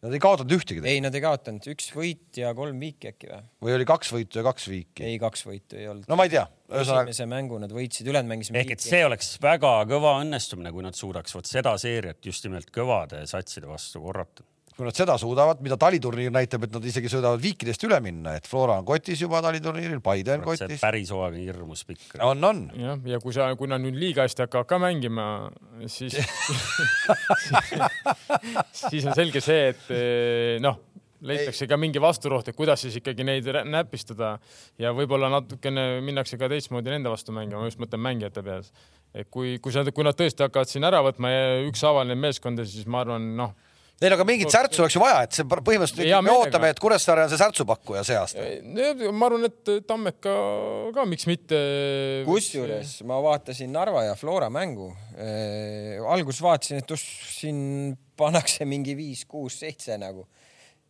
Nad 0.00 0.14
ei 0.16 0.20
kaotanud 0.22 0.54
ühtegi 0.56 0.80
ei, 0.88 1.00
nad 1.04 1.12
ei 1.12 1.20
kaotanud, 1.20 1.66
üks 1.74 1.90
võit 1.92 2.38
ja 2.40 2.54
kolm 2.56 2.78
viiki 2.80 3.10
äkki 3.10 3.28
või? 3.28 3.40
või 3.66 3.74
oli 3.76 3.86
kaks 3.88 4.12
võitu 4.14 4.40
ja 4.40 4.44
kaks 4.46 4.68
viiki? 4.70 5.04
ei, 5.04 5.18
kaks 5.20 5.44
võitu 5.44 5.76
ei 5.76 5.90
olnud. 5.92 6.06
no 6.08 6.16
ma 6.16 6.24
ei 6.24 6.32
tea, 6.32 6.46
esimese 6.80 7.26
mängu 7.28 7.58
nad 7.60 7.74
võitsid, 7.74 8.08
ülejäänud 8.08 8.32
mängisime 8.32 8.62
ehk 8.62 8.72
et 8.78 8.84
see 8.84 9.02
oleks 9.04 9.34
väga 9.44 9.74
kõva 9.90 10.14
õnnestumine, 10.22 10.72
kui 10.72 10.86
nad 10.86 10.96
suudaks 10.96 11.36
vot 11.36 11.50
seda 11.50 11.74
seeriat 11.80 12.24
just 12.24 12.48
nimelt 12.48 12.72
kõvade 12.72 13.20
satside 13.28 13.68
vastu 13.68 14.00
korrata. 14.06 14.46
Kui 14.80 14.88
nad 14.88 14.96
seda 14.96 15.18
suudavad, 15.20 15.60
mida 15.60 15.76
taliturniir 15.80 16.32
näitab, 16.32 16.64
et 16.64 16.72
nad 16.72 16.84
isegi 16.88 17.10
suudavad 17.12 17.40
viikidest 17.42 17.82
üle 17.84 17.98
minna, 18.00 18.32
et 18.40 18.46
Flora 18.48 18.78
on 18.80 18.86
kotis 18.88 19.20
juba 19.20 19.42
taliturniiril, 19.44 20.00
Paide 20.04 20.38
on 20.38 20.46
see 20.46 20.64
kotis. 20.64 20.80
päris 20.80 21.12
hooaeg 21.12 21.36
on 21.36 21.42
hirmus 21.44 21.84
pikk. 21.84 22.14
on, 22.24 22.44
on. 22.48 22.62
jah, 22.80 22.96
ja 23.12 23.20
kui 23.20 23.36
sa, 23.36 23.50
kui 23.60 23.68
nad 23.68 23.84
nüüd 23.84 23.98
liiga 24.00 24.24
hästi 24.24 24.46
hakkavad 24.46 24.70
ka 24.70 24.78
mängima, 24.80 25.26
siis 25.84 26.16
siis 28.88 29.04
on 29.04 29.18
selge 29.18 29.44
see, 29.44 29.68
et 29.74 29.92
eh, 29.92 30.56
noh, 30.64 30.80
leitakse 31.28 31.68
ka 31.68 31.76
mingi 31.76 32.00
vasturoht, 32.00 32.48
et 32.48 32.56
kuidas 32.56 32.80
siis 32.86 32.96
ikkagi 33.02 33.26
neid 33.26 33.50
näpistada 33.68 34.38
ja 34.80 34.94
võib-olla 34.96 35.28
natukene 35.36 36.00
minnakse 36.04 36.40
ka 36.40 36.48
teistmoodi 36.48 36.94
nende 36.94 37.12
vastu 37.12 37.36
mängima, 37.36 37.60
ma 37.60 37.68
just 37.68 37.82
mõtlen 37.82 38.00
mängijate 38.00 38.40
peas. 38.46 38.72
et 39.12 39.28
kui, 39.28 39.58
kui 39.60 39.76
sa, 39.76 39.84
kui 39.84 40.08
nad 40.08 40.16
tõesti 40.16 40.46
hakkavad 40.46 40.70
siin 40.70 40.88
ära 40.88 41.04
võtma 41.04 41.34
ja 41.34 41.58
ükshaaval 41.68 42.08
neid 42.08 42.24
meeskonda, 42.24 42.64
siis 42.64 42.88
ma 42.88 43.04
arvan, 43.04 43.34
noh, 43.36 43.52
ei 44.00 44.08
no 44.08 44.16
aga 44.16 44.24
mingit 44.28 44.52
särtsu 44.52 44.80
oleks 44.84 44.96
ju 44.96 45.02
vaja, 45.02 45.24
et 45.26 45.36
see 45.36 45.46
põhimõtteliselt 45.50 46.24
me 46.24 46.32
ootame, 46.32 46.70
et 46.72 46.80
Kuressaare 46.80 47.26
on 47.26 47.32
see 47.32 47.40
särtsupakkuja 47.40 48.04
see 48.08 48.16
aasta. 48.16 48.46
ma 49.12 49.28
arvan, 49.28 49.44
et 49.50 49.72
Tammeka 49.88 50.34
ka 50.96 51.06
miks 51.08 51.28
mitte. 51.28 51.60
kusjuures 52.28 52.94
ma 53.08 53.20
vaatasin 53.24 53.72
Narva 53.76 54.06
ja 54.08 54.16
Flora 54.16 54.48
mängu 54.52 54.88
äh,. 55.16 56.00
alguses 56.00 56.40
vaatasin, 56.44 56.80
et 56.80 56.96
uss, 56.96 57.04
siin 57.36 57.96
pannakse 58.20 58.64
mingi 58.68 58.96
viis, 58.96 59.26
kuus, 59.28 59.60
seitse 59.60 60.00
nagu 60.00 60.24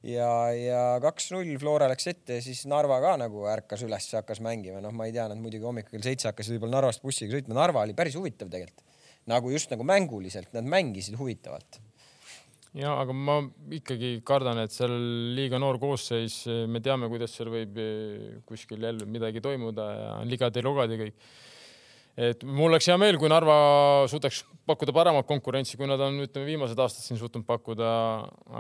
ja, 0.07 0.31
ja 0.55 0.85
kaks-null 1.03 1.51
Flora 1.61 1.91
läks 1.91 2.09
ette 2.13 2.39
ja 2.39 2.45
siis 2.45 2.63
Narva 2.71 3.01
ka 3.03 3.17
nagu 3.21 3.45
ärkas 3.51 3.85
üles, 3.87 4.07
hakkas 4.17 4.41
mängima, 4.45 4.81
noh, 4.85 4.95
ma 4.97 5.09
ei 5.09 5.15
tea, 5.17 5.27
nad 5.31 5.41
muidugi 5.41 5.67
hommikul 5.67 5.99
kell 5.99 6.07
seitse 6.07 6.31
hakkasid 6.31 6.57
võib-olla 6.57 6.79
Narvast 6.79 7.05
bussiga 7.05 7.35
sõitma, 7.37 7.59
Narva 7.59 7.85
oli 7.85 7.97
päris 7.99 8.17
huvitav 8.19 8.53
tegelikult. 8.53 8.87
nagu 9.31 9.51
just 9.53 9.71
nagu 9.71 9.85
mänguliselt, 9.87 10.49
nad 10.57 10.67
mängisid 10.67 11.19
huvitavalt. 11.19 11.83
Ja 12.79 12.95
aga 13.03 13.15
ma 13.15 13.41
ikkagi 13.75 14.19
kardan, 14.27 14.63
et 14.63 14.75
seal 14.75 14.95
liiga 15.35 15.59
noor 15.63 15.81
koosseis, 15.83 16.45
me 16.71 16.83
teame, 16.85 17.11
kuidas 17.11 17.35
seal 17.35 17.51
võib 17.53 17.79
eh, 17.83 18.27
kuskil 18.47 18.83
jälle 18.87 19.07
midagi 19.11 19.43
toimuda 19.43 19.87
ja 19.97 20.11
ligad-logad 20.27 20.95
ja 20.95 21.01
kõik. 21.01 21.17
et 22.21 22.45
mul 22.45 22.69
oleks 22.71 22.87
hea 22.91 22.99
meel, 23.01 23.19
kui 23.19 23.31
Narva 23.33 24.07
suudaks 24.11 24.45
pakkuda 24.69 24.95
paremat 24.95 25.27
konkurentsi, 25.27 25.79
kui 25.81 25.89
nad 25.91 26.03
on, 26.05 26.21
ütleme, 26.23 26.47
viimased 26.47 26.79
aastad 26.79 27.03
siin 27.03 27.19
suutnud 27.19 27.47
pakkuda. 27.49 27.91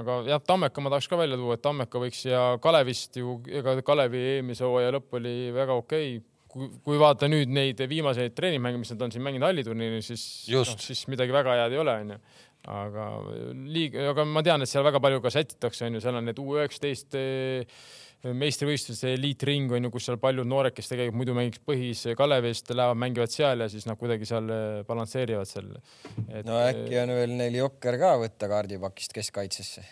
aga 0.02 0.18
jah, 0.32 0.42
Tammeka 0.42 0.82
ma 0.82 0.90
tahaks 0.90 1.10
ka 1.10 1.20
välja 1.20 1.38
tuua, 1.38 1.54
et 1.54 1.62
Tammeka 1.62 2.02
võiks 2.02 2.24
ja 2.26 2.42
Kalevist 2.62 3.20
ju, 3.22 3.38
ega 3.46 3.78
Kalevi 3.86 4.26
eelmise 4.34 4.66
hooaja 4.66 4.96
lõpp 4.98 5.18
oli 5.20 5.36
väga 5.54 5.78
okei 5.78 6.16
okay. 6.16 6.26
kui, 6.50 6.66
kui 6.82 6.98
vaadata 6.98 7.30
nüüd 7.30 7.52
neid 7.54 7.78
viimaseid 7.78 8.34
treeningmänge, 8.34 8.82
mis 8.82 8.90
nad 8.90 9.06
on 9.06 9.14
siin 9.14 9.22
mänginud 9.22 9.46
halliturniiril, 9.46 10.02
siis, 10.02 10.24
no, 10.50 10.64
siis 10.66 11.06
midagi 11.12 11.30
väga 11.30 11.60
head 11.62 11.78
ei 11.78 11.84
ole, 11.84 11.98
onju 12.02 12.22
aga 12.68 13.06
liiga, 13.54 14.10
aga 14.10 14.24
ma 14.28 14.42
tean, 14.44 14.60
et 14.62 14.68
seal 14.68 14.84
väga 14.84 15.00
palju 15.00 15.22
ka 15.24 15.30
sätitakse, 15.32 15.86
onju, 15.88 16.00
seal 16.04 16.18
on 16.20 16.26
need 16.28 16.38
U 16.42 16.54
üheksateist 16.58 17.16
meistrivõistluste 18.20 19.14
eliitring 19.16 19.70
on 19.72 19.86
ju, 19.86 19.90
kus 19.94 20.04
seal 20.10 20.18
paljud 20.20 20.44
noored, 20.48 20.74
kes 20.76 20.90
tegelikult 20.90 21.16
muidu 21.22 21.36
mängiks 21.36 21.62
põhis 21.64 22.02
Kalevist, 22.18 22.68
lähevad, 22.68 22.98
mängivad 23.00 23.32
seal 23.32 23.64
ja 23.64 23.68
siis 23.72 23.86
nad 23.88 23.96
kuidagi 24.00 24.28
seal 24.28 24.50
eh, 24.52 24.82
balansseerivad 24.88 25.48
seal. 25.48 25.70
no 26.44 26.58
äkki 26.66 26.98
on 27.00 27.14
veel 27.16 27.32
neil 27.38 27.56
jokker 27.62 27.96
ka 28.02 28.12
võtta 28.20 28.50
kaardipakist 28.52 29.16
keskkaitsesse. 29.16 29.86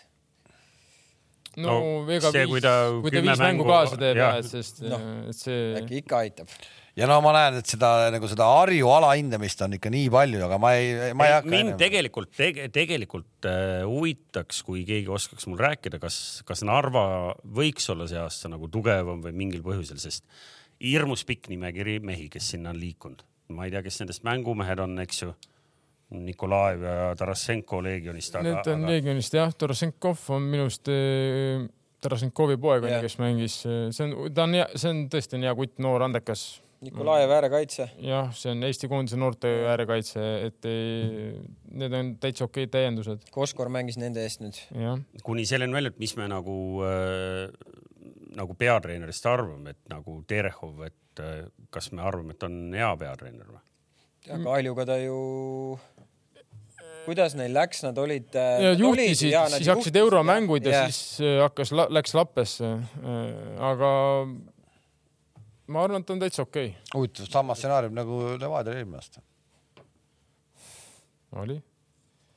no, 1.57 1.73
No 1.73 2.11
ega 2.13 2.29
see, 2.29 2.45
viis, 2.45 2.51
kui 2.53 2.61
ta 2.61 2.75
kui 3.01 3.15
ta 3.15 3.23
viis 3.25 3.41
mängu 3.41 3.63
mängu- 3.63 3.71
kaasa 3.71 3.97
teeb 3.97 4.21
jah. 4.21 4.37
et 4.37 4.45
sest 4.51 4.83
no,, 4.85 4.99
et 5.31 5.35
see 5.39 5.73
äkki 5.81 6.03
ikka 6.03 6.21
aitab. 6.21 6.53
Ja 6.99 7.07
no 7.09 7.19
ma 7.23 7.31
näen, 7.35 7.59
et 7.61 7.69
seda 7.69 8.09
nagu 8.13 8.29
seda 8.29 8.47
Harju 8.51 8.89
alahindamist 8.91 9.61
on 9.65 9.77
ikka 9.77 9.91
nii 9.93 10.09
palju, 10.13 10.41
aga 10.45 10.59
ma 10.61 10.73
ei, 10.77 10.91
ma 11.17 11.27
ei 11.27 11.35
hakka. 11.37 11.51
mind 11.53 11.75
tegelikult 11.79 12.33
tege,, 12.35 12.67
tegelikult 12.75 13.47
äh, 13.49 13.81
huvitaks, 13.87 14.61
kui 14.67 14.83
keegi 14.87 15.11
oskaks 15.15 15.47
mul 15.49 15.61
rääkida, 15.61 16.01
kas, 16.01 16.19
kas 16.47 16.65
Narva 16.67 17.35
võiks 17.43 17.87
olla 17.93 18.09
see 18.09 18.19
aasta 18.21 18.51
nagu 18.51 18.69
tugevam 18.71 19.23
või 19.25 19.35
mingil 19.45 19.63
põhjusel, 19.65 20.01
sest 20.01 20.27
hirmus 20.83 21.25
pikk 21.27 21.49
nimekiri 21.51 21.99
mehi, 22.03 22.29
kes 22.31 22.53
sinna 22.55 22.73
on 22.73 22.79
liikunud. 22.81 23.23
ma 23.55 23.65
ei 23.65 23.73
tea, 23.73 23.81
kes 23.85 24.03
nendest 24.03 24.25
mängumehed 24.27 24.83
on, 24.83 24.99
eks 25.01 25.23
ju. 25.23 25.33
Nikolaev 26.09 26.81
ja 26.81 26.93
Tarasenko 27.13 27.83
Leegionist, 27.85 28.33
aga 28.33 28.47
Need 28.47 28.69
on 28.71 28.85
aga 28.87 28.93
Legionist 28.95 29.35
jah, 29.35 29.51
Tarasenkov 29.53 30.23
on 30.33 30.47
minu 30.49 30.63
arust 30.65 30.89
äh, 30.89 31.67
Tarasenkovi 32.01 32.57
poeg 32.57 32.87
on 32.87 32.93
ju 32.95 33.01
kes 33.03 33.17
mängis, 33.19 33.59
see 33.65 34.07
on, 34.07 34.15
ta 34.33 34.47
on 34.47 34.55
see 34.73 34.89
on 34.89 35.03
tõesti 35.11 35.37
on 35.37 35.45
hea 35.45 35.53
kutt, 35.57 35.75
noor, 35.83 36.07
andekas. 36.07 36.47
Nikolajev 36.79 37.31
äärekaitse. 37.35 37.89
jah, 38.07 38.29
see 38.35 38.53
on 38.53 38.63
Eesti 38.63 38.87
koondise 38.87 39.17
noorte 39.19 39.49
äärekaitse, 39.67 40.21
et 40.47 40.67
ei, 40.69 41.33
need 41.75 41.95
on 41.97 42.13
täitsa 42.23 42.45
okeid 42.47 42.71
täiendused, 42.71 43.25
Koskor 43.35 43.71
mängis 43.73 43.97
nende 43.99 44.23
eest 44.23 44.39
nüüd. 44.43 44.59
kuni 45.27 45.43
selleni 45.49 45.75
välja, 45.75 45.91
et 45.91 45.99
mis 45.99 46.15
me 46.15 46.29
nagu 46.31 46.55
äh, 46.87 47.49
nagu 48.39 48.55
peatreenerist 48.55 49.27
arvame, 49.27 49.75
et 49.75 49.91
nagu 49.91 50.21
Terehov, 50.27 50.85
et 50.87 51.23
äh, 51.23 51.41
kas 51.73 51.91
me 51.91 52.05
arvame, 52.05 52.37
et 52.37 52.45
on 52.47 52.59
hea 52.71 52.91
peatreener 53.01 53.49
või? 53.49 53.63
aga 54.29 54.39
Kaljuga 54.45 54.85
ta 54.87 54.95
ju, 55.01 55.17
kuidas 57.09 57.35
neil 57.35 57.51
läks, 57.57 57.81
nad 57.83 57.99
olid. 57.99 58.29
ja 58.35 58.71
juhtisid, 58.71 59.35
siis 59.57 59.67
hakkasid 59.67 59.99
euromängud 59.99 60.63
ja, 60.63 60.85
ja 60.85 60.87
siis 60.87 61.19
äh, 61.27 61.41
hakkas, 61.43 61.75
läks 61.75 62.15
lappesse. 62.15 62.71
aga 63.71 63.91
ma 65.69 65.85
arvan, 65.85 66.03
et 66.03 66.13
on 66.13 66.21
täitsa 66.21 66.45
okei 66.45 66.71
okay.. 66.73 66.85
huvitav, 66.95 67.29
sama 67.31 67.55
stsenaarium 67.57 67.97
nagu 67.97 68.21
Levadia 68.41 68.77
eelmine 68.77 69.01
aasta. 69.01 69.25
oli 71.43 71.61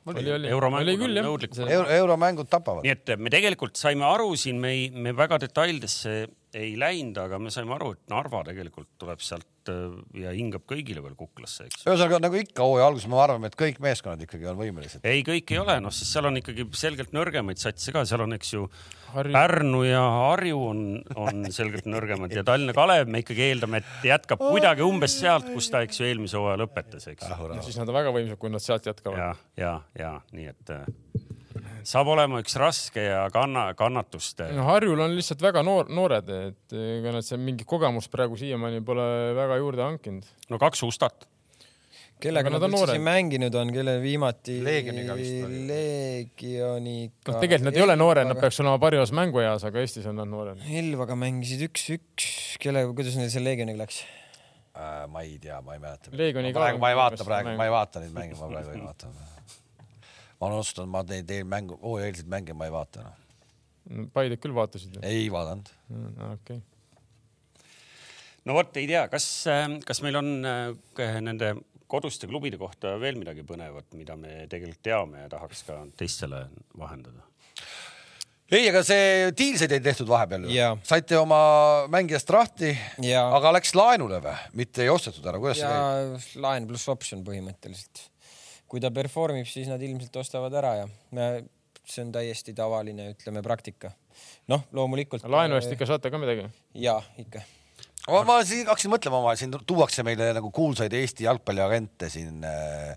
oli, 0.07 0.33
oli. 0.33 0.49
euromängud 0.51 1.05
on 1.07 1.15
nõudlikud 1.29 1.63
Euro,. 1.67 1.89
euromängud 1.97 2.51
tapavad. 2.51 2.87
nii 2.87 2.95
et 2.95 3.13
me 3.19 3.31
tegelikult 3.33 3.79
saime 3.79 4.07
aru 4.09 4.33
siin, 4.39 4.59
me 4.63 4.73
ei, 4.75 4.89
me 4.91 5.15
väga 5.17 5.39
detailidesse 5.45 6.15
ei 6.59 6.75
läinud, 6.79 7.21
aga 7.23 7.39
me 7.41 7.53
saime 7.55 7.77
aru, 7.77 7.93
et 7.97 8.13
Narva 8.13 8.43
tegelikult 8.49 8.91
tuleb 9.01 9.23
sealt 9.25 9.47
äh, 9.71 9.93
ja 10.23 10.33
hingab 10.35 10.65
kõigile 10.69 11.03
veel 11.05 11.15
kuklasse, 11.19 11.69
eks. 11.69 11.85
ühesõnaga 11.87 12.21
nagu 12.25 12.39
ikka 12.41 12.67
hooaja 12.67 12.89
alguses 12.91 13.11
me 13.11 13.21
arvame, 13.23 13.51
et 13.51 13.59
kõik 13.59 13.79
meeskonnad 13.85 14.25
ikkagi 14.27 14.49
on 14.51 14.59
võimelised. 14.59 15.05
ei, 15.09 15.23
kõik 15.27 15.53
ei 15.55 15.61
ole, 15.63 15.79
noh, 15.85 15.95
sest 15.95 16.17
seal 16.17 16.29
on 16.31 16.41
ikkagi 16.41 16.67
selgelt 16.79 17.15
nõrgemaid 17.17 17.63
satse 17.63 17.95
ka, 17.95 18.05
seal 18.09 18.25
on, 18.27 18.37
eks 18.39 18.55
ju. 18.57 18.67
Pärnu 19.13 19.83
ja 19.85 20.01
Harju 20.01 20.61
on, 20.71 20.85
on 21.21 21.45
selgelt 21.53 21.85
nõrgemad 21.91 22.33
ja 22.33 22.41
Tallinna 22.49 22.73
Kalev 22.73 23.11
me 23.13 23.21
ikkagi 23.21 23.45
eeldame, 23.51 23.83
et 23.83 24.07
jätkab 24.09 24.41
kuidagi 24.41 24.87
umbes 24.87 25.19
sealt, 25.21 25.51
kus 25.53 25.69
ta, 25.73 25.83
eks 25.85 26.01
ju, 26.01 26.09
eelmise 26.09 26.41
hooaja 26.41 26.63
lõpetas, 26.63 27.11
eks. 27.13 27.29
No, 27.29 27.61
siis 27.61 27.77
nad 27.77 27.93
on 27.93 27.99
väga 27.99 28.15
võimsad, 28.15 28.41
kui 28.41 28.53
nad 28.53 28.65
sealt 28.65 28.89
jätkavad. 28.89 29.21
ja, 29.21 29.33
ja, 29.61 29.75
ja 30.01 30.15
nii 30.33 30.49
et 30.55 30.73
äh, 30.73 30.87
saab 31.89 32.13
olema 32.13 32.41
üks 32.43 32.55
raske 32.61 33.03
ja 33.05 33.25
kanna, 33.35 33.67
kannatuste. 33.79 34.49
no 34.57 34.67
Harjul 34.69 35.01
on 35.05 35.15
lihtsalt 35.17 35.43
väga 35.43 35.65
noor, 35.67 35.91
noored, 35.93 36.31
et 36.51 36.77
ega 36.77 37.15
nad 37.17 37.27
seal 37.27 37.43
mingit 37.43 37.69
kogemust 37.69 38.13
praegu 38.13 38.39
siiamaani 38.41 38.83
pole 38.87 39.05
väga 39.39 39.61
juurde 39.63 39.87
hankinud. 39.87 40.33
no 40.53 40.61
kaks 40.63 40.83
Ustat. 40.87 41.27
kellega 42.23 42.53
nad, 42.53 42.63
nad 42.63 42.71
üldse 42.71 42.95
siin 42.95 43.07
mänginud 43.07 43.59
on, 43.59 43.73
kelle 43.75 43.97
viimati? 44.03 44.61
Leegioniga 44.63 45.19
vist 45.19 45.47
oli. 45.49 45.61
Leegioniga. 45.71 47.15
noh, 47.29 47.39
tegelikult 47.43 47.69
nad 47.71 47.81
ei 47.81 47.87
ole 47.89 47.99
noored, 47.99 48.31
nad 48.31 48.41
peaks 48.41 48.63
olema 48.63 48.79
parimas 48.83 49.15
mängueas, 49.19 49.67
aga 49.69 49.83
Eestis 49.83 50.09
on 50.11 50.21
nad 50.23 50.31
noored. 50.31 50.63
Ilvaga 50.83 51.19
mängisid 51.19 51.67
üks-üks, 51.69 52.59
kelle, 52.63 52.87
kuidas 52.95 53.19
neil 53.19 53.33
seal 53.35 53.47
Leegioniga 53.49 53.83
läks? 53.85 54.05
Äh, 54.73 55.03
ma 55.13 55.21
ei 55.21 55.35
tea, 55.37 55.59
ma 55.61 55.75
ei 55.77 55.83
mäleta. 55.83 56.15
Leegioni 56.17 56.55
ka. 56.57 56.71
ma 56.81 56.95
ei 56.95 56.97
vaata 56.97 57.27
praegu, 57.29 57.59
ma 57.59 57.69
ei 57.69 57.75
vaata 57.75 58.01
neid 58.01 58.15
mänge, 58.17 58.39
ma 58.39 58.49
praegu 58.55 58.73
ei 58.73 58.87
vaata 58.87 59.11
ma 60.43 60.51
olen 60.51 60.59
otsustanud, 60.59 60.91
ma 60.91 61.05
neid 61.07 61.31
mängu, 61.47 61.79
hooajaeelseid 61.79 62.31
mänge 62.31 62.57
ma 62.59 62.67
ei 62.67 62.75
vaata 62.75 63.05
enam 63.05 63.19
no.. 63.87 64.07
Paidet 64.15 64.43
küll 64.43 64.55
vaatasid? 64.57 64.99
ei 65.07 65.29
vaadanud. 65.33 65.71
okei 66.35 66.59
okay. 66.59 67.69
no 68.49 68.57
vot, 68.59 68.75
ei 68.83 68.89
tea, 68.91 69.07
kas, 69.13 69.29
äh, 69.51 69.69
kas 69.87 70.03
meil 70.03 70.19
on 70.19 70.33
äh, 70.43 71.21
nende 71.23 71.55
koduste 71.93 72.27
klubide 72.27 72.59
kohta 72.59 72.97
veel 72.99 73.19
midagi 73.21 73.45
põnevat, 73.47 73.93
mida 73.99 74.17
me 74.19 74.47
tegelikult 74.51 74.83
teame 74.83 75.27
ja 75.27 75.31
tahaks 75.31 75.63
ka 75.69 75.79
teistele 76.01 76.47
vahendada? 76.79 77.23
ei, 78.53 78.67
aga 78.69 78.83
see 78.85 79.31
diilseid 79.39 79.77
ei 79.79 79.85
tehtud 79.85 80.11
vahepeal 80.11 80.49
ju. 80.51 80.71
saite 80.89 81.19
oma 81.21 81.43
mängijast 81.93 82.35
lahti, 82.35 82.75
aga 83.23 83.55
läks 83.59 83.77
laenule 83.79 84.19
või, 84.25 84.35
mitte 84.59 84.83
ei 84.83 84.91
ostetud 84.91 85.31
ära, 85.31 85.39
kuidas 85.43 85.63
ja, 85.63 85.71
see 85.71 86.25
käib? 86.25 86.41
laen 86.49 86.67
pluss 86.71 86.91
optsioon 86.91 87.23
põhimõtteliselt 87.29 88.09
kui 88.73 88.81
ta 88.81 88.89
perform 88.95 89.43
ib, 89.43 89.49
siis 89.49 89.69
nad 89.69 89.83
ilmselt 89.85 90.15
ostavad 90.23 90.55
ära 90.57 90.77
ja 90.81 90.87
me, 91.13 91.27
see 91.85 92.05
on 92.07 92.13
täiesti 92.15 92.55
tavaline, 92.57 93.11
ütleme, 93.13 93.43
praktika. 93.45 93.93
noh, 94.49 94.65
loomulikult. 94.73 95.27
laenu 95.29 95.59
eest 95.59 95.75
ikka 95.75 95.89
saate 95.91 96.13
ka 96.13 96.21
midagi? 96.21 96.47
ja 96.81 96.97
ikka. 97.21 97.45
ma, 98.09 98.23
ma 98.29 98.39
siin 98.49 98.65
hakkasin 98.71 98.95
mõtlema, 98.95 99.21
oma 99.21 99.35
siin 99.37 99.53
tuuakse 99.69 100.05
meile 100.07 100.31
nagu 100.39 100.51
kuulsaid 100.55 100.97
Eesti 100.97 101.29
jalgpalliagente 101.29 102.09
siin 102.13 102.47
äh, 102.49 102.93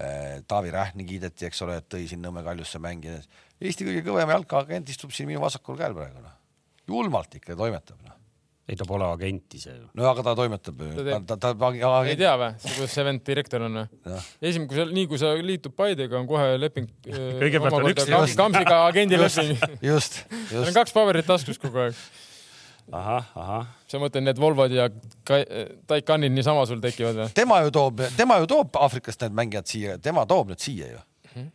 äh, 0.00 0.38
Taavi 0.48 0.72
Rähni 0.72 1.04
kiideti, 1.08 1.50
eks 1.50 1.64
ole, 1.66 1.80
et 1.82 1.90
tõi 1.92 2.08
siin 2.08 2.24
Nõmme 2.24 2.44
Kaljusse 2.46 2.80
mängida. 2.82 3.20
Eesti 3.60 3.84
kõige 3.88 4.06
kõvem 4.08 4.32
jalkaagent 4.32 4.94
istub 4.94 5.12
siin 5.12 5.28
minu 5.28 5.44
vasakul 5.44 5.76
käel 5.76 5.96
praegu 5.96 6.24
noh, 6.24 6.38
julmalt 6.88 7.36
ikka 7.36 7.58
toimetab 7.58 8.00
noh 8.06 8.17
ei, 8.68 8.76
ta 8.76 8.84
pole 8.84 9.06
agent 9.08 9.54
ise 9.56 9.72
ju. 9.72 9.86
no 9.96 10.06
aga 10.10 10.22
ta 10.26 10.34
toimetab 10.36 10.82
ju. 10.84 11.04
ta, 11.06 11.18
ta, 11.24 11.36
ta, 11.40 11.50
agent... 11.72 12.10
ei 12.12 12.18
tea 12.20 12.34
või, 12.36 12.50
kuidas 12.66 12.94
see 12.94 13.04
vend 13.06 13.24
direktor 13.24 13.64
on 13.64 13.80
või? 13.80 14.16
esimene, 14.44 14.68
kui 14.68 14.76
sa, 14.76 14.86
nii 14.98 15.08
kui 15.08 15.20
sa 15.20 15.32
liitud 15.50 15.74
Paidega, 15.78 16.18
on 16.20 16.28
kohe 16.28 16.56
leping. 16.60 16.88
kõigepealt 17.42 17.78
on 17.78 17.88
üks. 17.92 18.34
Kamsiga 18.38 18.80
agendileping. 18.86 19.54
just, 19.56 19.84
just. 19.84 20.18
Neil 20.50 20.68
on 20.68 20.76
kaks 20.76 20.96
paberit 20.96 21.28
taskus 21.28 21.60
kogu 21.62 21.86
aeg. 21.86 22.02
ahah, 22.92 23.30
ahah. 23.40 23.70
sa 23.88 24.00
mõtled, 24.02 24.26
need 24.26 24.40
Volvod 24.40 24.72
ja 24.74 24.88
Taycanid 25.88 26.34
niisama 26.34 26.66
sul 26.68 26.82
tekivad 26.84 27.22
või? 27.22 27.28
tema 27.36 27.62
ju 27.64 27.72
toob, 27.72 28.02
tema 28.16 28.36
ju 28.42 28.50
toob 28.52 28.76
Aafrikast 28.80 29.24
need 29.24 29.38
mängijad 29.38 29.70
siia, 29.70 29.96
tema 30.02 30.26
toob 30.28 30.52
need 30.52 30.64
siia 30.64 30.90
ju. 30.92 31.46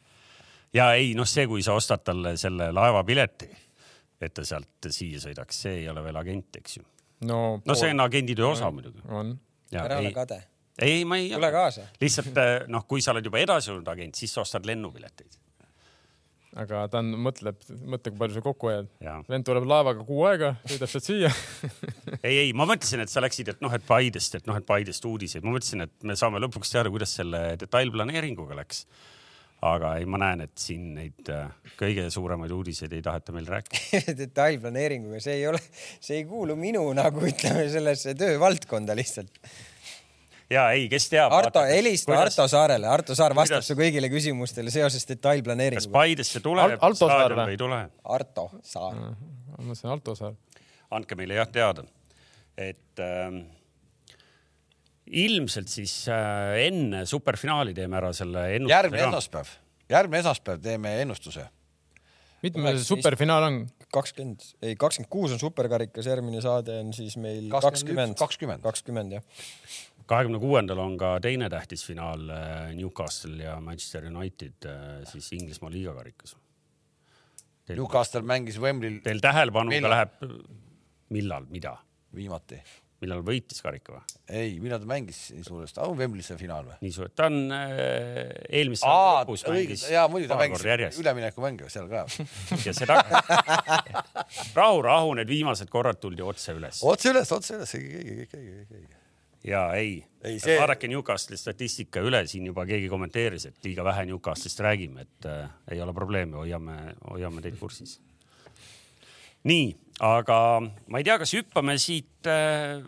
ja 0.77 0.89
ei 0.97 1.13
noh, 1.17 1.29
see, 1.29 1.45
kui 1.49 1.61
sa 1.65 1.77
ostad 1.77 2.01
talle 2.05 2.33
selle 2.41 2.71
laevapileti, 2.73 3.51
et 4.23 4.33
ta 4.33 4.45
sealt 4.47 4.89
siia 4.89 5.21
sõidaks, 5.21 5.61
see 5.65 5.83
ei 5.83 5.87
ole 5.93 6.05
veel 6.05 6.21
agent, 6.21 6.61
eks 6.61 6.79
ju 6.79 6.89
no, 7.27 7.43
no 7.65 7.77
see 7.77 7.93
on 7.93 8.03
agenditöö 8.03 8.49
osa 8.53 8.71
muidugi. 8.71 9.03
ära 9.73 9.99
ole 10.01 10.11
kade. 10.15 10.41
ei, 10.81 11.05
ma 11.05 11.19
ei. 11.21 11.31
tule 11.33 11.51
kaasa. 11.53 11.87
lihtsalt 12.01 12.37
eh, 12.41 12.57
noh, 12.71 12.85
kui 12.89 13.01
sa 13.01 13.13
oled 13.15 13.25
juba 13.25 13.41
edasi 13.43 13.73
olnud 13.73 13.89
agent, 13.93 14.19
siis 14.19 14.33
sa 14.35 14.43
ostad 14.43 14.67
lennupileteid. 14.69 15.39
aga 16.63 16.83
ta 16.91 17.01
on, 17.01 17.13
mõtleb, 17.27 17.63
mõtle, 17.95 18.11
kui 18.11 18.19
palju 18.21 18.37
sa 18.37 18.45
kokku 18.45 18.69
hoiad. 18.71 18.91
vend 19.29 19.47
tuleb 19.47 19.67
laevaga 19.69 20.05
kuu 20.07 20.25
aega, 20.29 20.53
sõidab 20.67 20.91
sealt 20.91 21.09
siia 21.09 21.31
ei, 22.27 22.37
ei, 22.37 22.53
ma 22.57 22.67
mõtlesin, 22.69 23.05
et 23.05 23.13
sa 23.13 23.23
läksid, 23.23 23.55
et 23.55 23.65
noh, 23.65 23.73
et 23.73 23.87
Paidest, 23.87 24.39
et 24.39 24.49
noh, 24.49 24.59
et 24.59 24.67
Paidest 24.67 25.05
uudiseid, 25.09 25.45
ma 25.45 25.55
mõtlesin, 25.55 25.87
et 25.87 26.07
me 26.07 26.17
saame 26.19 26.41
lõpuks 26.43 26.75
teada, 26.75 26.93
kuidas 26.93 27.17
selle 27.19 27.45
detailplaneeringuga 27.61 28.61
läks 28.61 28.85
aga 29.63 29.93
ei, 29.99 30.07
ma 30.09 30.19
näen, 30.21 30.43
et 30.45 30.53
siin 30.59 30.89
neid 30.97 31.29
äh, 31.31 31.51
kõige 31.79 32.05
suuremaid 32.13 32.51
uudiseid 32.53 32.93
ei 32.95 33.03
taheta 33.05 33.35
meil 33.35 33.47
rääkida 33.49 34.15
detailplaneeringuga, 34.23 35.21
see 35.23 35.37
ei 35.39 35.45
ole, 35.49 35.61
see 36.03 36.19
ei 36.21 36.25
kuulu 36.29 36.57
minu 36.59 36.83
nagu 36.97 37.23
ütleme 37.27 37.65
sellesse 37.71 38.15
töövaldkonda 38.19 38.95
lihtsalt. 38.99 39.39
ja 40.51 40.67
ei, 40.75 40.89
kes 40.91 41.07
teab. 41.13 41.33
Arto, 41.37 41.63
helista 41.69 42.17
Arto 42.19 42.47
Saarele, 42.51 42.89
Arto 42.91 43.15
Saar 43.17 43.35
vastab 43.37 43.61
kuidas... 43.61 43.71
su 43.71 43.79
kõigile 43.79 44.11
küsimustele 44.11 44.73
seoses 44.73 45.07
detailplaneeringuga. 45.09 45.87
kas 45.87 45.95
Paidesse 45.95 46.43
tuleb 46.43 46.77
Al 46.83 46.99
staadion 46.99 47.43
või 47.45 47.55
ei 47.55 47.61
tule? 47.63 47.81
Arto 48.17 48.49
Saar. 48.61 48.99
ma 48.99 49.59
mõtlesin 49.61 49.95
Alto 49.95 50.17
Saar. 50.19 50.35
andke 50.93 51.17
meile 51.19 51.39
jah 51.39 51.51
teada, 51.51 51.87
et 52.59 53.01
äh, 53.01 53.43
ilmselt 55.11 55.71
siis 55.71 55.95
äh, 56.11 56.67
enne 56.67 57.03
superfinaali 57.09 57.73
teeme 57.75 57.99
ära 57.99 58.13
selle 58.15 58.45
ennustuse. 58.55 58.75
järgmine 58.75 59.07
esmaspäev, 59.09 59.51
järgmine 59.91 60.21
esmaspäev 60.23 60.61
teeme 60.63 60.93
ennustuse. 61.01 61.47
mitme 62.43 62.75
see 62.77 62.85
superfinaal 62.87 63.47
on? 63.49 63.57
kakskümmend, 63.93 64.45
ei 64.63 64.77
kakskümmend 64.79 65.11
kuus 65.11 65.33
on 65.35 65.41
superkarikas, 65.41 66.07
järgmine 66.09 66.41
saade 66.41 66.79
on 66.81 66.93
siis 66.95 67.17
meil 67.17 67.49
kakskümmend. 67.51 68.15
kakskümmend, 68.19 68.63
kakskümmend 68.63 69.17
jah. 69.19 69.25
kahekümne 70.05 70.39
kuuendal 70.39 70.79
on 70.79 70.95
ka 70.97 71.17
teine 71.23 71.49
tähtis 71.51 71.83
finaal 71.87 72.29
äh, 72.29 72.71
Newcastle 72.77 73.43
ja 73.43 73.59
Manchester 73.61 74.07
United 74.07 74.69
äh, 74.69 75.03
siis 75.11 75.31
Inglismaa 75.35 75.71
liigakarikas. 75.71 76.37
Newcastle 77.69 78.21
mängis 78.27 78.57
Wembley'l. 78.59 78.99
Teil 79.03 79.21
tähelepanu 79.23 79.71
ka 79.71 79.91
läheb, 79.91 80.23
millal, 81.15 81.47
mida? 81.51 81.77
viimati 82.13 82.59
millal 83.03 83.21
võitis 83.25 83.61
karika 83.63 83.95
või? 83.95 84.01
ei, 84.33 84.55
millal 84.63 84.81
ta 84.81 84.87
mängis 84.89 85.19
nii 85.35 85.45
suuresti, 85.45 85.81
on 85.83 85.97
Wembley's 85.99 86.29
see 86.31 86.39
finaal 86.39 86.65
või? 86.67 86.77
nii 86.85 86.95
suur, 86.95 87.11
ta 87.13 87.27
on 87.29 87.37
äh, 87.55 88.31
eelmise 88.59 88.87
Aa, 88.89 89.21
lõpus 89.23 89.45
mängis. 89.49 89.85
jaa, 89.93 90.07
muidugi 90.11 90.31
ta 90.31 90.39
mängis 90.39 90.99
üleminekumänge 91.01 91.69
seal 91.73 91.89
ka 91.91 92.05
ja 92.67 92.75
seda 92.75 92.99
rahu, 94.59 94.81
rahu, 94.85 95.13
need 95.19 95.31
viimased 95.31 95.71
korrad 95.73 96.01
tuldi 96.03 96.25
otse 96.25 96.55
üles. 96.57 96.83
otse 96.87 97.13
üles, 97.13 97.33
otse 97.35 97.57
üles, 97.59 97.75
keegi, 97.75 98.29
keegi, 98.31 98.55
keegi. 98.71 99.01
ja 99.51 99.65
ei, 99.79 99.97
ei, 100.23 100.39
see... 100.43 100.57
vaadake 100.61 100.89
Newcastle'i 100.91 101.39
statistika 101.39 102.03
üle, 102.05 102.23
siin 102.31 102.47
juba 102.51 102.67
keegi 102.69 102.89
kommenteeris, 102.91 103.49
et 103.51 103.69
liiga 103.69 103.85
vähe 103.87 104.07
Newcastle'ist 104.11 104.63
räägime, 104.65 105.07
et 105.07 105.29
äh, 105.29 105.45
ei 105.75 105.83
ole 105.83 105.95
probleemi, 105.95 106.39
hoiame, 106.39 106.79
hoiame 107.11 107.45
teid 107.45 107.59
kursis 107.59 107.99
nii, 109.49 109.71
aga 110.03 110.37
ma 110.63 111.01
ei 111.01 111.07
tea, 111.07 111.17
kas 111.21 111.33
hüppame 111.37 111.75
siit 111.81 112.29
äh, 112.29 112.83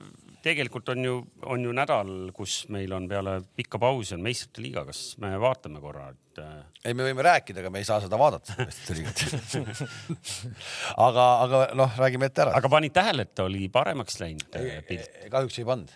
tegelikult 0.46 0.90
on 0.94 1.06
ju, 1.06 1.16
on 1.50 1.66
ju 1.66 1.74
nädal, 1.76 2.12
kus 2.36 2.66
meil 2.74 2.94
on 2.96 3.08
peale 3.10 3.40
pikka 3.58 3.80
pausi 3.82 4.16
on 4.18 4.24
meistrite 4.26 4.62
liiga, 4.64 4.86
kas 4.88 5.16
me 5.24 5.34
vaatame 5.42 5.82
korra, 5.84 6.12
et? 6.14 6.42
Äh, 6.42 6.56
ei, 6.86 6.94
me 6.98 7.08
võime 7.08 7.26
rääkida, 7.26 7.64
aga 7.64 7.72
me 7.74 7.82
ei 7.82 7.88
saa 7.88 8.02
seda 8.04 8.20
vaadata 8.20 8.58
meistrite 8.62 8.98
liigat 9.00 9.94
aga, 11.08 11.28
aga 11.46 11.62
noh, 11.78 12.00
räägime 12.02 12.30
ette 12.30 12.46
ära. 12.46 12.56
aga 12.60 12.72
panid 12.72 12.96
tähele, 12.96 13.28
et 13.28 13.46
oli 13.46 13.70
paremaks 13.74 14.20
läinud 14.22 14.60
äh, 14.60 14.82
pilt? 14.88 15.22
kahjuks 15.34 15.62
ei 15.62 15.68
pannud. 15.72 15.96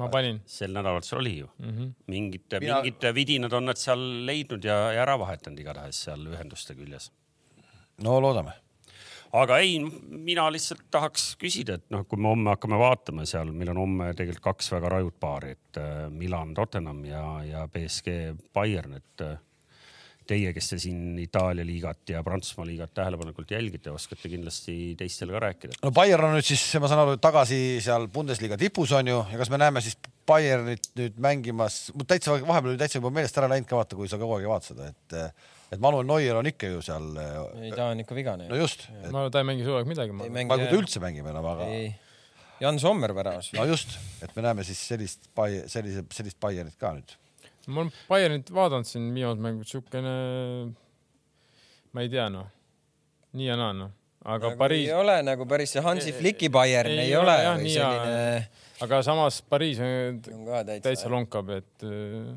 ma 0.00 0.08
panin. 0.10 0.42
sel 0.48 0.72
nädalavahetusel 0.72 1.22
oli 1.22 1.36
ju 1.38 1.50
mm. 1.58 1.70
-hmm. 1.70 1.94
mingid 2.16 2.58
Mina..., 2.58 2.80
mingid 2.80 3.08
vidinad 3.14 3.52
on 3.52 3.70
nad 3.70 3.78
seal 3.78 4.02
leidnud 4.26 4.64
ja, 4.64 4.78
ja 4.96 5.06
ära 5.06 5.18
vahetanud 5.20 5.60
igatahes 5.60 6.02
seal 6.08 6.26
ühenduste 6.32 6.74
küljes. 6.74 7.12
no 8.02 8.18
loodame 8.20 8.58
aga 9.32 9.58
ei, 9.64 9.78
mina 9.80 10.48
lihtsalt 10.52 10.84
tahaks 10.92 11.32
küsida, 11.40 11.78
et 11.78 11.86
noh, 11.94 12.04
kui 12.08 12.20
me 12.20 12.28
homme 12.32 12.52
hakkame 12.52 12.78
vaatama 12.80 13.24
seal, 13.28 13.52
meil 13.56 13.72
on 13.72 13.80
homme 13.84 14.10
tegelikult 14.16 14.50
kaks 14.50 14.68
väga 14.74 14.90
rajut 14.96 15.16
paari, 15.20 15.54
et 15.56 15.80
äh, 15.80 16.04
Milan, 16.12 16.52
Tottenham 16.56 17.00
ja, 17.08 17.24
ja 17.46 17.64
BSG 17.72 18.18
Bayern, 18.54 18.98
et 19.00 19.24
äh, 19.24 19.38
teie, 20.28 20.52
kes 20.54 20.68
te 20.72 20.78
siin 20.82 21.16
Itaalia 21.18 21.64
liigat 21.66 22.12
ja 22.12 22.20
Prantsusmaa 22.24 22.66
liigat 22.68 22.92
tähelepanelikult 22.94 23.54
jälgite, 23.56 23.90
oskate 23.90 24.30
kindlasti 24.30 24.76
teistele 24.98 25.34
ka 25.34 25.40
rääkida. 25.46 25.80
no 25.82 25.94
Bayern 25.96 26.28
on 26.28 26.36
nüüd 26.36 26.46
siis, 26.46 26.66
ma 26.82 26.90
saan 26.90 27.04
aru, 27.06 27.16
tagasi 27.22 27.62
seal 27.84 28.06
Bundesliga 28.12 28.60
tipus 28.60 28.92
on 28.96 29.08
ju 29.08 29.24
ja 29.32 29.40
kas 29.40 29.50
me 29.52 29.60
näeme 29.62 29.82
siis 29.84 29.96
Bayernit 30.28 30.92
nüüd 30.98 31.16
mängimas, 31.24 31.86
mul 31.96 32.06
täitsa 32.08 32.36
vahepeal 32.36 32.74
oli 32.74 32.84
täitsa 32.84 33.00
juba 33.00 33.10
meelest 33.16 33.40
ära 33.40 33.50
läinud 33.50 33.70
ka 33.70 33.80
vaata, 33.80 33.98
kui 33.98 34.12
sa 34.12 34.20
kogu 34.20 34.36
aeg 34.36 34.46
ei 34.46 34.52
vaata 34.52 34.74
seda, 34.74 34.92
et 34.92 35.18
et 35.72 35.80
Manuel 35.80 36.06
Neuer 36.08 36.36
on 36.36 36.48
ikka 36.48 36.68
ju 36.68 36.82
seal. 36.84 37.08
ei, 37.62 37.72
ta 37.72 37.90
on 37.92 38.02
ikka 38.04 38.16
vigane 38.16 38.48
no. 38.50 38.58
just, 38.60 38.88
ma 39.08 39.22
arvan, 39.22 39.32
ta 39.32 39.42
ei 39.42 39.48
mängi 39.48 39.66
suve 39.66 39.80
aeg 39.80 39.88
midagi. 39.90 40.12
ei 40.12 40.18
ma 40.18 40.28
mängi 40.36 40.56
ei 40.56 40.66
kujuta 40.66 40.80
üldse 40.80 41.02
mängima 41.04 41.32
enam, 41.32 41.48
aga 41.54 41.68
ei, 41.72 41.88
Jan 42.62 42.78
Sommer 42.82 43.14
väravas. 43.16 43.50
no 43.56 43.64
just, 43.70 43.96
et 44.22 44.36
me 44.36 44.44
näeme 44.44 44.66
siis 44.66 44.82
sellist, 44.92 45.30
sellise, 45.72 46.04
sellist 46.14 46.40
Bayernit 46.42 46.76
ka 46.80 46.92
nüüd. 46.98 47.16
ma 47.66 47.84
olen 47.84 47.92
Bayernit 48.10 48.52
vaadanud 48.54 48.88
siin 48.88 49.08
viimased 49.14 49.42
mängud, 49.42 49.68
siukene, 49.70 50.14
ma 51.92 52.04
ei 52.04 52.12
tea 52.12 52.28
noh, 52.32 52.48
nii 53.38 53.48
ja 53.48 53.58
naa 53.58 53.72
noh, 53.80 53.92
aga 54.22 54.52
nagu 54.52 54.60
Pariis 54.60 54.88
ei, 54.90 54.96
ole 54.98 55.18
nagu 55.26 55.48
päris 55.50 55.72
see 55.74 55.84
Hansi 55.84 56.12
Flicki 56.14 56.52
Bayern 56.52 56.92
ei 56.92 57.08
ei, 57.08 57.16
ole 57.16 57.32
ole 57.32 57.38
jah, 57.46 57.58
või 57.58 57.76
selline 57.78 58.82
aga 58.84 59.04
samas 59.06 59.40
Pariis 59.48 59.80
on 59.82 60.20
on 60.36 60.48
ka 60.50 60.66
täitsa, 60.68 60.88
täitsa 60.90 61.10
lonkab, 61.12 61.54
et 61.56 61.86
äh, 61.88 62.34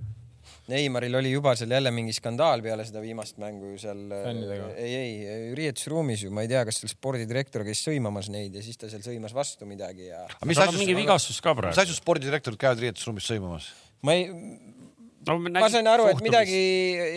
Neimaril 0.71 1.13
oli 1.19 1.29
juba 1.29 1.53
seal 1.57 1.75
jälle 1.75 1.91
mingi 1.93 2.13
skandaal 2.15 2.63
peale 2.65 2.85
seda 2.87 3.01
viimast 3.03 3.37
mängu 3.41 3.73
ju 3.75 3.79
seal. 3.83 3.99
Fännidega. 4.09 4.69
ei, 4.81 4.95
ei 4.97 5.49
riietusruumis 5.57 6.25
ju, 6.25 6.31
ma 6.33 6.45
ei 6.45 6.49
tea, 6.49 6.63
kas 6.65 6.81
seal 6.81 6.89
spordidirektor 6.89 7.65
käis 7.67 7.83
sõimamas 7.85 8.31
neid 8.33 8.55
ja 8.57 8.63
siis 8.65 8.79
ta 8.81 8.89
seal 8.89 9.03
sõimas 9.05 9.35
vastu 9.35 9.69
midagi 9.69 10.09
ja 10.09 10.23
aga 10.25 10.49
mis 10.49 10.61
asjus 10.61 10.81
mingi, 10.81 10.95
vigastus 10.97 11.37
ka 11.41 11.53
mis 11.53 11.61
praegu. 11.61 11.81
asjus 11.85 12.01
spordidirektorid 12.01 12.61
käivad 12.61 12.81
riietusruumis 12.81 13.29
sõimamas? 13.29 13.69
ma 14.05 14.17
ei, 14.17 14.25
no 15.29 15.37
ma 15.45 15.69
sain 15.73 15.89
aru, 15.89 16.07
et 16.11 16.23
midagi 16.25 16.61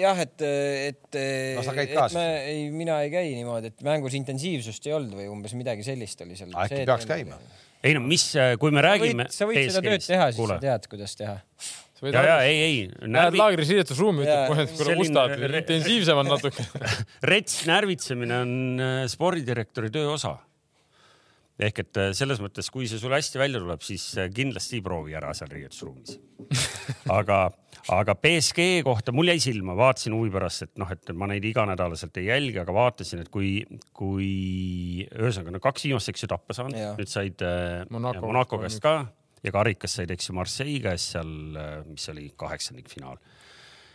jah, 0.03 0.20
et, 0.24 0.44
et, 0.90 1.20
No 1.57 1.64
sa 1.64 1.76
käid 1.76 1.94
ka 1.94 2.09
me, 2.16 2.26
ei, 2.51 2.68
mina 2.74 3.01
ei 3.05 3.12
käi 3.12 3.32
niimoodi, 3.32 3.72
et 3.72 3.86
mängus 3.86 4.16
intensiivsust 4.18 4.88
ei 4.88 4.96
olnud 4.99 5.16
või 5.22 5.28
umbes 5.32 5.57
midagi 5.59 5.86
sellist 5.86 6.20
oli 6.24 6.36
seal. 6.38 6.53
äkki 6.53 6.84
peaks 6.88 7.09
käima? 7.09 7.40
ei 7.84 7.94
no 7.94 8.03
mis, 8.05 8.30
kui 8.61 8.74
me 8.74 8.82
räägime. 8.84 9.28
sa 9.32 9.49
võid 9.49 9.68
seda 9.68 9.84
tööd 9.84 10.05
teha, 10.07 10.30
siis 10.34 10.51
sa 10.53 10.62
tead, 10.62 10.88
kuidas 10.90 11.16
teha. 11.18 11.36
ja, 12.07 12.22
ja 12.22 12.34
ei, 12.46 12.59
ei. 12.62 12.74
Lähed 13.11 13.36
laagris 13.38 13.70
riietusruumi, 13.74 14.22
ütleb 14.26 14.53
kohe, 14.53 14.66
et 14.66 14.74
kuule, 14.78 15.24
re- 15.51 15.62
intensiivsem 15.64 16.20
on 16.22 16.30
natuke. 16.30 16.66
rets 17.32 17.62
närvitsemine 17.68 18.42
on 18.44 18.53
äh, 18.84 19.01
spordidirektori 19.11 19.90
töö 19.94 20.12
osa. 20.14 20.36
ehk 21.59 21.80
et 21.82 21.99
äh, 21.99 22.12
selles 22.14 22.38
mõttes, 22.38 22.68
kui 22.70 22.86
see 22.86 23.01
sul 23.03 23.11
hästi 23.16 23.40
välja 23.40 23.59
tuleb, 23.59 23.82
siis 23.82 24.05
äh, 24.14 24.28
kindlasti 24.30 24.78
proovi 24.84 25.16
ära 25.18 25.32
seal 25.34 25.51
riietusruumis. 25.51 26.20
aga, 27.18 27.40
aga 27.90 28.14
BSG 28.14 28.68
kohta 28.86 29.11
mul 29.11 29.32
jäi 29.32 29.40
silma, 29.42 29.74
vaatasin 29.78 30.14
huvi 30.14 30.30
pärast, 30.30 30.68
et 30.68 30.78
noh, 30.78 30.94
et 30.94 31.11
ma 31.18 31.26
neid 31.32 31.44
iganädalaselt 31.51 32.22
ei 32.22 32.30
jälgi, 32.30 32.61
aga 32.62 32.76
vaatasin, 32.78 33.26
et 33.26 33.32
kui, 33.34 33.57
kui 33.90 34.30
ühesõnaga 35.11 35.57
no 35.57 35.64
kaks 35.66 35.88
viimast, 35.90 36.14
eks 36.14 36.28
ju, 36.28 36.30
tappa 36.30 36.55
saanud 36.55 36.78
nüüd 36.78 37.11
said 37.11 37.42
Monaco- 37.90 38.22
Monaco 38.22 38.62
käest 38.62 38.78
ka 38.86 39.01
ja 39.49 39.55
karikas 39.55 39.99
said, 39.99 40.12
eks 40.14 40.30
ju, 40.30 40.36
Marseille 40.36 40.84
käest 40.84 41.16
seal, 41.16 41.34
mis 41.88 42.09
oli 42.12 42.28
kaheksandikfinaal 42.38 43.18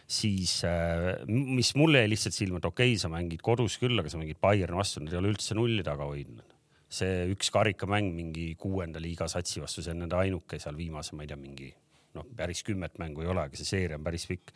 siis 0.08 0.62
äh, 0.68 1.14
mis 1.28 1.74
mulle 1.80 2.04
jäi 2.04 2.10
lihtsalt 2.12 2.36
silma, 2.36 2.60
et 2.60 2.68
okei 2.68 2.92
okay,, 2.94 3.02
sa 3.02 3.10
mängid 3.12 3.44
kodus 3.46 3.78
küll, 3.82 3.98
aga 4.00 4.12
sa 4.12 4.20
mängid 4.20 4.40
Bayerni 4.42 4.78
vastu, 4.78 5.04
nad 5.04 5.14
ei 5.14 5.20
ole 5.20 5.32
üldse 5.34 5.56
nulli 5.58 5.86
taga 5.86 6.08
hoidnud. 6.10 6.50
see 6.94 7.24
üks 7.34 7.48
karikamäng 7.50 8.12
mingi 8.14 8.52
kuuenda 8.60 9.00
liiga 9.02 9.26
satsi 9.26 9.58
vastu, 9.64 9.82
see 9.82 9.96
on 9.96 10.04
nende 10.04 10.14
ainuke 10.14 10.60
seal 10.62 10.76
viimase, 10.78 11.16
ma 11.18 11.24
ei 11.24 11.32
tea, 11.32 11.40
mingi 11.42 11.72
noh, 12.14 12.28
päris 12.38 12.62
kümmet 12.68 13.00
mängu 13.02 13.24
ei 13.24 13.32
ole, 13.32 13.48
aga 13.48 13.58
see 13.58 13.66
seeria 13.66 13.98
on 13.98 14.06
päris 14.06 14.28
pikk. 14.30 14.54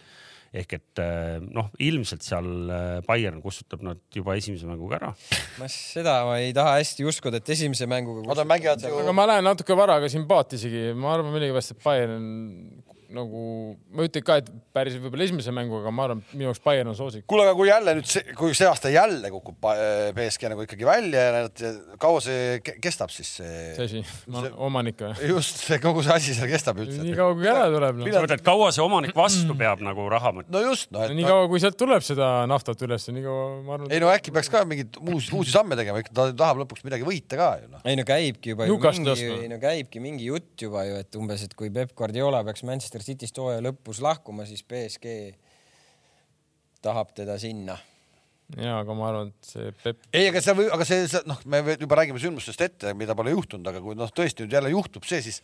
Ehk 0.55 0.77
et 0.77 1.01
äh, 1.03 1.37
noh, 1.43 1.69
ilmselt 1.83 2.25
seal 2.25 2.47
äh, 2.71 2.99
Bayern 3.07 3.41
kustutab 3.43 3.83
nad 3.85 4.01
juba 4.13 4.37
esimese 4.39 4.69
mänguga 4.69 4.99
ära. 4.99 5.13
ma 5.59 5.69
seda 5.71 6.19
ma 6.27 6.37
ei 6.43 6.53
taha 6.55 6.77
hästi 6.79 7.07
uskuda, 7.07 7.41
et 7.41 7.55
esimese 7.55 7.89
mänguga. 7.89 8.27
Nad 8.31 8.43
mängivad 8.47 8.83
ju 8.83 8.93
aga 9.03 9.15
ma 9.15 9.27
lähen 9.31 9.47
natuke 9.47 9.77
varaga 9.77 10.09
siin 10.11 10.27
paati 10.29 10.59
isegi, 10.59 10.91
ma 10.97 11.15
arvan 11.17 11.33
millegipärast, 11.35 11.75
et 11.75 11.83
Bayern 11.83 12.29
nagu, 13.13 13.41
ma 13.93 14.03
ei 14.03 14.09
ütle 14.09 14.21
ka, 14.25 14.37
et 14.41 14.49
päris 14.75 14.97
võib-olla 14.99 15.25
esimese 15.27 15.53
mänguga, 15.55 15.85
aga 15.85 15.93
ma 15.95 16.05
arvan, 16.07 16.21
minu 16.33 16.47
jaoks 16.49 16.61
Bayern 16.63 16.91
on 16.91 16.97
soosik. 16.97 17.23
kuule, 17.29 17.45
aga 17.45 17.55
kui 17.57 17.69
jälle 17.69 17.93
nüüd 17.97 18.09
see, 18.09 18.35
kui 18.37 18.55
see 18.57 18.67
aasta 18.67 18.91
jälle 18.91 19.31
kukub 19.31 19.67
BSG 20.17 20.51
nagu 20.51 20.65
ikkagi 20.65 20.87
välja 20.87 21.23
ja 21.23 21.33
nad, 21.35 21.63
kaua 22.01 22.21
see 22.23 22.59
ke- 22.65 22.75
kestab 22.83 23.13
siis 23.13 23.31
see 23.39 23.73
see? 23.77 24.03
asi, 24.03 24.51
omanik 24.67 24.99
või? 25.03 25.29
just 25.31 25.63
see 25.63 25.79
kogu 25.83 26.03
see 26.05 26.15
asi 26.15 26.35
seal 26.37 26.51
kestab 26.51 26.81
üldse 26.83 26.99
nii. 27.03 27.15
kaua 27.17 27.37
kui 27.37 27.49
ära 27.51 27.67
tuleb, 27.73 28.01
sa 28.01 28.11
noh. 28.11 28.25
mõtled, 28.27 28.43
kaua 28.49 28.69
see 28.75 28.83
omanik 28.85 29.15
vastu 29.17 29.57
peab 29.59 29.83
nagu 29.85 30.07
raha 30.11 30.33
mõttes? 30.39 30.53
no 30.53 30.63
just, 30.65 30.91
et 30.91 31.15
nii 31.15 31.25
no, 31.25 31.31
kaua, 31.33 31.49
kui 31.53 31.63
sealt 31.63 31.79
tuleb 31.79 32.05
seda 32.05 32.31
naftat 32.51 32.85
üles, 32.87 33.07
nii 33.13 33.25
kaua 33.25 33.47
ma 33.63 33.77
arvan. 33.77 33.91
ei 33.93 34.03
no 34.03 34.11
äkki 34.11 34.35
peaks 34.35 34.51
ka 34.53 34.63
mingeid 34.67 34.99
uusi, 34.99 35.31
uusi 35.37 35.55
samme 35.55 35.79
tegema, 35.79 36.03
ikka 36.03 36.15
ta 36.17 36.27
tahab 36.43 36.63
lõpuks 36.65 36.83
midagi 36.87 37.07
võita 37.07 37.39
ka 37.39 37.49
ju 37.63 37.71
noh. 37.71 37.83
ei 37.87 37.99
no 37.99 38.07
käibki 38.07 38.55
juba 38.55 38.67
ju 38.67 38.79
mingi, 38.83 39.31
ei 39.31 39.51
no 39.51 39.61
käibki 39.63 40.03
mingi 40.03 40.27
jutt 40.27 40.67
juba 40.67 40.83
ju, 40.87 40.99
et 41.01 41.19
umbes, 41.19 41.47
et 41.47 41.55
kui 41.57 41.71
Peep 41.73 41.95
Guardiola 41.97 42.43
peaks 42.47 42.65
Manchester 42.67 42.96
City'st 43.05 43.37
hooaja 43.41 43.61
lõpus 43.65 44.01
lahkuma, 44.03 44.47
siis 44.49 44.63
BSG 44.67 45.19
tahab 46.85 47.13
teda 47.17 47.37
sinna. 47.41 47.77
ja, 48.55 48.79
aga 48.79 48.95
ma 48.95 49.09
arvan, 49.09 49.31
et 49.33 49.51
see 49.51 49.71
Peep, 49.83 50.05
ei, 50.15 50.29
aga 50.31 50.41
või, 50.55 50.69
aga 50.71 50.87
see, 50.87 51.07
see, 51.11 51.23
noh, 51.27 51.39
me 51.51 51.63
juba 51.73 51.97
räägime 51.99 52.21
sündmustest 52.23 52.61
ette, 52.63 52.93
mida 52.95 53.15
pole 53.17 53.33
juhtunud, 53.33 53.67
aga 53.67 53.81
kui 53.83 53.97
noh, 53.97 54.11
tõesti 54.15 54.45
nüüd 54.45 54.55
jälle 54.55 54.71
juhtub 54.71 55.07
see, 55.07 55.19
siis 55.25 55.41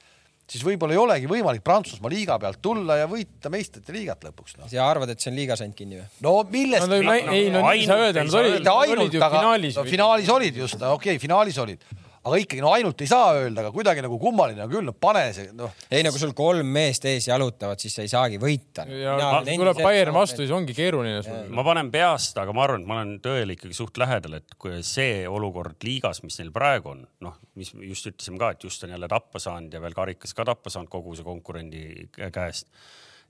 siis 0.49 0.63
võib-olla 0.65 0.95
ei 0.95 0.99
olegi 0.99 1.29
võimalik 1.29 1.63
Prantsusmaa 1.63 2.11
liiga 2.11 2.35
pealt 2.41 2.59
tulla 2.63 2.97
ja 2.99 3.07
võita 3.09 3.51
meistrite 3.53 3.93
liigat 3.95 4.25
lõpuks 4.27 4.57
noh. 4.59 4.67
sa 4.69 4.87
arvad, 4.89 5.13
et 5.13 5.23
see 5.23 5.31
on 5.31 5.37
liigas 5.39 5.63
ainult 5.63 5.77
kinni 5.77 5.99
või? 6.01 6.07
no 6.25 6.33
millest 6.51 6.89
no, 6.89 6.99
ei, 6.99 7.45
no 7.53 7.63
ei 7.71 7.85
saa 7.87 7.99
ainult 7.99 8.07
öelda, 8.09 8.23
ei 8.23 8.27
nad 8.27 8.33
saa 8.33 8.41
olid, 8.41 8.55
öelda. 8.57 8.65
nad 8.65 8.81
ainult 8.81 9.03
olid 9.05 9.15
ju 9.15 9.21
aga 9.21 9.39
finaalis 9.39 9.77
no,. 9.79 9.85
finaalis 9.87 10.33
olid 10.35 10.59
just, 10.63 10.75
okei 10.81 11.13
okay,, 11.15 11.21
finaalis 11.23 11.59
olid, 11.63 11.85
aga 12.23 12.37
ikkagi 12.39 12.61
no 12.63 12.69
ainult 12.71 13.01
ei 13.03 13.09
saa 13.11 13.33
öelda, 13.35 13.65
aga 13.65 13.71
kuidagi 13.75 14.03
nagu 14.05 14.15
kummaline 14.21 14.63
on 14.63 14.71
küll, 14.71 14.85
no 14.87 14.93
pane 14.95 15.23
see 15.35 15.49
noh, 15.57 15.73
ei 15.91 16.05
no 16.05 16.11
kui 16.13 16.21
sul 16.21 16.31
kolm 16.37 16.69
meest 16.75 17.03
ees 17.09 17.27
jalutavad, 17.27 17.81
siis 17.83 17.97
sa 17.97 18.05
ei 18.05 18.11
saagi 18.11 18.39
võita. 18.41 18.85
ja 18.87 19.17
kui 19.43 19.57
tuleb 19.59 19.81
Bayern 19.83 20.15
vastu, 20.15 20.39
siis 20.43 20.53
ongi 20.55 20.75
keeruline 20.77 21.19
sul. 21.25 21.49
ma 21.53 21.65
panen 21.67 21.91
peast, 21.93 22.39
aga 22.39 22.55
ma 22.55 22.63
arvan, 22.67 22.85
et 22.85 22.91
ma 22.91 22.99
olen 23.01 23.13
tõele 23.23 23.57
ikkagi 23.57 23.75
suht 23.75 23.99
lähedal, 23.99 24.39
et 24.39 24.55
kui 24.61 24.79
see 24.87 25.23
olukord 25.27 25.83
liigas, 25.83 26.23
mis 26.23 26.39
neil 26.39 26.53
praegu 26.55 26.93
on, 26.95 27.03
noh, 27.27 27.35
mis 27.59 27.73
just 27.89 28.07
ütlesime 28.13 28.39
ka, 28.39 28.53
et 28.55 28.63
just 28.63 28.87
on 28.87 28.95
jälle 28.95 29.11
tappa 29.11 29.41
saanud 29.43 29.73
ja 29.75 29.83
veel 29.83 29.95
karikas 29.97 30.31
ka 30.37 30.47
tappa 30.47 30.71
saanud 30.73 30.91
kogu 30.93 31.15
see 31.19 31.27
konkurendi 31.27 31.83
kä- 32.15 32.31
käest. 32.33 32.71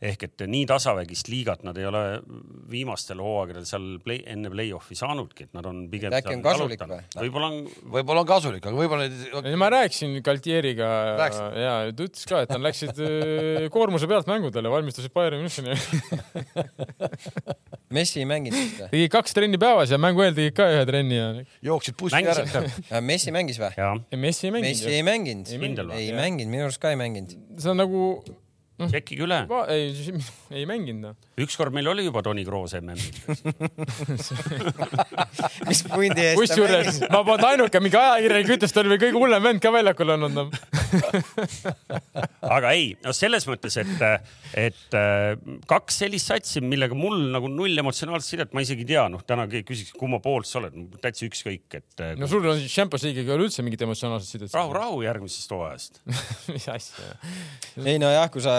Ehk 0.03 0.25
et 0.27 0.43
nii 0.49 0.65
tasavägist 0.67 1.29
liigat 1.31 1.61
nad 1.63 1.77
ei 1.79 1.85
ole 1.87 2.01
viimastel 2.71 3.21
hooaegadel 3.23 3.65
seal 3.67 3.85
play, 4.03 4.19
enne 4.29 4.49
play-off'i 4.51 4.95
saanudki, 4.99 5.43
et 5.47 5.53
nad 5.55 5.65
on 5.69 5.85
pigem. 5.91 6.11
Äkki 6.17 6.35
on 6.37 6.43
kasulik 6.45 6.81
või? 6.89 6.99
võib-olla 7.21 7.47
on, 7.51 7.57
võib-olla 7.95 8.19
on 8.25 8.29
kasulik, 8.29 8.63
aga 8.67 8.75
võib-olla 8.77 9.03
neid 9.07 9.57
ma 9.59 9.67
rääkisin 9.73 10.11
Galtieriga 10.25 10.89
Rääkisid? 11.21 11.45
ja 11.63 11.73
ta 11.95 12.01
ütles 12.07 12.23
ka, 12.29 12.35
et 12.43 12.51
nad 12.53 12.61
läksid 12.67 12.95
öö, 13.03 13.69
koormuse 13.73 14.05
pealt 14.11 14.27
mängudele, 14.29 14.67
valmistusid 14.73 15.11
Bayern 15.15 15.39
Müncheni. 15.43 15.73
Messi 17.93 18.17
ei 18.23 18.27
mänginud 18.27 18.57
seda. 18.57 18.87
tegid 18.91 19.11
kaks 19.13 19.31
trenni 19.37 19.57
päevas 19.61 19.89
ja 19.93 19.97
mängu 20.01 20.23
eel 20.25 20.35
tegid 20.37 20.55
ka 20.57 20.63
ühe 20.73 20.83
trenni 20.89 21.17
ja. 21.19 21.27
jooksid 21.69 21.95
bussi 21.99 22.23
järel. 22.25 22.47
ka? 22.49 22.59
Messi 23.05 23.29
mängis 23.35 23.57
või? 23.61 23.71
Messi 24.17 24.49
ei 24.49 24.53
Messi 24.57 24.59
mänginud. 24.59 24.87
ei 24.89 25.03
mänginud. 25.05 25.45
Ei 25.53 25.59
ei 26.07 26.09
või? 26.09 26.17
mänginud, 26.17 26.51
minu 26.55 26.63
arust 26.67 26.81
ka 26.81 26.87
ei 26.93 26.99
mänginud. 26.99 27.35
see 27.61 27.71
on 27.71 27.77
nagu, 27.79 28.01
tšekkige 28.91 29.25
üle. 29.27 29.39
ei, 29.73 29.91
ei 30.59 30.65
mänginud 30.69 31.09
noh. 31.09 31.15
ükskord 31.43 31.75
meil 31.75 31.87
oli 31.91 32.07
juba 32.07 32.23
Toni 32.25 32.45
Kroos 32.47 32.75
MM-il. 32.79 33.13
mis 35.69 35.83
pundi 35.87 36.25
eest 36.27 36.39
kusjuures 36.39 37.01
ma 37.13 37.23
polnud 37.25 37.47
ainuke, 37.47 37.81
mingi 37.83 37.99
ajakirjanik 37.99 38.53
ütles, 38.57 38.73
ta 38.75 38.83
oli 38.83 38.93
veel 38.93 39.03
kõige 39.05 39.21
hullem 39.21 39.47
vend 39.47 39.63
ka 39.63 39.73
väljakul 39.73 40.15
olnud 40.15 40.37
noh. 40.37 40.51
aga 42.55 42.73
ei, 42.75 42.93
no 43.03 43.13
selles 43.15 43.47
mõttes, 43.49 43.77
et, 43.81 44.03
et 44.59 44.97
äh, 44.97 45.33
kaks 45.69 46.01
sellist 46.03 46.31
satsi, 46.31 46.61
millega 46.63 46.97
mul 46.97 47.29
nagu 47.33 47.49
null 47.51 47.83
emotsionaalset 47.83 48.35
sidet, 48.35 48.53
ma 48.55 48.63
isegi 48.65 48.85
ei 48.85 48.91
tea, 48.93 49.05
noh, 49.11 49.23
täna 49.27 49.47
keegi 49.51 49.67
küsiks, 49.71 49.95
kumma 49.97 50.19
poolt 50.23 50.49
sa 50.49 50.59
oled, 50.61 50.77
täitsa 51.03 51.27
ükskõik, 51.27 51.67
et 51.79 52.03
äh, 52.03 52.13
no 52.19 52.29
sul 52.29 52.45
on 52.45 52.59
siis 52.59 52.73
Champions 52.73 53.07
League'iga 53.07 53.33
ei 53.33 53.37
ole 53.37 53.47
üldse 53.49 53.65
mingit 53.65 53.85
emotsionaalset 53.85 54.37
sidet. 54.37 54.53
rahu, 54.55 54.73
rahu 54.75 55.01
järgmisest 55.05 55.53
hooajast. 55.55 56.01
mis 56.53 56.67
asja. 56.71 57.17
ei 57.83 57.99
nojah, 58.01 58.29
kui 58.33 58.43
sa 58.43 58.57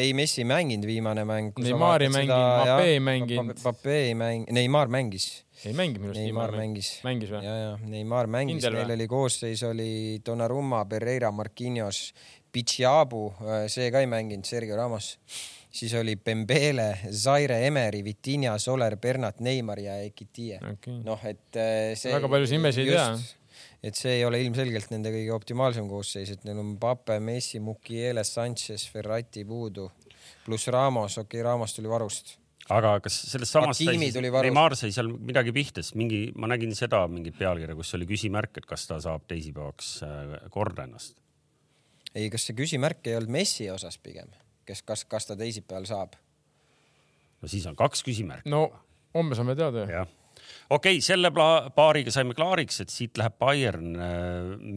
ei 0.00 0.14
Messi 0.16 0.42
ei 0.42 0.48
mänginud 0.48 0.88
viimane 0.88 1.24
mäng. 1.28 1.52
Neymar 1.60 2.04
ei 2.04 2.10
mänginud, 2.12 2.64
Mbappé 2.64 2.88
ei 2.94 3.00
mänginud. 3.04 3.54
Mbappé 3.60 3.94
ei 4.08 4.16
mänginud, 4.18 4.56
Neymar 4.56 4.92
mängis. 4.92 5.28
ei 5.64 5.76
mängi 5.76 6.00
minu 6.00 6.12
arust. 6.12 6.22
Neymar 6.24 6.56
mängis. 6.56 6.90
mängis 7.04 7.32
või? 7.34 7.44
ja, 7.44 7.54
ja 7.60 7.70
Neymar 7.84 8.30
mängis, 8.32 8.64
neil 8.64 8.94
oli 8.96 9.06
koosseis 9.10 9.62
oli 9.68 9.92
Donnarumma, 10.26 10.84
Pereira, 10.88 11.30
Marquinhos, 11.30 12.10
Pichiabu, 12.50 13.26
see 13.70 13.90
ka 13.94 14.02
ei 14.02 14.10
mänginud, 14.10 14.48
Sergio 14.48 14.78
Ramos. 14.78 15.16
siis 15.70 15.94
oli 15.94 16.16
Pembele, 16.16 16.98
Zaire 17.10 17.60
Emeri, 17.66 18.02
Vitinha, 18.04 18.58
Soler, 18.58 18.96
Bernat, 18.96 19.40
Neimar 19.40 19.78
ja 19.78 20.00
Ekitie. 20.02 20.58
okei. 20.72 21.02
noh, 21.04 21.20
et 21.24 21.56
äh, 21.56 21.92
see. 21.94 22.12
Väga 22.14 22.28
palju 22.28 22.50
nimesid 22.50 22.88
ei 22.88 22.96
tea.. 22.96 23.12
Et 23.82 23.96
see 23.96 24.18
ei 24.18 24.26
ole 24.28 24.40
ilmselgelt 24.44 24.90
nende 24.92 25.12
kõige 25.14 25.32
optimaalsem 25.34 25.88
koosseis, 25.88 26.34
et 26.34 26.44
neil 26.44 26.60
on 26.60 26.74
Pape, 26.80 27.16
Messi, 27.24 27.60
Mukiele, 27.64 28.24
Sanchez, 28.28 28.84
Ferrati 28.92 29.44
puudu, 29.48 29.88
pluss 30.44 30.68
Ramos, 30.72 31.16
okei 31.18 31.40
okay,, 31.40 31.46
Ramos 31.46 31.74
tuli 31.76 31.90
varust. 31.90 32.36
aga 32.70 32.92
kas 33.02 33.16
tuli 34.14 34.32
varust. 34.32 34.50
Neimar 34.50 34.76
sai 34.78 34.92
seal 34.94 35.08
midagi 35.16 35.54
pihta, 35.56 35.82
sest 35.82 35.96
mingi, 35.98 36.26
ma 36.36 36.50
nägin 36.52 36.76
seda 36.76 37.06
mingit 37.10 37.38
pealkirja, 37.40 37.78
kus 37.78 37.94
oli 37.98 38.08
küsimärk, 38.10 38.60
et 38.60 38.68
kas 38.68 38.86
ta 38.90 39.00
saab 39.02 39.24
teisipäevaks 39.30 39.94
äh, 40.06 40.36
korda 40.52 40.84
ennast. 40.88 41.16
ei, 42.14 42.28
kas 42.30 42.48
see 42.48 42.58
küsimärk 42.58 43.06
ei 43.08 43.16
olnud 43.16 43.32
Messi 43.40 43.70
osas 43.72 43.98
pigem, 43.98 44.28
kes, 44.68 44.84
kas, 44.84 45.06
kas 45.08 45.30
ta 45.30 45.38
teisipäeval 45.40 45.88
saab? 45.88 46.20
no 47.40 47.48
siis 47.48 47.66
on 47.66 47.76
kaks 47.76 48.04
küsimärki. 48.04 48.50
no 48.52 48.66
homme 49.16 49.38
saame 49.38 49.56
teada 49.56 49.88
jah, 49.88 50.16
okei 50.70 50.98
okay,, 50.98 51.04
selle 51.04 51.32
paariga 51.34 52.14
saime 52.14 52.36
klaariks, 52.38 52.80
et 52.84 52.94
siit 52.94 53.18
läheb 53.20 53.38
Bayern, 53.42 53.94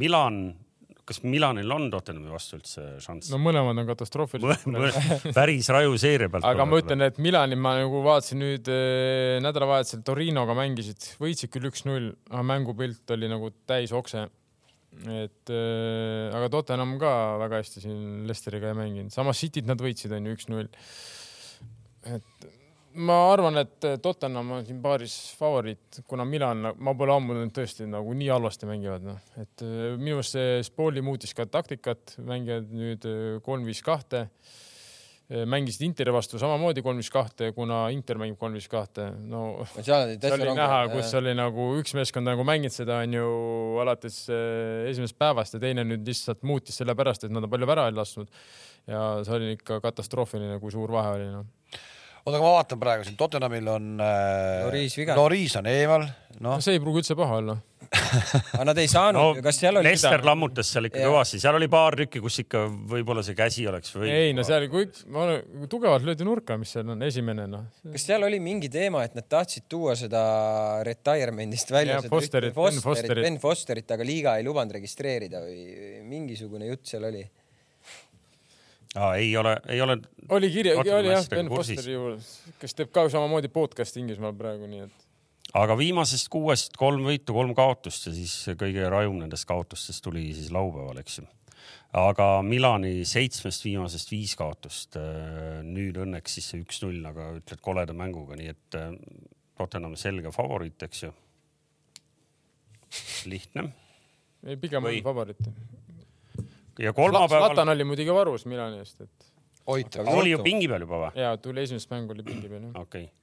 Milan, 0.01 0.43
kas 1.07 1.19
Milanil 1.27 1.71
on 1.75 1.89
Tottenhami 1.91 2.31
vastu 2.31 2.57
üldse 2.57 2.83
šanss 3.03 3.31
no 3.33 3.39
mõlemad 3.43 3.79
on 3.81 3.89
katastroofilised. 3.89 4.69
päris 5.37 5.67
raju 5.73 5.97
seeria 5.99 6.31
pealt. 6.31 6.47
aga 6.47 6.67
ma 6.67 6.79
ütlen, 6.79 7.03
et 7.07 7.19
Milani 7.23 7.57
ma 7.59 7.75
nagu 7.81 8.03
vaatasin 8.05 8.39
nüüd 8.39 8.71
eh, 8.71 9.39
nädalavahetusel 9.43 10.05
Torinoga 10.07 10.55
mängisid, 10.57 11.09
võitsid 11.21 11.51
küll 11.53 11.67
üks-null, 11.71 12.13
aga 12.31 12.45
mängupilt 12.53 13.15
oli 13.17 13.31
nagu 13.31 13.51
täis 13.67 13.91
okse. 13.95 14.25
et 15.03 15.51
eh, 15.51 16.37
aga 16.39 16.49
Tottenham 16.53 16.95
ka 17.01 17.13
väga 17.43 17.63
hästi 17.63 17.83
siin 17.83 18.03
Lesteriga 18.29 18.71
ei 18.71 18.79
mänginud, 18.79 19.15
samas 19.15 19.43
Cityt 19.43 19.67
nad 19.67 19.83
võitsid 19.83 20.13
onju 20.15 20.37
üks-null. 20.37 20.71
et 22.15 22.51
ma 22.95 23.17
arvan, 23.31 23.57
et 23.63 23.87
Tottenham 24.03 24.51
on 24.57 24.65
siin 24.67 24.81
paaris 24.83 25.15
favoriit, 25.39 26.01
kuna 26.09 26.25
Milan, 26.27 26.73
ma 26.77 26.93
pole 26.97 27.15
ammu 27.15 27.37
nüüd 27.37 27.53
tõesti 27.55 27.87
nagu 27.89 28.13
nii 28.17 28.29
halvasti 28.33 28.69
mängivad, 28.69 29.07
noh, 29.07 29.21
et 29.41 29.65
eh, 29.65 29.95
minu 29.97 30.19
meelest 30.19 30.37
see 30.37 30.59
Spoli 30.67 31.03
muutis 31.05 31.33
ka 31.37 31.47
taktikat, 31.49 32.17
mängivad 32.25 32.69
nüüd 32.73 33.09
eh, 33.09 33.23
kolm-viis 33.45 33.83
kahte 33.85 34.27
mängisid 35.29 35.85
Interi 35.87 36.11
vastu 36.13 36.39
samamoodi 36.39 36.83
kolm-viis 36.83 37.09
kahte, 37.13 37.49
kuna 37.55 37.85
Inter 37.95 38.19
mängib 38.19 38.37
kolm-viis 38.41 38.67
kahte, 38.71 39.07
no 39.29 39.63
seal 39.79 40.03
oli 40.11 40.35
oli 40.35 40.55
näha, 40.57 40.81
kus 40.91 41.13
oli 41.17 41.33
nagu 41.37 41.69
üks 41.79 41.95
meeskond 41.97 42.27
nagu 42.27 42.43
mänginud 42.47 42.75
seda 42.75 42.99
onju 43.05 43.23
alates 43.81 44.19
äh, 44.33 44.89
esimesest 44.91 45.17
päevast 45.19 45.55
ja 45.55 45.63
teine 45.63 45.85
nüüd 45.87 46.05
lihtsalt 46.07 46.43
muutis 46.47 46.77
sellepärast, 46.81 47.25
et 47.25 47.33
nad 47.33 47.47
on 47.47 47.53
palju 47.53 47.69
väravaid 47.69 47.97
lasknud. 47.97 48.29
ja 48.87 49.01
see 49.23 49.35
oli 49.37 49.53
ikka 49.55 49.79
katastroofiline, 49.83 50.59
kui 50.59 50.73
suur 50.75 50.91
vahe 50.91 51.15
oli 51.17 51.29
noh. 51.31 51.47
oota, 52.23 52.37
aga 52.37 52.43
ma 52.43 52.55
vaatan 52.57 52.79
praegu 52.81 53.05
siin 53.07 53.19
Tottenhamil 53.19 53.69
on 53.73 53.93
äh,. 53.99 54.63
Loris 54.65 54.97
viga. 54.99 55.19
Loris 55.19 55.59
on 55.59 55.69
eemal, 55.71 56.07
noh 56.39 56.57
no 56.57 56.63
see 56.63 56.77
ei 56.77 56.81
pruugi 56.83 57.03
üldse 57.03 57.17
paha 57.19 57.39
olla. 57.41 57.59
aga 58.55 58.63
nad 58.65 58.79
ei 58.81 58.87
saanud 58.89 59.19
no 59.19 59.41
kas 59.45 59.59
seal 59.61 59.77
oli 59.77 59.91
Lester 59.91 60.23
lammutas 60.25 60.69
seal 60.73 60.87
ikka 60.87 61.03
kõvasti, 61.03 61.37
seal 61.43 61.57
oli 61.59 61.67
paar 61.69 61.97
tükki, 61.99 62.21
kus 62.23 62.39
ikka 62.41 62.63
võib-olla 62.89 63.21
see 63.25 63.35
käsi 63.37 63.67
oleks 63.69 63.93
või. 63.93 64.07
ei 64.09 64.31
no 64.33 64.45
seal, 64.47 64.65
kui 64.71 64.87
ma 65.13 65.27
olen, 65.27 65.67
tugevalt 65.69 66.07
löödi 66.07 66.25
nurka, 66.25 66.57
mis 66.57 66.73
seal 66.73 66.89
on, 66.89 67.03
esimene 67.05 67.45
noh. 67.51 67.67
kas 67.93 68.07
seal 68.07 68.25
oli 68.25 68.39
mingi 68.41 68.71
teema, 68.73 69.03
et 69.05 69.13
nad 69.19 69.27
tahtsid 69.29 69.67
tuua 69.69 69.93
seda 69.99 70.23
retirement'ist 70.87 71.75
välja 71.75 71.99
Fosterit, 72.07 72.55
Ben 72.55 72.57
Fosterit, 72.57 72.87
Fosterit. 72.87 73.23
Ben 73.27 73.39
Fosterit, 73.43 73.93
aga 73.93 74.07
liiga 74.07 74.37
ei 74.39 74.47
lubanud 74.47 74.73
registreerida 74.79 75.43
või 75.45 76.01
mingisugune 76.09 76.71
jutt 76.71 76.95
seal 76.95 77.11
oli. 77.11 77.21
Aa, 78.93 79.15
ei 79.17 79.31
ole, 79.37 79.55
ei 79.73 79.81
ole. 79.81 79.97
oli 80.29 80.51
kirja, 80.53 80.77
oli 80.79 81.09
jah, 81.09 81.25
Ben. 81.29 81.49
Fosteri 81.49 81.95
juures, 81.95 82.27
kes 82.61 82.77
teeb 82.77 82.91
ka 82.93 83.07
samamoodi 83.09 83.49
podcast'i 83.49 84.03
Inglismaal 84.03 84.35
praegu, 84.37 84.69
nii 84.69 84.83
et 84.85 85.03
aga 85.57 85.75
viimasest 85.77 86.29
kuuest 86.33 86.77
kolm 86.79 87.05
võitu, 87.07 87.35
kolm 87.35 87.53
kaotust 87.57 88.07
ja 88.09 88.13
siis 88.15 88.33
kõige 88.59 88.85
rajum 88.89 89.19
nendest 89.21 89.47
kaotustest 89.49 90.03
tuli 90.05 90.29
siis 90.33 90.51
laupäeval, 90.53 91.01
eks 91.03 91.19
ju. 91.19 91.27
aga 91.99 92.27
Milani 92.45 93.03
seitsmest 93.05 93.65
viimasest 93.65 94.11
viis 94.11 94.35
kaotust. 94.39 94.97
nüüd 95.63 95.99
õnneks 96.05 96.39
siis 96.39 96.49
see 96.53 96.63
üks-null, 96.63 97.03
aga 97.09 97.33
ütled 97.37 97.61
koleda 97.61 97.93
mänguga, 97.97 98.37
nii 98.39 98.49
et 98.53 98.79
äh, 98.79 98.89
Tottenham 99.57 99.95
selge 99.99 100.31
favoriit, 100.33 100.81
eks 100.83 101.03
ju. 101.05 101.13
lihtne. 103.29 103.69
ei, 104.45 104.57
pigem 104.57 104.85
on 104.89 105.01
favoriit. 105.05 105.53
Ja 106.79 106.93
kolmapäeval 106.93 107.51
Zlatan 107.51 107.69
oli 107.69 107.83
muidugi 107.83 108.13
varus 108.13 108.45
Milani 108.49 108.81
eest, 108.81 109.01
et 109.01 109.33
oli 109.67 110.31
ju 110.31 110.39
pingi 110.43 110.67
peal 110.67 110.85
juba 110.85 111.05
või? 111.05 111.11
ja 111.21 111.35
tuli 111.37 111.63
esimest 111.63 111.91
mängu 111.93 112.15
oli 112.15 112.25
pingi 112.25 112.49
peal 112.49 112.65
jah. 112.65 112.81
okei 112.81 113.05
okay.. 113.05 113.13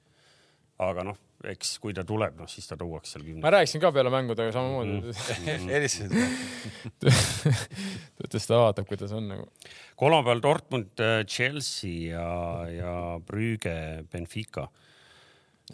aga 0.87 1.03
noh, 1.11 1.17
eks 1.51 1.75
kui 1.83 1.93
ta 1.93 2.03
tuleb, 2.07 2.37
noh 2.39 2.49
siis 2.49 2.67
ta 2.69 2.77
tuuakse 2.79 3.15
seal 3.15 3.25
kümne 3.25 3.43
ma. 3.43 3.51
rääkisin 3.53 3.81
ka 3.83 3.91
peale 3.95 4.13
mängudega 4.13 4.53
samamoodi 4.55 5.11
Mhm. 5.11 5.69
helistasid. 5.75 6.11
ta 7.01 8.27
ütles, 8.27 8.47
ta 8.47 8.61
vaatab, 8.61 8.87
kuidas 8.89 9.13
on 9.17 9.27
nagu. 9.33 9.47
kolmapäeval 9.99 10.41
Dortmund, 10.43 11.03
Chelsea 11.27 12.13
ja, 12.15 12.27
ja 12.71 12.95
Brügge, 13.25 14.05
Benfica. 14.11 14.67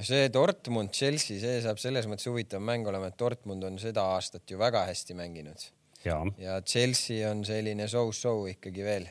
see 0.02 0.28
Dortmund, 0.34 0.92
Chelsea, 0.94 1.40
see 1.42 1.62
saab 1.64 1.80
selles 1.82 2.06
mõttes 2.10 2.28
huvitav 2.30 2.62
mäng 2.62 2.88
olema, 2.88 3.10
et 3.12 3.20
Dortmund 3.20 3.64
on 3.64 3.80
seda 3.82 4.04
aastat 4.18 4.50
ju 4.50 4.60
väga 4.60 4.86
hästi 4.90 5.16
mänginud 5.18 5.70
ja, 6.08 6.22
ja 6.42 6.62
Chelsea 6.62 7.26
on 7.30 7.44
selline 7.48 7.88
so-so 7.92 8.40
ikkagi 8.52 8.86
veel. 8.86 9.10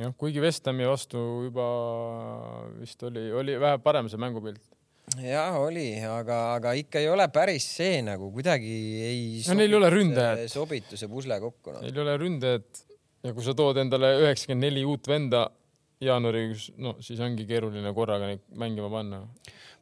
jah, 0.00 0.12
kuigi 0.18 0.42
West 0.42 0.66
Hami 0.68 0.88
vastu 0.88 1.22
juba 1.46 1.68
vist 2.80 3.02
oli, 3.08 3.30
oli 3.32 3.56
vähe 3.60 3.80
parem 3.84 4.10
see 4.10 4.20
mängupilt. 4.20 4.62
jah, 5.22 5.56
oli, 5.60 5.88
aga, 6.06 6.42
aga 6.58 6.74
ikka 6.78 7.02
ei 7.02 7.08
ole 7.10 7.26
päris 7.32 7.66
see 7.78 8.02
nagu 8.06 8.30
kuidagi 8.34 8.76
ei. 9.06 9.24
No 9.48 9.58
neil 9.58 9.72
ei 9.72 9.80
ole 9.80 9.90
ründajat. 9.96 10.46
sobitu 10.52 11.00
see 11.00 11.10
pusle 11.10 11.40
kokku 11.42 11.74
no.. 11.76 11.82
Neil 11.84 11.96
ei 11.96 12.04
ole 12.04 12.20
ründajat 12.20 12.84
ja 13.24 13.32
kui 13.36 13.44
sa 13.44 13.54
tood 13.56 13.80
endale 13.82 14.14
üheksakümmend 14.22 14.68
neli 14.68 14.84
uut 14.88 15.08
venda 15.10 15.48
jaanuariks, 16.00 16.70
no 16.80 16.94
siis 17.04 17.20
ongi 17.24 17.44
keeruline 17.48 17.92
korraga 17.96 18.30
neid 18.30 18.44
mängima 18.58 18.88
panna. 18.92 19.20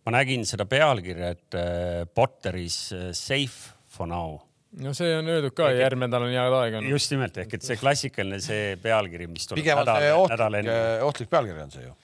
ma 0.05 0.15
nägin 0.15 0.45
seda 0.49 0.65
pealkirja, 0.67 1.33
et 1.37 1.57
äh, 1.59 2.07
Potteris 2.15 2.79
äh, 2.97 3.11
safe 3.13 3.75
for 3.87 4.09
now. 4.09 4.39
No 4.77 4.93
see 4.97 5.15
on 5.17 5.31
öeldud 5.33 5.55
ka, 5.57 5.71
järgmine 5.73 6.09
nädal 6.09 6.27
on 6.27 6.35
head 6.35 6.59
aega 6.61 6.83
no.. 6.83 6.93
just 6.93 7.13
nimelt 7.15 7.41
ehk 7.41 7.57
et 7.59 7.65
see 7.65 7.79
klassikaline 7.81 8.41
see 8.45 8.77
pealkiri, 8.83 9.29
mis 9.31 9.49
tuleb 9.49 9.63
pigem 9.63 9.81
on 9.81 9.89
see, 9.89 10.13
nädal 10.13 10.21
ohtlik 10.21 10.61
enne., 10.61 10.77
ohtlik 11.09 11.33
pealkiri 11.33 11.65
on 11.65 11.75
see 11.75 11.87
ju. 11.87 11.97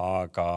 aga, 0.00 0.48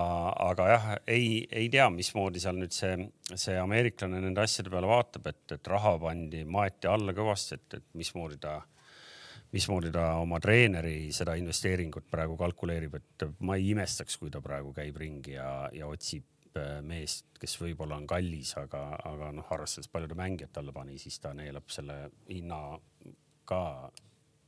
aga 0.49 0.67
jah, 0.71 0.89
ei, 1.09 1.29
ei 1.51 1.69
tea, 1.73 1.87
mismoodi 1.93 2.41
seal 2.41 2.57
nüüd 2.57 2.73
see, 2.75 2.93
see 3.35 3.55
ameeriklane 3.59 4.21
nende 4.23 4.43
asjade 4.43 4.71
peale 4.73 4.89
vaatab, 4.89 5.29
et, 5.33 5.41
et 5.57 5.71
raha 5.73 5.95
pandi, 6.01 6.43
maeti 6.45 6.87
alla 6.87 7.15
kõvasti, 7.17 7.57
et, 7.59 7.79
et 7.79 7.87
mismoodi 7.99 8.37
ta, 8.41 8.59
mismoodi 9.53 9.91
ta 9.93 10.13
oma 10.21 10.39
treeneri 10.41 11.11
seda 11.13 11.35
investeeringut 11.41 12.07
praegu 12.13 12.37
kalkuleerib, 12.39 12.95
et 13.01 13.27
ma 13.43 13.57
ei 13.59 13.73
imestaks, 13.73 14.17
kui 14.21 14.31
ta 14.33 14.41
praegu 14.41 14.71
käib 14.77 15.01
ringi 15.01 15.35
ja, 15.35 15.49
ja 15.75 15.89
otsib 15.91 16.29
äh, 16.59 16.79
meest, 16.85 17.25
kes 17.39 17.55
võib-olla 17.61 17.95
on 17.99 18.07
kallis, 18.07 18.53
aga, 18.57 18.83
aga 19.09 19.31
noh, 19.35 19.47
arvestades 19.55 19.89
palju 19.91 20.07
ta 20.11 20.15
mängijat 20.19 20.57
alla 20.61 20.71
pani, 20.75 20.97
siis 21.01 21.19
ta 21.19 21.33
neelab 21.33 21.69
selle 21.73 22.09
hinna 22.29 22.59
ka 23.45 23.61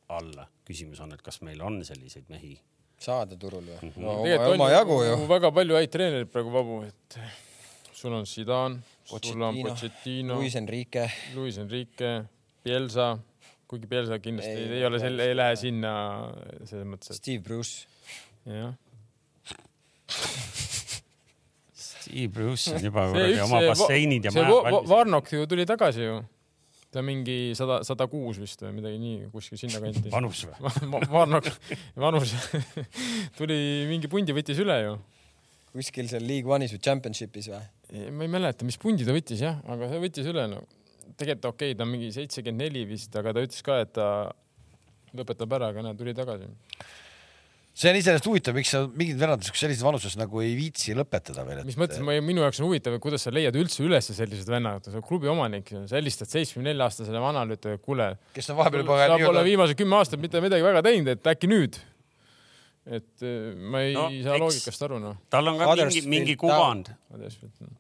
alla. 0.10 0.48
küsimus 0.66 1.00
on, 1.02 1.14
et 1.14 1.22
kas 1.26 1.42
meil 1.42 1.62
on 1.66 1.80
selliseid 1.86 2.26
mehi 2.30 2.56
saada 3.02 3.36
turul 3.38 3.62
või 3.66 3.76
Mhm. 3.82 4.02
no,? 4.02 4.14
tegelikult 4.24 4.54
oma 4.56 4.66
on 4.66 4.72
jagu 4.72 4.98
ju. 5.04 5.16
väga 5.28 5.52
palju 5.52 5.76
häid 5.76 5.92
treenereid 5.92 6.30
praegu 6.32 6.52
vabu, 6.54 6.78
et 6.88 7.18
sul 7.94 8.14
on 8.14 8.26
Zidane, 8.26 8.80
sul 9.06 9.42
on 9.42 9.56
Pochettino, 9.64 10.36
Luis 10.40 10.56
Enrique, 10.56 11.10
Luis 11.36 11.58
Enrique, 11.58 12.26
Pielsa, 12.64 13.18
kuigi 13.68 13.88
Pielsa 13.88 14.20
kindlasti 14.20 14.52
Ei, 14.52 14.72
ei, 14.80 14.86
ole 14.86 15.00
selle, 15.00 15.28
ei 15.28 15.36
lähe 15.36 15.56
sinna 15.60 15.94
selles 16.64 16.86
mõttes, 16.88 17.18
Steve 17.18 17.42
Bruce. 17.44 17.88
et 18.46 18.54
jah. 18.54 18.74
Steve 22.06 22.32
Bruce 22.34 22.74
on 22.76 22.86
juba 22.86 23.08
kuradi 23.12 23.42
oma 23.46 23.62
basseinid 23.66 24.28
ja 24.28 24.34
see 24.34 24.42
majad 24.42 24.54
Va- 24.54 24.62
Va- 24.62 24.72
valmis. 24.72 24.90
Varnok 24.94 25.34
ju 25.34 25.50
tuli 25.52 25.66
tagasi 25.70 26.06
ju. 26.06 26.22
ta 26.96 27.04
mingi 27.04 27.52
sada, 27.60 27.82
sada 27.84 28.08
kuus 28.08 28.40
vist 28.40 28.62
või 28.64 28.78
midagi 28.78 29.02
nii, 29.02 29.26
kuskil 29.34 29.60
sinnakanti. 29.60 30.08
vanus 30.14 30.46
või? 30.48 30.72
Varnok, 31.18 31.50
vanus 32.00 32.32
tuli 33.40 33.60
mingi 33.90 34.12
pundi 34.12 34.36
võttis 34.38 34.62
üle 34.64 34.80
ju. 34.84 34.96
kuskil 35.76 36.08
seal 36.12 36.24
League 36.24 36.48
One'is 36.48 36.78
või 36.78 36.84
Championship'is 36.88 37.52
või? 37.52 37.66
ma 38.16 38.26
ei 38.26 38.32
mäleta, 38.32 38.68
mis 38.68 38.80
pundi 38.82 39.08
ta 39.08 39.16
võttis 39.16 39.44
jah, 39.44 39.60
aga 39.68 39.92
see 39.92 40.02
võttis 40.06 40.32
üle 40.32 40.48
no.. 40.54 40.64
tegelikult 41.20 41.52
okei 41.52 41.74
okay,, 41.74 41.80
ta 41.80 41.84
on 41.84 41.92
mingi 41.92 42.14
seitsekümmend 42.16 42.64
neli 42.64 42.86
vist, 42.88 43.14
aga 43.20 43.36
ta 43.36 43.44
ütles 43.44 43.66
ka, 43.66 43.82
et 43.84 43.92
ta 43.98 44.08
lõpetab 45.16 45.58
ära, 45.58 45.72
aga 45.74 45.84
näe, 45.86 45.98
tuli 46.00 46.16
tagasi. 46.16 46.48
See 47.76 47.90
on 47.92 47.98
iseenesest 48.00 48.28
huvitav, 48.30 48.56
miks 48.56 48.70
sa 48.72 48.86
mingid 48.88 49.18
vennad 49.20 49.42
sellises 49.50 49.82
vanuses 49.84 50.14
nagu 50.16 50.40
ei 50.40 50.54
viitsi 50.56 50.94
lõpetada 50.96 51.44
veel. 51.48 51.64
mis 51.68 51.76
mõttes, 51.80 52.00
minu 52.24 52.46
jaoks 52.46 52.62
on 52.62 52.70
huvitav, 52.70 52.96
kuidas 53.04 53.26
sa 53.28 53.34
leiad 53.36 53.58
üldse 53.60 53.84
üles 53.84 54.08
sellised 54.16 54.48
vennad, 54.52 54.86
sa 54.88 54.94
oled 54.96 55.04
klubi 55.08 55.28
omanik, 55.32 55.74
sa 55.90 55.98
helistad 56.00 56.32
seitsmekümne 56.32 56.72
nelja 56.72 56.88
aastasele 56.88 57.20
vanale, 57.20 57.58
ütled, 57.60 57.82
kuule, 57.84 58.14
kes 58.38 58.48
on 58.54 58.60
vahepeal 58.62 58.86
juba 58.86 59.02
sa 59.04 59.20
pole 59.26 59.44
viimased 59.50 59.76
kümme 59.82 60.00
aastat 60.00 60.24
mitte 60.24 60.40
midagi 60.46 60.64
väga 60.64 60.86
teinud, 60.88 61.12
et 61.18 61.30
äkki 61.36 61.52
nüüd. 61.52 61.82
et 62.86 63.24
eh, 63.26 63.52
ma 63.58 63.82
ei 63.82 63.94
No, 63.98 64.08
no, 64.08 64.24
saa 64.24 64.36
eks- 64.38 64.44
loogikast 64.46 64.84
aru, 64.88 65.00
noh. 65.02 65.16
tal 65.34 65.48
on 65.50 65.58
ka 65.58 65.66
mingi, 65.66 65.72
Huddersfield 65.74 66.10
mingi 66.16 66.36
Town. 66.38 66.86
kuvand, 66.86 66.92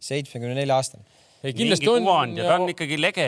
seitsmekümne 0.01 0.55
nelja 0.57 0.75
aastane. 0.81 1.03
ei 1.43 1.51
mingi 1.51 1.59
kindlasti 1.61 1.89
on 1.91 2.03
kuvand 2.03 2.37
ja 2.41 2.47
ta 2.49 2.55
on 2.59 2.71
ikkagi 2.73 2.97
lege 2.99 3.27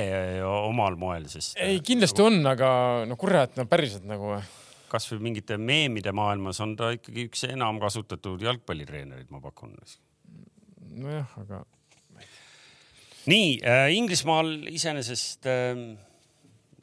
omal 0.50 0.96
moel, 1.00 1.28
sest 1.32 1.56
ei, 1.62 1.80
kindlasti 1.86 2.24
on, 2.26 2.40
aga 2.50 2.70
no 3.08 3.16
kurat, 3.16 3.54
no 3.60 3.68
päriselt 3.70 4.08
nagu. 4.10 4.36
Kasvõi 4.92 5.20
mingite 5.30 5.58
meemide 5.58 6.12
maailmas 6.16 6.62
on 6.64 6.76
ta 6.80 6.92
ikkagi 6.96 7.28
üks 7.30 7.44
enam 7.50 7.80
kasutatud 7.84 8.42
jalgpallitreenereid, 8.42 9.32
ma 9.34 9.42
pakun. 9.44 9.76
nojah, 10.98 11.34
aga 11.44 11.64
nii 13.28 13.60
äh,, 13.60 13.92
Inglismaal 13.96 14.54
iseenesest 14.72 15.48
äh, 15.52 15.82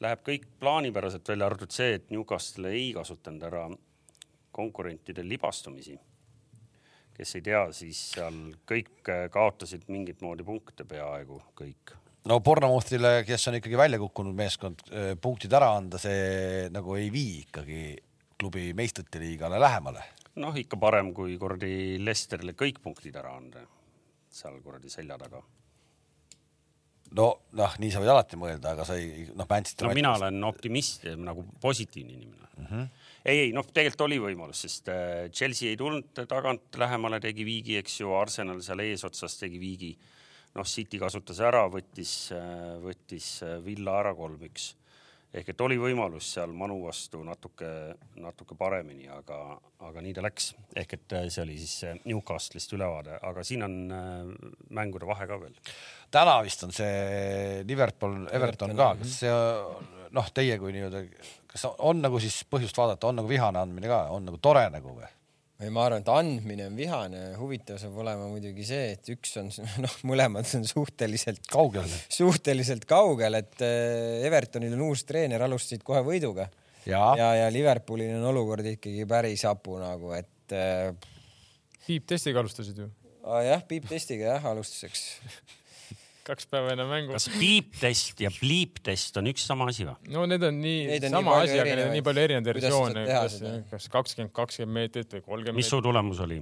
läheb 0.05 0.25
kõik 0.27 0.49
plaanipäraselt 0.61 1.29
välja 1.29 1.49
arvatud 1.49 1.73
see, 1.73 1.95
et 1.99 2.11
Newcastle 2.13 2.73
ei 2.75 2.91
kasutanud 2.97 3.47
ära 3.49 3.69
konkurentide 4.55 5.25
libastumisi. 5.27 5.99
kes 7.15 7.37
ei 7.39 7.43
tea, 7.47 7.61
siis 7.73 7.99
seal 8.17 8.39
kõik 8.67 9.09
äh, 9.09 9.29
kaotasid 9.31 9.87
mingit 9.89 10.23
moodi 10.23 10.45
punkte 10.45 10.85
peaaegu 10.85 11.41
kõik. 11.55 11.95
No 12.31 12.41
Bournemouthile, 12.41 13.21
kes 13.27 13.49
on 13.51 13.59
ikkagi 13.61 13.77
välja 13.79 14.01
kukkunud 14.01 14.35
meeskond, 14.37 14.83
punktid 15.21 15.53
ära 15.53 15.75
anda, 15.77 16.01
see 16.01 16.69
nagu 16.73 16.97
ei 16.97 17.11
vii 17.13 17.39
ikkagi 17.45 17.81
klubi 18.41 18.73
meistrite 18.77 19.21
liigale 19.23 19.61
lähemale. 19.61 20.05
noh, 20.43 20.57
ikka 20.59 20.77
parem 20.81 21.13
kui 21.15 21.37
kuradi 21.39 21.99
Lesterile 22.03 22.57
kõik 22.59 22.81
punktid 22.83 23.15
ära 23.17 23.37
anda 23.39 23.63
seal 24.35 24.59
kuradi 24.63 24.91
selja 24.91 25.19
taga. 25.21 25.43
no 27.15 27.27
noh, 27.55 27.77
nii 27.79 27.93
sa 27.95 28.03
võid 28.03 28.13
alati 28.15 28.39
mõelda, 28.41 28.75
aga 28.75 28.87
sa 28.89 28.97
ei 28.99 29.29
noh, 29.31 29.47
Manchester 29.51 29.87
no 29.87 29.95
mina 29.95 30.15
olen 30.19 30.49
optimist 30.49 31.07
ja 31.07 31.15
nagu 31.19 31.45
positiivne 31.63 32.17
inimene 32.17 32.49
mm. 32.57 32.67
-hmm. 32.67 32.89
ei, 33.25 33.39
ei 33.45 33.53
noh, 33.55 33.69
tegelikult 33.71 34.09
oli 34.09 34.19
võimalus, 34.25 34.65
sest 34.67 34.91
äh, 34.91 35.29
Chelsea 35.31 35.71
ei 35.71 35.79
tulnud 35.79 36.25
tagant 36.27 36.81
lähemale, 36.81 37.21
tegi 37.23 37.47
viigi, 37.47 37.79
eks 37.79 38.01
ju, 38.01 38.11
Arsenal 38.19 38.63
seal 38.63 38.83
eesotsas 38.83 39.39
tegi 39.39 39.61
viigi. 39.61 39.95
noh, 40.55 40.67
City 40.69 41.01
kasutas 41.03 41.41
ära, 41.43 41.65
võttis, 41.71 42.15
võttis 42.85 43.37
äh, 43.43 43.59
Villa 43.65 43.99
ära 44.01 44.15
kolm-üks 44.17 44.73
ehk 45.35 45.51
et 45.51 45.63
oli 45.65 45.77
võimalus 45.81 46.29
seal 46.37 46.53
Manu 46.55 46.77
vastu 46.85 47.23
natuke, 47.27 47.69
natuke 48.23 48.57
paremini, 48.59 49.09
aga, 49.11 49.39
aga 49.89 50.05
nii 50.05 50.15
ta 50.15 50.23
läks. 50.25 50.53
ehk 50.79 50.97
et 50.99 51.17
äh, 51.19 51.27
see 51.33 51.43
oli 51.43 51.57
siis 51.59 51.75
äh, 51.89 51.99
Newcastle'ist 52.07 52.75
ülevaade, 52.77 53.19
aga 53.31 53.45
siin 53.47 53.67
on 53.67 53.75
äh, 53.95 54.31
mängude 54.79 55.09
vahe 55.11 55.27
ka 55.31 55.41
veel. 55.43 55.57
täna 56.15 56.39
vist 56.47 56.63
on 56.67 56.75
see 56.75 57.65
Liverpool, 57.67 58.21
Everton 58.33 58.77
ka, 58.79 58.93
kas 59.01 59.19
see 59.25 59.35
noh, 60.15 60.31
teie 60.35 60.59
kui 60.63 60.75
nii-öelda, 60.77 61.03
kas 61.51 61.67
on 61.75 62.03
nagu 62.05 62.23
siis 62.23 62.45
põhjust 62.51 62.79
vaadata, 62.79 63.11
on 63.11 63.23
nagu 63.23 63.31
vihane 63.31 63.63
andmine 63.65 63.91
ka, 63.91 64.05
on 64.15 64.31
nagu 64.31 64.39
tore 64.43 64.69
nagu 64.71 64.95
või? 64.95 65.11
ei, 65.63 65.71
ma 65.71 65.85
arvan, 65.87 66.03
et 66.03 66.11
andmine 66.11 66.67
on 66.67 66.77
vihane, 66.79 67.23
huvitav 67.39 67.79
saab 67.79 67.97
olema 68.03 68.27
muidugi 68.31 68.67
see, 68.67 68.91
et 68.97 69.11
üks 69.15 69.37
on 69.41 69.53
noh, 69.85 69.97
mõlemad 70.09 70.49
on 70.59 70.67
suhteliselt 70.69 71.47
kaugel. 71.51 71.89
suhteliselt 72.13 72.89
kaugel, 72.91 73.39
et 73.39 73.65
eh, 73.65 74.27
Evertonil 74.27 74.75
on 74.75 74.87
uus 74.91 75.07
treener, 75.09 75.45
alustasid 75.47 75.87
kohe 75.87 76.03
võiduga 76.07 76.49
ja, 76.87 77.05
ja., 77.19 77.31
ja, 77.39 77.49
Liverpoolil 77.55 78.17
on 78.19 78.29
olukord 78.33 78.67
ikkagi 78.75 79.07
päris 79.09 79.47
hapu 79.49 79.79
nagu, 79.81 80.13
et 80.17 80.55
äh, 80.57 80.91
tiibtestiga 81.87 82.43
alustasid 82.43 82.83
ju, 82.83 82.91
jah, 83.47 83.63
piiptestiga 83.69 84.35
jah, 84.35 84.51
alustuseks. 84.53 85.07
kaks 86.25 86.49
päeva 86.51 86.73
enne 86.75 86.87
mängu. 86.89 87.15
kas 87.15 87.29
piiptest 87.37 88.17
ja 88.25 88.31
pliiptest 88.35 89.13
on 89.21 89.31
üks 89.33 89.43
sama 89.51 89.69
asi 89.71 89.83
või? 89.89 89.97
no 90.15 90.21
need 90.31 90.43
on 90.49 90.55
nii 90.63 90.81
Neid 90.91 91.05
on 91.11 91.19
sama 91.19 91.31
asi, 91.43 91.57
aga 91.61 91.71
need 91.71 91.87
on 91.87 91.95
nii 91.99 92.07
palju 92.09 92.21
erinevaid 92.27 92.51
versioone, 92.51 93.01
kas 93.11 93.33
kas 93.71 93.85
kakskümmend, 93.93 94.33
kakskümmend 94.37 94.75
meetrit 94.81 95.11
või 95.19 95.23
kolmkümmend 95.29 95.61
mis 95.61 95.73
su 95.73 95.79
tulemus 95.85 96.19
oli? 96.25 96.39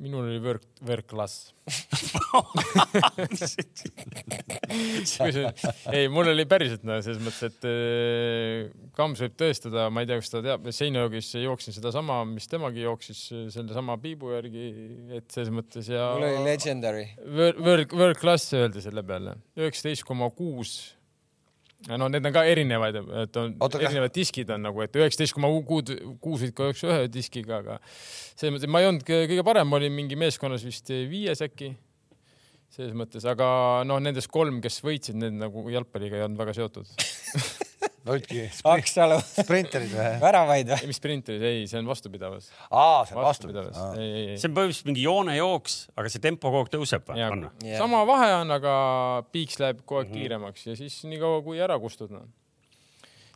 minul 0.00 0.24
oli 0.24 0.40
võrk, 0.40 0.64
võrkklass. 0.88 1.34
ei, 5.96 6.08
mul 6.12 6.30
oli 6.32 6.44
päriselt 6.48 6.84
no, 6.88 6.98
selles 7.04 7.20
mõttes, 7.22 7.50
et 7.50 7.66
eh, 7.68 8.70
Kams 8.96 9.22
võib 9.24 9.34
tõestada, 9.40 9.88
ma 9.92 10.04
ei 10.04 10.08
tea, 10.10 10.20
kas 10.22 10.32
ta 10.32 10.42
teab, 10.44 10.66
Seinajoogis 10.74 11.32
jooksin 11.42 11.76
sedasama, 11.76 12.22
mis 12.28 12.48
temagi 12.50 12.84
jooksis 12.84 13.20
sellesama 13.54 13.98
piibu 14.02 14.32
järgi, 14.34 14.64
et 15.18 15.28
selles 15.32 15.52
mõttes 15.54 15.88
ja 15.92 16.12
mul 16.16 16.26
oli 16.28 16.42
legendary. 16.46 17.06
World, 17.26 17.92
World 17.92 18.20
Class 18.20 18.52
öeldi 18.56 18.82
selle 18.84 19.04
peale, 19.06 19.36
üheksateist 19.58 20.06
koma 20.08 20.30
kuus. 20.36 20.74
no 21.90 22.06
need 22.06 22.26
on 22.28 22.34
ka 22.34 22.44
erinevaid, 22.46 22.98
et 23.24 23.38
on 23.40 23.56
Oota, 23.64 23.80
erinevad 23.82 24.12
diskid 24.14 24.50
on 24.54 24.62
nagu, 24.68 24.84
et 24.84 24.98
üheksateist 24.98 25.34
koma 25.34 25.50
kuud, 25.66 25.90
kuus 26.22 26.44
võid 26.44 26.52
ka 26.54 26.68
üheksa 26.70 26.90
ühe 26.92 27.08
diskiga, 27.12 27.62
aga 27.64 27.78
selles 27.88 28.54
mõttes, 28.54 28.68
et 28.68 28.74
ma 28.74 28.82
ei 28.82 28.90
olnud 28.90 29.06
kõ- 29.08 29.24
kõige 29.30 29.46
parem, 29.46 29.66
ma 29.68 29.80
olin 29.80 29.96
mingi 29.96 30.18
meeskonnas 30.20 30.62
vist 30.66 30.92
viies 31.10 31.42
äkki. 31.42 31.72
Selles 32.72 32.94
mõttes, 32.96 33.24
aga 33.28 33.46
noh, 33.88 33.98
nendest 34.00 34.30
kolm, 34.32 34.60
kes 34.64 34.80
võitsid, 34.84 35.18
need 35.20 35.36
nagu 35.40 35.66
jalgpalliga 35.72 36.16
ei 36.18 36.24
olnud 36.26 36.40
väga 36.40 36.54
seotud. 36.56 36.88
olidki 38.12 38.48
Aksalu 38.66 39.18
sprinterid 39.22 39.92
või? 39.94 40.06
väravaid 40.22 40.70
või? 40.72 40.78
ei, 40.82 40.88
mis 40.90 40.98
sprinteris, 40.98 41.44
ei, 41.46 41.66
see 41.70 41.78
on 41.78 41.86
vastupidavus. 41.90 42.48
aa, 42.70 43.04
see 43.06 43.14
on 43.14 43.20
vastu. 43.22 43.46
vastupidavus, 43.52 43.78
ei. 44.00 44.36
see 44.40 44.48
on 44.50 44.56
põhimõtteliselt 44.56 44.88
mingi 44.90 45.04
joonejooks, 45.06 45.76
aga 46.00 46.10
see 46.10 46.24
tempo 46.24 46.50
kogu 46.50 46.64
aeg 46.64 46.72
tõuseb 46.74 47.06
või? 47.12 47.20
Jah. 47.22 47.78
sama 47.78 48.02
vahe 48.08 48.32
on, 48.40 48.50
aga 48.58 48.74
piiks 49.34 49.60
läheb 49.62 49.84
kogu 49.86 50.00
aeg 50.02 50.10
Mhm. 50.10 50.18
kiiremaks 50.18 50.66
ja 50.66 50.74
siis 50.80 50.98
niikaua 51.06 51.42
kui 51.46 51.60
ära 51.62 51.78
kustud 51.82 52.10
noh. 52.10 52.26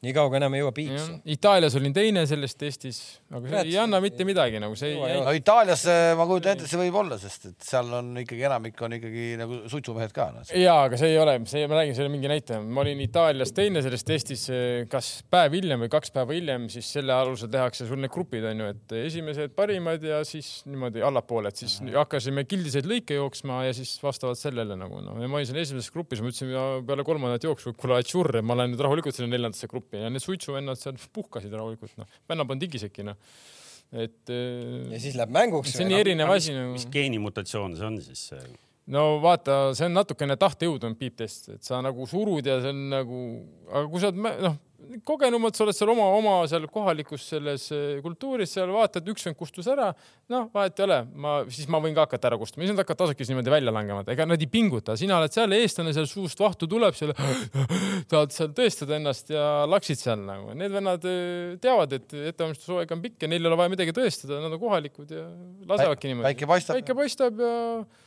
Nii 0.05 0.12
kaua, 0.12 0.28
kui 0.28 0.38
enam 0.38 0.55
ei 0.57 0.61
jõua 0.61 0.72
piiksu. 0.76 1.14
Itaalias 1.32 1.76
olin 1.78 1.94
teine 1.97 2.22
selles 2.28 2.55
testis, 2.59 2.99
aga 3.30 3.40
see 3.40 3.49
Kurat, 3.49 3.68
ei 3.70 3.78
anna 3.80 4.01
mitte 4.05 4.26
midagi 4.28 4.61
nagu 4.61 4.76
see 4.76 4.92
ei 4.92 5.20
no 5.24 5.32
Itaalias 5.36 5.84
eh, 5.88 6.11
ma 6.18 6.26
kujutan 6.28 6.53
ette, 6.53 6.68
see 6.68 6.80
võib 6.80 6.99
olla, 7.01 7.16
sest 7.20 7.49
et 7.51 7.64
seal 7.64 7.88
on 7.97 8.11
ikkagi 8.20 8.44
enamik 8.49 8.82
on 8.84 8.97
ikkagi 8.99 9.24
nagu 9.40 9.61
suitsumehed 9.72 10.12
ka 10.16 10.28
no.. 10.34 10.44
ja, 10.53 10.74
aga 10.84 11.01
see 11.01 11.14
ei 11.14 11.20
ole, 11.22 11.38
see, 11.49 11.64
ma 11.70 11.78
räägin, 11.80 11.97
see 11.97 12.05
ei 12.05 12.09
ole 12.09 12.12
mingi 12.12 12.30
näitaja, 12.30 12.61
ma 12.61 12.84
olin 12.84 13.01
Itaalias 13.07 13.55
teine 13.57 13.82
selles 13.86 14.05
testis, 14.07 14.44
kas 14.92 15.11
päev 15.32 15.57
hiljem 15.57 15.86
või 15.86 15.92
kaks 15.97 16.12
päeva 16.14 16.36
hiljem, 16.36 16.68
siis 16.72 16.92
selle 16.99 17.16
alusel 17.16 17.51
tehakse 17.53 17.88
sul 17.88 18.03
need 18.03 18.12
grupid 18.12 18.44
on 18.53 18.62
ju, 18.64 18.68
et 18.76 18.97
esimesed 19.01 19.57
parimad 19.57 20.05
ja 20.05 20.20
siis 20.28 20.61
niimoodi 20.68 21.05
allapoole, 21.09 21.55
et 21.55 21.64
siis 21.64 21.78
hakkasime 21.97 22.44
kildiseid 22.44 22.88
lõike 22.90 23.16
jooksma 23.16 23.62
ja 23.70 23.72
siis 23.76 23.97
vastavalt 24.05 24.40
sellele 24.42 24.76
nagu 24.76 25.01
noh, 25.01 25.16
ja 25.24 25.32
ma 25.32 25.40
olin 25.40 25.49
seal 25.49 25.64
esimeses 25.64 25.88
grupis, 25.94 26.20
ma 26.20 26.30
ütlesin 26.34 26.53
peale 26.86 27.09
kolmandat 27.09 27.49
jooksu, 27.49 27.72
kuule, 27.80 28.44
ma 28.44 28.61
lähen 28.61 28.74
nüüd 28.74 28.84
rahulikult 28.84 29.16
sinna 29.16 29.32
neljandasse 29.32 29.70
gruppi 29.70 29.86
ja 29.95 30.11
need 30.11 30.24
suitsuvennad 30.24 30.80
seal 30.80 30.99
puhkasid 31.16 31.55
rahulikult 31.55 31.97
noh, 32.01 32.18
vennad 32.28 32.55
on 32.55 32.62
digiseki 32.62 33.07
noh, 33.07 33.18
et 33.95 34.32
ja 34.32 35.01
siis 35.03 35.18
läheb 35.18 35.34
mänguks. 35.34 35.74
see 35.74 35.87
on 35.87 35.93
nii 35.95 36.03
erinev 36.03 36.32
asi 36.34 36.55
nagu 36.57 36.74
mis 36.74 36.89
geenimutatsioon 36.93 37.76
see 37.78 37.91
on 37.91 38.01
siis? 38.03 38.30
no 38.93 39.07
vaata, 39.22 39.74
see 39.78 39.89
on 39.89 39.99
natukene 39.99 40.37
tahtejõud 40.41 40.87
on 40.89 40.97
piiptest, 40.99 41.51
et 41.57 41.66
sa 41.66 41.80
nagu 41.84 42.07
surud 42.11 42.47
ja 42.47 42.61
see 42.62 42.74
on 42.74 42.87
nagu, 42.93 43.22
aga 43.70 43.84
kui 43.93 44.03
sa 44.03 44.12
oled 44.12 44.43
noh, 44.47 44.59
kogenumad, 45.07 45.57
sa 45.57 45.64
oled 45.64 45.76
seal 45.76 45.91
oma, 45.93 46.07
oma 46.16 46.34
seal 46.51 46.66
kohalikus 46.72 47.24
selles 47.32 47.66
eh, 47.74 47.99
kultuuris 48.05 48.53
seal 48.57 48.70
vaatad, 48.74 49.07
üks 49.12 49.26
vend 49.26 49.39
kustus 49.39 49.68
ära, 49.70 49.89
noh, 50.32 50.49
vahet 50.55 50.78
ei 50.80 50.87
ole, 50.87 50.99
ma, 51.14 51.37
siis 51.53 51.68
ma 51.72 51.80
võin 51.82 51.97
ka 51.97 52.07
hakata 52.07 52.30
ära 52.30 52.39
kustuma, 52.41 52.64
siis 52.64 52.74
nad 52.74 52.82
hakkavad 52.82 53.03
tasakesi 53.05 53.32
niimoodi 53.32 53.53
välja 53.53 53.74
langema, 53.74 54.05
ega 54.12 54.28
nad 54.28 54.43
ei 54.43 54.51
pinguta, 54.51 54.97
sina 54.99 55.18
oled 55.20 55.34
seal 55.34 55.57
eestlane, 55.57 55.95
seal 55.97 56.09
suust 56.11 56.41
vahtu 56.43 56.68
tuleb 56.70 56.97
seal, 56.99 57.14
tahad 58.11 58.34
seal 58.37 58.53
tõestada 58.57 58.99
ennast 59.01 59.32
ja 59.34 59.47
laksid 59.70 60.01
seal 60.03 60.22
nagu, 60.22 60.55
need 60.59 60.74
vennad 60.74 61.09
eh, 61.11 61.57
teavad, 61.62 61.97
et 61.99 62.16
ettevalmistusaeg 62.32 62.97
on 62.97 63.05
pikk 63.05 63.26
ja 63.26 63.32
neil 63.32 63.45
ei 63.45 63.51
ole 63.53 63.61
vaja 63.62 63.74
midagi 63.74 63.97
tõestada, 63.97 64.41
nad 64.45 64.55
on 64.55 64.62
kohalikud 64.62 65.12
ja 65.16 65.26
lasevadki 65.68 66.12
niimoodi. 66.12 66.30
päike 66.30 66.51
paistab. 66.51 66.80
päike 66.80 66.99
paistab 66.99 67.43
ja 67.43 67.57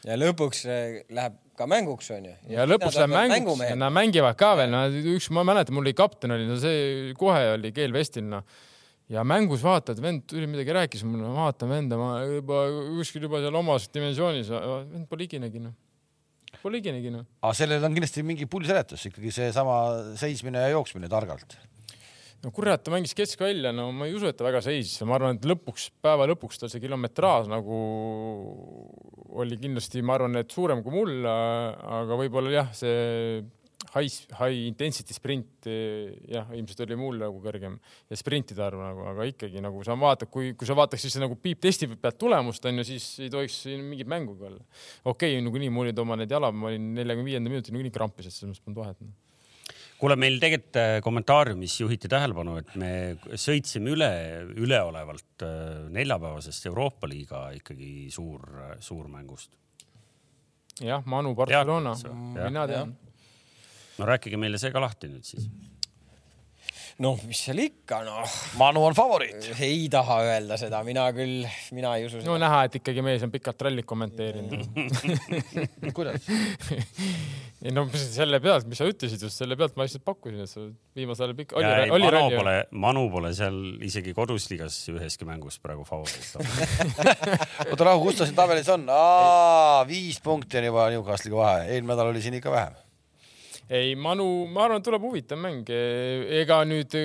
ja 0.08 0.18
lõpuks 0.20 0.66
eh, 0.70 1.04
läheb 1.14 1.38
ka 1.60 1.68
mänguks 1.70 2.10
onju. 2.16 2.34
ja 2.54 2.66
lõpuks 2.68 2.98
läheb 3.00 3.14
mänguks 3.14 3.66
ja 3.68 3.76
nad 3.80 3.94
mängivad 3.96 4.38
ka 4.40 4.54
veel, 4.60 4.72
no 4.74 4.86
üks, 5.16 5.30
ma 5.36 5.44
mäletan, 5.48 5.76
mul 5.76 5.88
oli 5.88 5.96
kapten 5.98 6.36
oli, 6.36 6.48
no 6.50 6.58
see 6.62 7.14
kohe 7.20 7.56
oli 7.56 7.74
keel 7.76 7.96
vestil, 7.96 8.26
noh. 8.32 8.46
ja 9.12 9.26
mängus 9.28 9.64
vaatad, 9.66 10.00
vend 10.04 10.26
tuli 10.30 10.48
midagi 10.50 10.76
rääkis 10.76 11.06
mulle, 11.08 11.28
ma 11.28 11.50
vaatan 11.50 11.74
venda, 11.74 12.00
ma 12.00 12.12
juba 12.28 12.64
kuskil 13.00 13.28
juba 13.28 13.44
seal 13.44 13.60
omas 13.60 13.90
dimensioonis, 13.94 14.54
vend 14.94 15.10
pole 15.12 15.28
higinegi 15.28 15.64
noh, 15.64 15.76
pole 16.64 16.80
higinegi 16.82 17.12
noh. 17.16 17.28
aga 17.44 17.58
sellel 17.58 17.90
on 17.90 17.98
kindlasti 17.98 18.26
mingi 18.28 18.48
pullseletus 18.50 19.10
ikkagi 19.12 19.34
seesama 19.42 19.82
seismine 20.20 20.64
ja 20.68 20.72
jooksmine 20.78 21.12
targalt. 21.12 21.58
No 22.44 22.52
kurat, 22.56 22.84
ta 22.84 22.94
mängis 22.94 23.16
keskvälja, 23.18 23.74
no 23.76 23.90
ma 23.96 24.08
ei 24.08 24.16
usu, 24.16 24.30
et 24.30 24.38
ta 24.40 24.48
väga 24.48 24.62
seisis, 24.64 25.02
ma 25.08 25.18
arvan, 25.18 25.40
et 25.40 25.48
lõpuks, 25.50 25.90
päeva 26.04 26.28
lõpuks 26.32 26.62
tal 26.62 26.72
see 26.72 26.84
kilometraaž 26.84 27.50
nagu 27.52 27.80
oli 29.40 29.60
kindlasti, 29.60 30.04
ma 30.06 30.18
arvan, 30.18 30.40
et 30.42 30.52
suurem 30.54 30.84
kui 30.86 30.96
mul, 30.96 31.16
aga 31.28 32.20
võib-olla 32.20 32.54
jah, 32.54 32.76
see 32.76 33.42
high, 33.94 34.10
high 34.38 34.68
intensity 34.68 35.16
sprint 35.16 35.68
jah, 35.68 36.50
ilmselt 36.56 36.84
oli 36.86 36.98
mul 37.00 37.20
nagu 37.22 37.40
kõrgem 37.44 37.78
ja 38.10 38.20
sprintide 38.20 38.64
arv 38.66 38.82
nagu, 38.84 39.06
aga 39.14 39.28
ikkagi 39.30 39.64
nagu 39.64 39.84
sa 39.88 39.98
vaatad, 40.00 40.32
kui, 40.32 40.54
kui 40.58 40.70
sa 40.70 40.78
vaataks 40.80 41.08
siis 41.08 41.18
nagu 41.22 41.38
piiptesti 41.40 41.90
pealt 41.96 42.20
tulemust 42.22 42.66
onju, 42.70 42.86
siis 42.88 43.08
ei 43.26 43.32
tohiks 43.34 43.64
siin 43.66 43.84
mingit 43.88 44.10
mängugi 44.12 44.48
olla. 44.52 44.62
okei 45.04 45.36
okay,, 45.38 45.46
nagunii 45.46 45.72
mul 45.74 45.90
olid 45.90 46.04
oma 46.04 46.20
need 46.20 46.36
jalad, 46.36 46.56
ma 46.56 46.72
olin 46.72 46.94
neljakümne 47.00 47.34
viienda 47.34 47.52
minutil 47.52 47.76
nagunii 47.76 47.96
krampis, 47.96 48.30
et 48.30 48.36
selles 48.36 48.54
mõttes 48.54 48.66
polnud 48.68 48.84
vahet. 48.84 49.10
kuule, 50.00 50.16
meil 50.20 50.40
tegelikult 50.42 50.80
äh, 50.80 50.98
kommentaariumis 51.04 51.76
juhiti 51.82 52.10
tähelepanu, 52.12 52.58
et 52.62 52.76
me 52.80 52.92
sõitsime 53.40 53.94
üle, 53.96 54.12
üleolevalt 54.60 55.46
äh, 55.46 55.90
neljapäevasest 55.96 56.70
Euroopa 56.72 57.10
liiga 57.12 57.50
ikkagi 57.58 58.08
suur, 58.14 58.46
suurmängust. 58.84 59.52
jah, 60.86 61.04
Manu 61.06 61.36
Barcelona 61.36 61.96
jah., 62.00 62.16
mina 62.40 62.68
tean. 62.68 62.96
no 63.98 64.08
rääkige 64.08 64.40
meile 64.40 64.62
see 64.62 64.72
ka 64.72 64.84
lahti 64.84 65.12
nüüd 65.12 65.28
siis. 65.28 65.50
noh, 67.04 67.20
mis 67.28 67.40
seal 67.48 67.60
ikka, 67.64 68.02
noh, 68.04 68.34
Manu 68.60 68.84
on 68.84 68.96
favoriit. 68.98 69.50
ei 69.64 69.86
taha 69.92 70.20
öelda 70.28 70.58
seda, 70.60 70.82
mina 70.88 71.06
küll, 71.16 71.46
mina 71.76 71.94
ei 71.96 72.08
usu 72.10 72.20
no 72.20 72.26
seda. 72.26 72.40
näha, 72.44 72.64
et 72.68 72.76
ikkagi 72.82 73.04
mees 73.06 73.24
on 73.24 73.32
pikalt 73.32 73.64
rallit 73.68 73.88
kommenteerinud. 73.88 74.66
kuidas? 75.98 76.28
ei 77.64 77.74
no 77.76 77.86
mis 77.88 78.04
selle 78.18 78.42
pealt, 78.44 78.68
mis 78.72 78.82
sa 78.82 78.90
ütlesid 78.90 79.24
just 79.24 79.40
selle 79.40 79.56
pealt 79.60 79.80
ma 79.80 79.88
lihtsalt 79.88 80.04
pakkusin, 80.08 80.44
et 80.44 80.52
sa 80.52 80.66
viimasel 81.00 81.30
ajal 81.30 81.38
pikk, 81.40 81.56
Manu 81.94 82.12
ralli. 82.12 82.36
pole, 82.42 82.58
Manu 82.88 83.06
pole 83.16 83.32
seal 83.38 83.62
isegi 83.88 84.16
kodus 84.18 84.50
liigas 84.52 84.82
üheski 84.92 85.28
mängus 85.30 85.60
praegu 85.64 85.88
favoriit. 85.88 86.36
oota 87.72 87.90
rahu, 87.94 88.04
kus 88.10 88.20
ta 88.20 88.28
siin 88.28 88.38
tabelis 88.40 88.70
on? 88.76 88.88
viis 89.88 90.20
punkti 90.24 90.60
on 90.60 90.72
juba 90.72 90.92
Newcastle'iga 90.92 91.44
vahe, 91.46 91.66
eelmine 91.72 91.96
nädal 91.96 92.12
oli 92.12 92.28
siin 92.28 92.36
ikka 92.42 92.52
vähem. 92.52 92.76
ei, 93.70 93.94
Manu, 94.00 94.26
ma 94.50 94.66
arvan, 94.66 94.82
et 94.82 94.88
tuleb 94.88 95.04
huvitav 95.06 95.40
mäng. 95.42 95.70
ega 95.70 96.60
nüüd, 96.68 96.96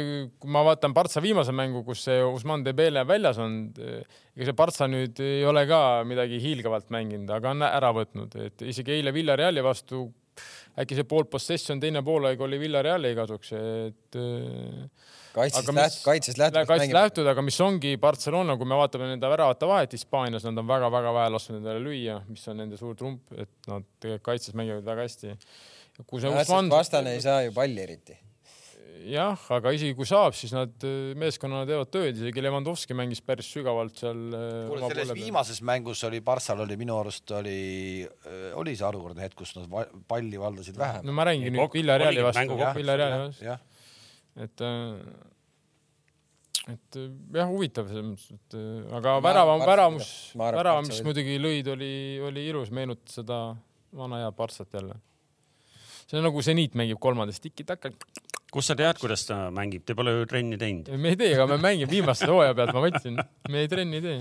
kui 0.40 0.52
ma 0.52 0.64
vaatan 0.64 0.96
Partsa 0.96 1.22
viimase 1.24 1.52
mängu, 1.52 1.84
kus 1.86 2.06
see 2.08 2.24
Usman 2.24 2.64
Dembele 2.64 3.04
väljas 3.08 3.40
on, 3.44 3.60
ega 3.76 4.48
see 4.48 4.56
Partsa 4.56 4.88
nüüd 4.90 5.20
ei 5.24 5.44
ole 5.48 5.66
ka 5.68 5.80
midagi 6.08 6.40
hiilgavalt 6.42 6.92
mänginud, 6.94 7.30
aga 7.36 7.52
on 7.52 7.66
ära 7.68 7.92
võtnud, 7.96 8.36
et 8.46 8.68
isegi 8.72 8.96
eile 8.96 9.12
Villareali 9.14 9.64
vastu 9.64 10.06
äkki 10.80 10.96
see 10.98 11.06
pool 11.06 11.28
possession, 11.30 11.78
teine 11.82 12.02
poolaeg 12.06 12.40
oli 12.42 12.58
Villareali 12.58 13.12
kasuks, 13.14 13.52
et 13.54 14.18
kaitsest 15.34 15.70
läht-, 15.70 16.00
kaitsest 16.04 16.40
lähtuvalt 16.40 16.70
kaitsest 16.70 16.96
lähtuda, 16.96 17.34
aga 17.34 17.44
mis 17.46 17.60
ongi 17.62 17.94
Barcelona, 18.02 18.56
kui 18.58 18.68
me 18.70 18.78
vaatame 18.78 19.12
nende 19.12 19.30
väravate 19.30 19.68
vahet 19.70 19.94
Hispaanias, 19.94 20.46
nad 20.48 20.58
on 20.62 20.68
väga-väga 20.70 21.14
vähe 21.18 21.36
lasknud 21.36 21.60
endale 21.60 21.82
lüüa, 21.84 22.18
mis 22.30 22.44
on 22.50 22.60
nende 22.62 22.80
suur 22.80 22.98
trump, 22.98 23.22
et 23.36 23.70
nad 23.70 23.86
tegelikult 24.00 24.26
kaitses 24.32 24.58
mängivad 24.58 24.86
väga 24.86 25.06
hästi. 25.06 25.36
Kui 26.03 26.22
see 26.22 26.30
Usman, 26.30 26.70
vastane 26.72 27.14
ei 27.14 27.24
saa 27.24 27.42
ju 27.47 27.53
palli 27.55 27.82
eriti. 27.84 28.16
jah, 29.05 29.40
aga 29.53 29.72
isegi 29.76 29.95
kui 29.99 30.09
saab, 30.09 30.32
siis 30.36 30.55
nad 30.57 30.86
äh, 30.88 31.12
meeskonnana 31.20 31.68
teevad 31.68 31.90
tööd, 31.92 32.16
isegi 32.16 32.45
Levandovski 32.45 32.97
mängis 32.97 33.20
päris 33.24 33.51
sügavalt 33.53 34.01
seal. 34.01 34.22
äh, 34.32 34.55
kuule, 34.70 34.88
selles 34.95 35.12
viimases 35.18 35.61
mängus 35.66 36.03
oli 36.09 36.22
Barssal 36.24 36.64
oli 36.64 36.78
minu 36.80 36.97
arust 37.03 37.34
oli, 37.36 37.59
oli 38.57 38.74
see 38.74 38.88
harukordne 38.88 39.26
hetk, 39.26 39.36
kus 39.42 39.55
nad 39.59 39.92
palli 40.09 40.40
valdasid 40.40 40.80
vähem. 40.80 41.07
no 41.07 41.14
ma 41.16 41.28
räägingi 41.28 41.53
Ei, 41.53 41.59
nüüd 41.59 41.78
Villareali 41.78 42.26
vastu 42.26 42.59
Villareali 42.80 43.20
vastu, 43.28 43.55
et 44.49 44.66
äh, 44.66 45.22
et 46.72 46.97
jah, 46.97 47.49
huvitav 47.51 47.88
selles 47.90 48.07
mõttes, 48.09 48.30
et 48.32 48.55
aga 48.97 49.18
värava 49.20 49.57
väramus 49.66 50.07
Barca, 50.09 50.38
Ma 50.38 50.47
arvan, 50.49 50.61
värav, 50.62 50.78
Barca 50.78 50.92
mis 50.95 51.03
muidugi 51.05 51.40
lõid, 51.42 51.68
oli, 51.74 51.95
oli 52.24 52.47
ilus, 52.49 52.70
meenutas 52.72 53.18
seda 53.20 53.40
vana 53.95 54.22
head 54.24 54.38
Barssat 54.38 54.72
jälle. 54.72 54.97
See 56.09 56.20
on 56.20 56.28
nagu 56.28 56.44
seniit 56.44 56.76
mängib 56.78 57.00
kolmandas 57.02 57.40
tiki-taka. 57.44 57.92
kust 58.55 58.70
sa 58.70 58.76
tead, 58.78 59.00
kuidas 59.00 59.26
ta 59.26 59.48
mängib, 59.55 59.82
te 59.86 59.96
pole 59.98 60.12
ju 60.14 60.28
trenni 60.30 60.59
teinud. 60.61 60.92
me 60.98 61.14
ei 61.14 61.20
tee, 61.20 61.32
aga 61.34 61.48
me 61.55 61.59
mängime 61.62 61.90
viimase 61.90 62.28
hooaja 62.30 62.55
pealt, 62.55 62.74
ma 62.76 62.84
võtsin, 62.86 63.18
me 63.50 63.64
ei 63.64 63.70
trenni 63.72 64.00
ei 64.00 64.07
tee. 64.09 64.20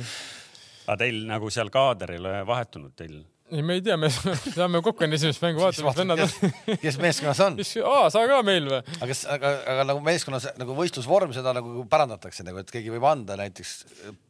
aga 0.88 0.98
teil 1.06 1.24
nagu 1.30 1.52
seal 1.54 1.72
kaader 1.74 2.16
ei 2.16 2.24
ole 2.24 2.40
vahetunud 2.48 2.96
teil? 2.98 3.22
ei, 3.54 3.62
me 3.66 3.78
ei 3.78 3.84
tea, 3.86 3.98
me 4.00 4.10
saame 4.58 4.82
kokku 4.86 5.06
enne 5.06 5.18
esimest 5.20 5.44
mängu, 5.44 5.62
vaatame, 5.62 5.88
mis 5.90 6.00
vennad 6.00 6.24
on. 6.26 6.78
kes 6.82 6.98
meeskonnas 7.02 7.42
on? 7.46 7.58
mis, 7.60 7.74
aa, 7.86 8.08
sa 8.14 8.24
ka 8.30 8.40
meil 8.46 8.70
või? 8.70 8.80
aga 8.98 9.10
kas, 9.12 9.24
aga, 9.36 9.52
aga 9.76 9.86
nagu 9.92 10.02
meeskonnas 10.06 10.50
nagu 10.60 10.78
võistlusvorm 10.78 11.34
seda 11.36 11.54
nagu 11.58 11.86
parandatakse 11.92 12.46
nagu, 12.48 12.64
et 12.64 12.74
keegi 12.74 12.94
võib 12.94 13.06
anda 13.10 13.38
näiteks. 13.40 13.76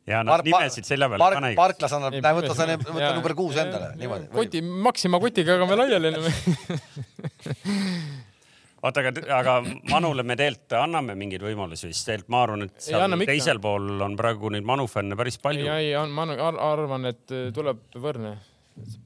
ja 0.10 0.24
nad 0.28 0.44
nimesid 0.46 0.88
selja 0.90 1.10
peale 1.12 1.24
Park 1.24 1.42
näiks. 1.46 1.60
Parklas 1.60 1.96
annab, 2.00 2.20
näe 2.20 2.38
võta 2.40 2.58
sa, 2.58 2.68
võta 2.98 3.14
number 3.16 3.38
kuus 3.40 3.58
endale, 3.64 3.94
niimoodi. 4.00 4.30
koti, 4.34 4.62
Maxima 4.90 5.22
kotiga 5.24 5.58
jagame 5.58 5.80
laiali. 5.80 6.14
oota, 8.84 9.00
aga, 9.00 9.12
aga 9.40 9.58
Manule 9.92 10.26
me 10.28 10.36
tegelikult 10.40 10.76
anname 10.82 11.16
mingeid 11.20 11.44
võimalusi 11.46 11.88
vist, 11.90 12.06
tegelikult 12.08 12.34
ma 12.36 12.42
arvan, 12.48 12.66
et 12.68 12.88
seal 12.88 13.20
teisel 13.26 13.62
pool 13.64 14.02
on 14.04 14.18
praegu 14.20 14.52
neid 14.54 14.66
Manu 14.68 14.88
fänne 14.92 15.16
päris 15.20 15.40
palju 15.44 15.68
ei,. 15.72 15.94
ei, 15.94 16.10
ma 16.12 16.28
ar- 16.34 16.60
arvan, 16.74 17.08
et 17.14 17.38
tuleb 17.56 17.86
võrdne. 17.96 18.36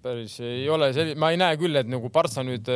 Päris 0.04 0.40
ei 0.46 0.66
ole 0.72 0.92
selline, 0.96 1.20
ma 1.20 1.32
ei 1.34 1.40
näe 1.42 1.58
küll, 1.60 1.76
et 1.80 1.90
nagu 1.90 2.10
Partsa 2.14 2.44
nüüd, 2.46 2.70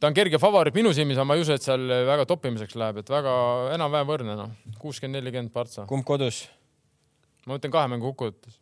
ta 0.00 0.08
on 0.08 0.16
kerge 0.16 0.40
favoriit 0.42 0.76
minu 0.76 0.94
silmis, 0.96 1.18
aga 1.18 1.28
ma 1.28 1.36
ei 1.36 1.44
usu, 1.44 1.56
et 1.56 1.66
seal 1.66 1.84
väga 2.08 2.26
toppimiseks 2.30 2.78
läheb, 2.80 3.02
et 3.02 3.12
väga 3.12 3.34
enam-vähem 3.74 4.08
võrdne, 4.08 4.38
noh, 4.38 4.56
kuuskümmend, 4.80 5.20
nelikümmend 5.20 5.54
Partsa. 5.54 5.86
kumb 5.90 6.06
kodus? 6.08 6.46
ma 7.46 7.56
mõtlen 7.56 7.72
kahe 7.74 7.90
mängu 7.90 8.10
kokkuvõttes. 8.12 8.58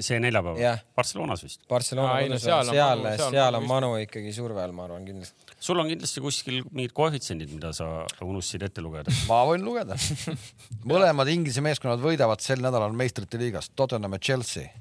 see 0.00 0.16
neljapäev 0.22 0.56
Jah. 0.56 0.78
Barcelonas 0.96 1.42
vist. 1.44 1.60
Barcelona 1.68 2.14
Aa, 2.14 2.20
kodus, 2.24 2.44
seal 2.46 2.62
on 2.62 2.72
seal, 2.72 3.02
seal 3.18 3.34
seal 3.34 3.58
on 3.58 3.66
Manu 3.68 3.90
ikkagi 4.00 4.32
surve 4.32 4.62
all, 4.62 4.72
ma 4.76 4.86
arvan 4.86 5.04
kindlasti. 5.04 5.56
sul 5.60 5.82
on 5.82 5.90
kindlasti 5.90 6.22
kuskil 6.24 6.62
mingid 6.70 6.94
koefitsiendid, 6.96 7.52
mida 7.52 7.74
sa 7.76 7.90
unustasid 8.24 8.64
ette 8.68 8.84
lugeda. 8.84 9.12
ma 9.28 9.42
võin 9.50 9.66
lugeda. 9.66 9.98
mõlemad 10.92 11.28
Inglise 11.34 11.64
meeskonnad 11.64 12.00
võidavad 12.00 12.40
sel 12.44 12.64
nädalal 12.64 12.96
meistrite 12.96 13.40
liigas, 13.42 13.68
Tottenham 13.76 14.16
ja 14.16 14.22
Chelsea 14.30 14.70
äh, 14.70 14.80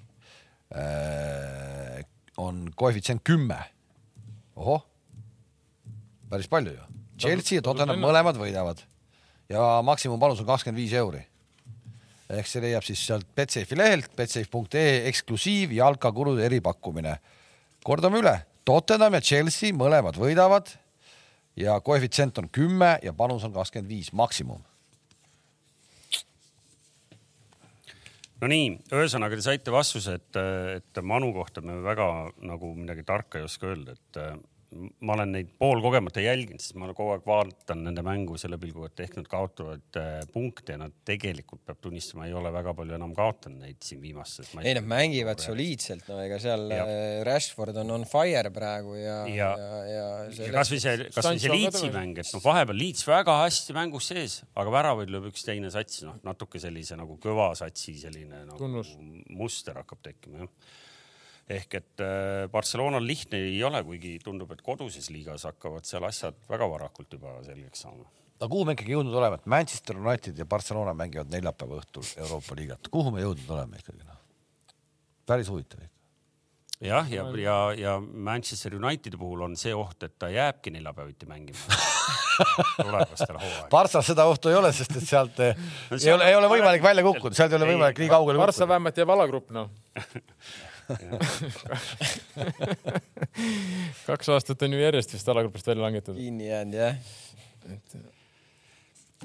on 2.38 2.69
koefitsient 2.76 3.22
kümme. 3.24 3.57
ohoh, 4.55 4.86
päris 6.30 6.47
palju 6.47 6.72
ju. 6.72 6.88
Chelsea 7.19 7.59
ja 7.59 7.65
Tottenham 7.65 7.99
mõlemad 8.01 8.38
võidavad 8.39 8.82
ja 9.51 9.82
maksimumpanus 9.86 10.41
on 10.41 10.47
kakskümmend 10.49 10.80
viis 10.80 10.93
euri. 10.93 11.22
ehk 12.32 12.47
see 12.47 12.61
leiab 12.63 12.86
siis 12.88 13.01
sealt 13.03 13.28
Betsafe'i 13.36 13.78
lehelt 13.78 14.13
betsafe.ee 14.15 15.07
eksklusiiv 15.09 15.74
jalkakulude 15.76 16.45
eripakkumine. 16.45 17.17
kordame 17.84 18.19
üle, 18.19 18.38
Tottenham 18.65 19.13
ja 19.13 19.22
Chelsea 19.22 19.74
mõlemad 19.74 20.17
võidavad 20.17 20.72
ja 21.55 21.80
koefitsient 21.80 22.38
on 22.38 22.49
kümme 22.49 22.99
ja 23.03 23.13
panus 23.13 23.43
on 23.43 23.53
kakskümmend 23.53 23.89
viis 23.89 24.13
maksimum. 24.13 24.63
Nonii, 28.41 28.71
ühesõnaga 28.89 29.37
te 29.37 29.45
saite 29.45 29.73
vastuse, 29.73 30.15
et, 30.17 30.37
et 30.79 31.01
Manu 31.05 31.29
kohta 31.35 31.61
me 31.61 31.75
väga 31.85 32.07
nagu 32.41 32.71
midagi 32.73 33.05
tarka 33.05 33.37
ei 33.37 33.45
oska 33.45 33.69
öelda, 33.69 33.93
et 33.93 34.21
ma 35.03 35.15
olen 35.17 35.34
neid 35.36 35.49
poolkogemata 35.59 36.22
jälginud, 36.24 36.61
sest 36.63 36.78
ma 36.80 36.88
kogu 36.95 37.11
aeg 37.11 37.26
vaatan 37.28 37.82
nende 37.84 38.03
mängu 38.05 38.38
selle 38.39 38.55
pilguga, 38.61 38.88
et 38.91 39.01
ehk 39.03 39.17
nad 39.19 39.28
kaotavad 39.32 39.99
äh, 39.99 40.22
punkte 40.32 40.78
ja 40.78 40.80
nad 40.80 40.93
tegelikult 41.07 41.65
peab 41.67 41.82
tunnistama, 41.84 42.28
ei 42.30 42.36
ole 42.38 42.53
väga 42.55 42.74
palju 42.78 42.95
enam 42.95 43.11
kaotanud 43.17 43.65
neid 43.65 43.82
siin 43.84 43.99
viimastes. 44.03 44.53
ei, 44.61 44.76
nad 44.78 44.88
mängivad 44.88 45.43
soliidselt, 45.43 46.07
no 46.07 46.22
ega 46.24 46.39
seal 46.39 46.63
Jah. 46.72 46.88
äh, 46.88 47.17
Rashford 47.28 47.82
on 47.84 47.91
on 47.97 48.05
fire 48.07 48.51
praegu 48.55 48.95
ja, 48.95 49.17
ja, 49.28 49.36
Ja- 49.41 49.49
ja, 49.59 49.82
ja 49.89 50.45
ja 50.47 50.51
kasvõi 50.55 50.80
see, 50.84 50.95
kasvõi 51.17 51.41
see 51.43 51.51
Leedsi 51.51 51.91
mäng, 51.91 52.22
et 52.24 52.32
noh, 52.36 52.43
vahepeal 52.45 52.80
Leeds 52.80 53.03
väga 53.07 53.36
hästi 53.43 53.76
mängus 53.76 54.07
sees, 54.13 54.38
aga 54.55 54.72
väravaid 54.78 55.11
lööb 55.11 55.28
üks 55.34 55.43
teine 55.47 55.72
sats, 55.74 56.03
noh 56.07 56.15
natuke 56.24 56.61
sellise 56.63 56.95
nagu 56.99 57.19
kõva 57.22 57.51
satsi 57.59 57.97
selline 57.99 58.45
nagu 58.47 58.61
Tunnus. 58.61 58.95
muster 59.36 59.82
hakkab 59.82 59.99
tekkima 60.07 60.45
jah. 60.45 60.55
Ehk 61.57 61.77
et 61.79 62.03
äh, 62.03 62.47
Barcelonal 62.51 63.05
lihtne 63.05 63.41
ei 63.49 63.61
ole, 63.67 63.83
kuigi 63.87 64.15
tundub, 64.23 64.51
et 64.55 64.63
koduses 64.65 65.09
liigas 65.13 65.45
hakkavad 65.49 65.87
seal 65.87 66.05
asjad 66.07 66.37
väga 66.49 66.67
varakult 66.71 67.13
juba 67.17 67.37
selgeks 67.45 67.85
saama. 67.85 68.07
no 68.41 68.49
kuhu 68.49 68.65
me 68.67 68.75
ikkagi 68.77 68.95
jõudnud 68.95 69.17
oleme, 69.21 69.39
et 69.41 69.47
Manchester 69.55 69.99
United 70.01 70.37
ja 70.37 70.47
Barcelona 70.49 70.95
mängivad 70.97 71.31
neljapäeva 71.33 71.81
õhtul 71.81 72.07
Euroopa 72.17 72.57
liigat, 72.59 72.91
kuhu 72.93 73.13
me 73.15 73.25
jõudnud 73.25 73.55
oleme 73.57 73.81
ikkagi 73.81 74.03
noh? 74.05 74.19
päris 75.27 75.51
huvitav 75.51 75.83
ikka. 75.83 75.97
jah, 76.87 77.11
ja, 77.11 77.27
ja, 77.43 77.57
ja 77.77 77.99
Manchester 78.01 78.75
Unitedi 78.79 79.19
puhul 79.19 79.45
on 79.47 79.57
see 79.59 79.75
oht, 79.75 80.03
et 80.07 80.17
ta 80.19 80.31
jääbki 80.31 80.73
neljapäeviti 80.77 81.29
mängima 81.29 81.79
tulevastel 82.81 83.37
hooaegadel. 83.37 83.69
Barssas 83.69 84.07
seda 84.07 84.25
ohtu 84.25 84.49
ei 84.49 84.57
ole, 84.57 84.71
sest 84.73 84.95
et 84.97 85.05
sealt 85.05 85.39
eh, 85.43 85.57
No 85.91 85.99
ei 85.99 86.01
seal 86.01 86.17
ole, 86.17 86.29
ei 86.31 86.35
ole 86.39 86.49
võimalik 86.49 86.83
välja 86.83 87.03
kukkuda, 87.05 87.37
sealt 87.37 87.53
ei 87.53 87.59
ole 87.59 87.69
võimalik 87.73 88.01
nii 88.01 88.09
kaugele 88.09 88.41
kukkuda. 88.41 88.69
vähemalt 88.73 89.01
jääb 89.01 89.15
alagrupp, 89.17 89.51
noh. 89.55 89.69
kaks 94.09 94.29
aastat 94.35 94.63
on 94.65 94.75
ju 94.75 94.79
järjest 94.81 95.13
vist 95.15 95.29
alagrupist 95.33 95.67
välja 95.67 95.83
langetatud. 95.85 96.19
kinni 96.19 96.45
jäänud 96.49 96.77
jah. 96.77 96.95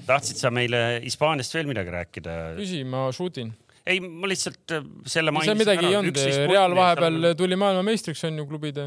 tahtsid 0.07 0.41
sa 0.41 0.49
meile 0.55 0.81
Hispaaniast 1.05 1.55
veel 1.57 1.69
midagi 1.71 1.95
rääkida? 1.95 2.33
küsi, 2.59 2.83
ma 2.89 3.07
shoot 3.17 3.41
in. 3.43 3.53
ei, 3.87 4.01
ma 4.01 4.31
lihtsalt 4.31 4.77
äh, 4.77 4.87
selle 5.09 5.35
seal 5.43 5.59
midagi 5.59 5.91
ei 5.91 5.99
olnud, 6.01 6.17
Real 6.53 6.73
vahepeal 6.79 7.33
tuli 7.39 7.57
maailmameistriks 7.61 8.23
on 8.31 8.43
ju 8.43 8.49
klubide. 8.51 8.85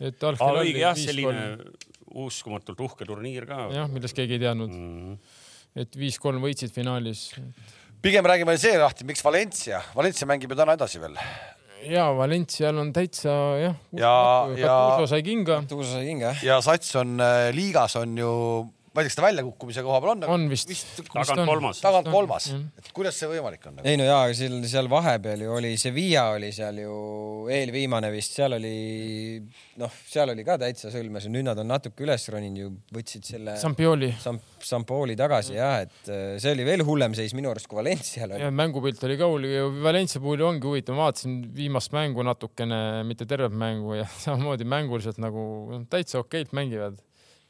et 0.00 0.28
algfinaal 0.30 0.62
õige 0.64 0.84
jah, 0.84 0.96
selline 0.98 1.44
uskumatult 2.20 2.80
uhke 2.88 3.04
turniir 3.06 3.44
ka. 3.48 3.56
jah, 3.74 3.86
millest 3.92 4.16
keegi 4.18 4.38
ei 4.38 4.44
teadnud, 4.46 4.70
Mm. 4.70 5.18
et 5.78 5.96
viis-kolm 5.96 6.42
võitsid 6.42 6.72
finaalis 6.74 7.20
pigem 8.02 8.26
räägime 8.26 8.56
see 8.60 8.76
lahti, 8.80 9.06
miks 9.08 9.22
Valencia, 9.24 9.82
Valencia 9.96 10.28
mängib 10.28 10.52
ju 10.52 10.58
täna 10.58 10.76
edasi 10.78 11.00
veel. 11.02 11.16
Ja 11.88 12.10
Valencial 12.16 12.78
on 12.78 12.92
täitsa 12.92 13.28
jah. 13.60 13.74
Ja- 13.92 14.48
ja- 14.56 14.66
Gattuso 14.66 15.06
sai 15.06 15.22
kinga, 15.22 15.62
Tuusa 15.68 15.92
sai 15.92 16.04
kinga 16.06 16.26
jah? 16.34 16.44
ja 16.44 16.60
Sats 16.60 16.94
on 16.96 17.20
äh, 17.20 17.50
liigas 17.54 17.96
on 17.96 18.18
ju, 18.18 18.32
ma 18.90 19.02
ei 19.02 19.06
tea, 19.06 19.10
kas 19.10 19.18
ta 19.18 19.24
väljakukkumise 19.26 19.84
koha 19.86 20.00
peal 20.02 20.12
on. 20.16 20.24
on 20.34 20.46
vist, 20.50 20.72
tagant 21.12 21.44
kolmas. 21.46 21.82
tagant 21.82 22.10
kolmas 22.10 22.48
et 22.50 22.90
kuidas 22.96 23.18
see 23.20 23.28
võimalik 23.30 23.66
on? 23.70 23.78
ei 23.86 23.98
no 24.00 24.06
jaa, 24.08 24.24
aga 24.26 24.36
seal, 24.36 24.56
seal 24.70 24.90
vahepeal 24.90 25.44
ju 25.46 25.52
oli 25.54 25.72
Sevilla 25.80 26.24
oli 26.34 26.50
seal 26.54 26.80
ju 26.82 26.94
eelviimane 27.54 28.10
vist, 28.14 28.34
seal 28.38 28.56
oli 28.58 28.74
noh, 29.80 29.94
seal 30.10 30.34
oli 30.34 30.46
ka 30.46 30.58
täitsa 30.60 30.90
sõlmes 30.90 31.28
ja 31.28 31.32
nüüd 31.32 31.46
nad 31.46 31.60
on 31.62 31.70
natuke 31.70 32.02
üles 32.06 32.26
roninud 32.34 32.64
ju, 32.64 32.72
võtsid 32.96 33.30
selle 33.30 33.54
Sampioli 33.60 34.10
Sam-, 34.22 34.40
Sampooli 34.58 35.14
tagasi 35.18 35.54
jah, 35.58 35.78
et 35.86 36.10
äh, 36.10 36.34
see 36.42 36.56
oli 36.56 36.66
veel 36.66 36.84
hullem 36.86 37.14
seis 37.18 37.34
minu 37.38 37.52
arust 37.52 37.70
kui 37.70 37.78
Valencial 37.78 38.34
oli 38.34 38.42
ja. 38.42 38.50
mängupilt 38.54 39.06
oli 39.06 39.18
ka 39.20 39.30
hull 39.30 39.46
ja 39.46 39.68
Valencia 39.84 40.22
puhul 40.22 40.42
ongi 40.46 40.66
huvitav, 40.66 40.98
ma 40.98 41.08
vaatasin 41.08 41.38
viimast 41.54 41.94
mängu 41.94 42.26
natukene, 42.26 42.80
mitte 43.06 43.26
tervet 43.30 43.54
mängu 43.54 44.00
ja 44.00 44.08
samamoodi 44.24 44.66
mänguliselt 44.68 45.22
nagu 45.22 45.44
noh, 45.70 45.86
täitsa 45.90 46.20
okeilt 46.24 46.54
mängivad. 46.56 46.98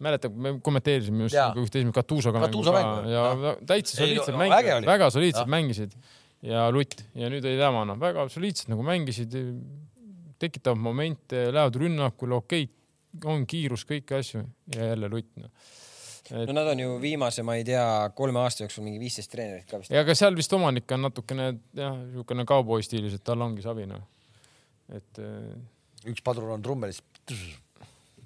mäletad, 0.04 0.34
me 0.34 0.54
kommenteerisime 0.64 1.26
just 1.26 1.38
nagu 1.38 1.64
ühte 1.64 1.80
esimest 1.80 1.96
Katuusoga 1.96 2.40
mängu 2.40 2.50
Katuuso 2.50 2.72
ka 2.72 2.80
mängu, 2.80 3.10
ja 3.10 3.26
jah. 3.28 3.60
täitsa 3.68 3.96
Ei, 3.96 4.00
soliidselt 4.00 4.34
no, 4.34 4.40
mängisid 4.42 4.72
oli., 4.76 4.90
väga 4.90 5.10
soliidselt 5.14 5.52
mängisid 5.54 5.96
ja 6.46 6.66
Lutt 6.72 7.04
ja 7.18 7.30
nüüd 7.32 7.44
oli 7.44 7.60
tema 7.60 7.84
noh, 7.88 7.98
väga 8.00 8.26
soliidselt 8.32 8.72
nagu 8.72 8.84
mängisid, 8.86 9.36
tekitavad 10.40 10.80
momente, 10.80 11.48
lähevad 11.52 11.76
rünnakule, 11.82 12.40
okei, 12.40 12.68
on 13.28 13.44
kiirus, 13.48 13.84
kõiki 13.88 14.16
asju 14.20 14.44
ja 14.76 14.92
jälle 14.92 15.10
Lutt 15.12 15.30
noh. 15.40 15.50
no 16.46 16.56
nad 16.56 16.70
on 16.72 16.84
ju 16.84 16.94
viimase, 17.02 17.44
ma 17.46 17.58
ei 17.60 17.66
tea, 17.68 17.84
kolme 18.16 18.40
aasta 18.40 18.64
jooksul 18.64 18.86
mingi 18.86 19.02
viisteist 19.02 19.32
treenerit 19.32 19.68
ka 19.68 19.82
vist. 19.82 19.92
ja 19.92 20.04
aga 20.04 20.16
seal 20.16 20.38
vist 20.38 20.54
omanik 20.56 20.96
on 20.96 21.04
natukene 21.08 21.50
jah, 21.76 21.98
niisugune 22.06 22.46
kauboi 22.48 22.86
stiilis, 22.86 23.18
et 23.18 23.26
tal 23.26 23.42
ongi 23.44 23.64
savi 23.66 23.88
noh. 23.90 24.06
et 24.96 25.20
eh, 25.20 25.58
üks 26.08 26.24
padrun 26.24 26.56
on 26.56 26.64
trummelis. 26.64 27.02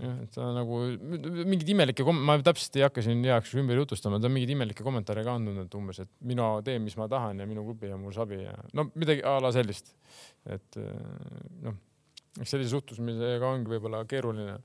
jah, 0.01 0.19
et 0.25 0.35
ta 0.35 0.49
nagu 0.57 0.81
mingeid 1.01 1.71
imelikke 1.75 2.07
kom-, 2.07 2.21
ma 2.27 2.37
täpselt 2.45 2.79
ei 2.79 2.85
hakka 2.87 3.05
siin 3.05 3.25
heaks 3.27 3.55
ümber 3.61 3.81
jutustama, 3.83 4.21
ta 4.21 4.31
on 4.31 4.37
mingeid 4.37 4.55
imelikke 4.57 4.87
kommentaare 4.87 5.25
ka 5.27 5.39
andnud, 5.39 5.63
et 5.65 5.79
umbes, 5.79 6.03
et 6.05 6.13
mina 6.27 6.51
teen, 6.67 6.85
mis 6.85 6.97
ma 7.01 7.09
tahan 7.11 7.43
ja 7.43 7.49
minu 7.51 7.67
klubi 7.67 7.91
ja 7.93 7.99
mul 8.01 8.15
sabi 8.17 8.43
ja 8.43 8.55
no 8.77 8.89
midagi 8.95 9.25
a 9.27 9.39
la 9.43 9.53
sellist. 9.55 9.95
et 10.51 10.81
eh, 10.81 10.95
noh, 11.67 11.79
eks 12.41 12.57
sellise 12.57 12.73
suhtumisega 12.75 13.51
ongi 13.51 13.75
võib-olla 13.77 14.05
keeruline. 14.11 14.59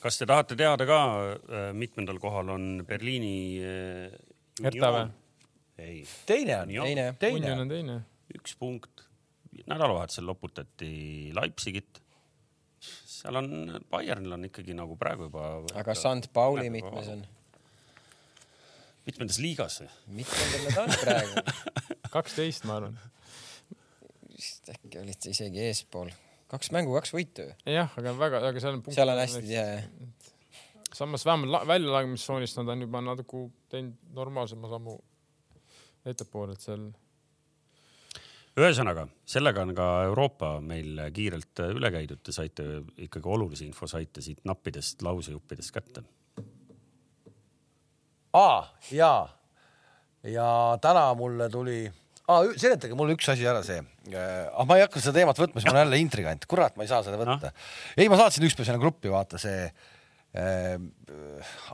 kas 0.00 0.20
te 0.20 0.28
tahate 0.28 0.56
teada 0.56 0.86
ka, 0.86 1.02
mitmendal 1.74 2.18
kohal 2.22 2.54
on 2.54 2.66
Berliini 2.86 3.36
äh, 3.60 4.18
Hertha 4.62 4.92
või? 4.94 5.06
Ei, 5.76 6.04
teine 6.28 6.62
on, 6.62 6.70
teine, 6.72 7.04
teine 7.20 7.36
Union 7.36 7.58
on. 7.58 7.66
on 7.66 7.72
teine. 7.72 7.96
üks 8.38 8.56
punkt. 8.56 9.04
nädalavahetusel 9.66 10.26
loputati 10.28 11.32
Leipzigit. 11.36 12.00
Seal 12.80 13.36
on, 13.40 13.80
Bayernil 13.90 14.36
on 14.36 14.44
ikkagi 14.48 14.74
nagu 14.76 14.96
praegu 15.00 15.28
juba. 15.30 15.46
aga 15.74 15.94
Sant 15.98 16.28
Pauli 16.32 16.68
mitmes 16.70 17.08
on? 17.14 17.24
mitmendas 19.06 19.38
liigas? 19.42 19.80
mitmendal 20.06 20.66
nad 20.68 20.78
on 20.84 20.94
praegu? 21.00 21.44
kaksteist, 22.16 22.66
ma 22.68 22.78
arvan. 22.80 22.98
vist 24.36 24.70
äkki 24.74 25.00
olite 25.02 25.32
isegi 25.32 25.64
eespool. 25.68 26.12
kaks 26.52 26.70
mängu, 26.74 26.94
kaks 26.98 27.14
võitu 27.16 27.48
ju. 27.48 27.56
jah, 27.78 27.92
aga 27.98 28.14
väga, 28.18 28.42
aga 28.50 28.62
seal 28.62 28.78
on. 28.78 28.84
seal 28.92 29.12
on 29.14 29.22
hästi 29.22 29.42
tihe 29.46 29.64
jah. 29.64 29.88
samas 30.94 31.26
vähemalt 31.26 31.52
la- 31.56 31.64
väljalangimistsoonist 31.68 32.60
nad 32.60 32.74
on 32.76 32.86
juba 32.86 33.02
natuke 33.04 33.48
teinud 33.72 33.96
normaalsema 34.16 34.70
sammu 34.70 34.98
ettepoole, 36.06 36.54
et 36.54 36.62
seal 36.62 36.86
ühesõnaga, 38.56 39.04
sellega 39.28 39.64
on 39.66 39.74
ka 39.76 39.86
Euroopa 40.08 40.56
meil 40.64 41.00
kiirelt 41.14 41.60
üle 41.66 41.90
käidud, 41.92 42.22
te 42.24 42.32
saite 42.32 42.64
ikkagi 43.04 43.28
olulisi 43.28 43.66
infosaite 43.68 44.24
siit 44.24 44.44
nappidest 44.48 45.04
lausejuppidest 45.04 45.74
kätte. 45.74 46.04
aa, 48.36 48.64
jaa. 48.92 49.28
ja 50.24 50.48
täna 50.80 51.10
mulle 51.14 51.50
tuli, 51.52 51.82
aa, 52.28 52.44
seletage 52.56 52.96
mulle 52.96 53.16
üks 53.16 53.28
asi 53.32 53.44
ära 53.46 53.62
see. 53.66 53.82
ah, 54.14 54.64
ma 54.64 54.78
ei 54.78 54.86
hakka 54.86 55.04
seda 55.04 55.20
teemat 55.20 55.38
võtma, 55.42 55.60
siis 55.60 55.68
ma 55.68 55.76
olen 55.76 55.84
jälle 55.86 56.00
intrigant, 56.04 56.48
kurat, 56.48 56.76
ma 56.76 56.86
ei 56.86 56.92
saa 56.92 57.04
seda 57.04 57.20
võtta. 57.20 57.52
ei, 57.96 58.08
ma 58.08 58.20
saatsin 58.20 58.48
ükspäev 58.48 58.70
sinna 58.70 58.80
gruppi, 58.80 59.12
vaata 59.12 59.40
see 59.42 59.68
äh,. 59.68 59.95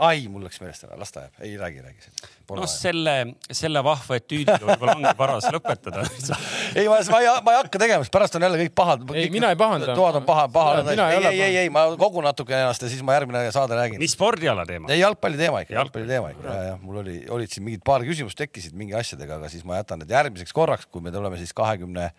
ai, 0.02 0.26
mul 0.30 0.44
läks 0.46 0.60
meelest 0.62 0.84
ära, 0.86 0.96
las 1.00 1.10
ta 1.14 1.24
jääb, 1.24 1.38
ei 1.42 1.54
räägi, 1.58 1.80
räägi. 1.82 2.10
noh, 2.52 2.66
selle, 2.70 3.14
selle 3.50 3.80
vahva 3.84 4.18
etüüdiga 4.20 4.58
võib-olla 4.60 4.94
ongi 4.98 5.12
paras 5.18 5.46
lõpetada. 5.54 6.04
ei, 6.78 6.86
ma, 6.90 6.98
ma 7.10 7.20
ei, 7.22 7.30
ma 7.46 7.54
ei 7.54 7.58
hakka 7.58 7.80
tegema, 7.82 8.04
sest 8.06 8.14
pärast 8.14 8.36
on 8.38 8.46
jälle 8.46 8.60
kõik 8.60 8.74
pahad. 8.78 9.04
Ei, 9.18 9.30
mina 9.34 9.50
ei 9.54 9.58
pahanda. 9.58 9.96
toad 9.98 10.20
on 10.20 10.26
paha, 10.28 10.46
paha. 10.52 10.76
Mina 10.86 11.08
ei 11.10 11.18
ei, 11.18 11.26
ei, 11.32 11.42
ei, 11.46 11.56
ei, 11.64 11.72
ma 11.74 11.84
kogun 11.98 12.26
natuke 12.28 12.54
ennast 12.58 12.86
ja 12.86 12.92
siis 12.92 13.02
ma 13.06 13.16
järgmine 13.18 13.44
saade 13.54 13.78
räägin. 13.78 14.02
mis 14.02 14.14
spordiala 14.14 14.66
teema? 14.68 14.90
ei, 14.92 15.00
jalgpalli 15.02 15.40
teema 15.40 15.64
ikka, 15.64 15.76
Jalgpalli. 15.78 16.06
jalgpalli 16.06 16.12
teema 16.12 16.32
ikka 16.36 16.56
ja, 16.58 16.70
ja 16.70 16.78
mul 16.82 17.02
oli, 17.02 17.18
olid 17.34 17.52
siin 17.52 17.66
mingid 17.66 17.84
paar 17.86 18.06
küsimust 18.06 18.38
tekkisid 18.38 18.78
mingi 18.78 18.96
asjadega, 18.98 19.40
aga 19.40 19.50
siis 19.52 19.66
ma 19.68 19.80
jätan 19.80 20.02
need 20.04 20.12
järgmiseks 20.12 20.54
korraks, 20.56 20.86
kui 20.92 21.04
me 21.04 21.14
tuleme 21.14 21.40
siis 21.40 21.54
kahekümne, 21.56 22.10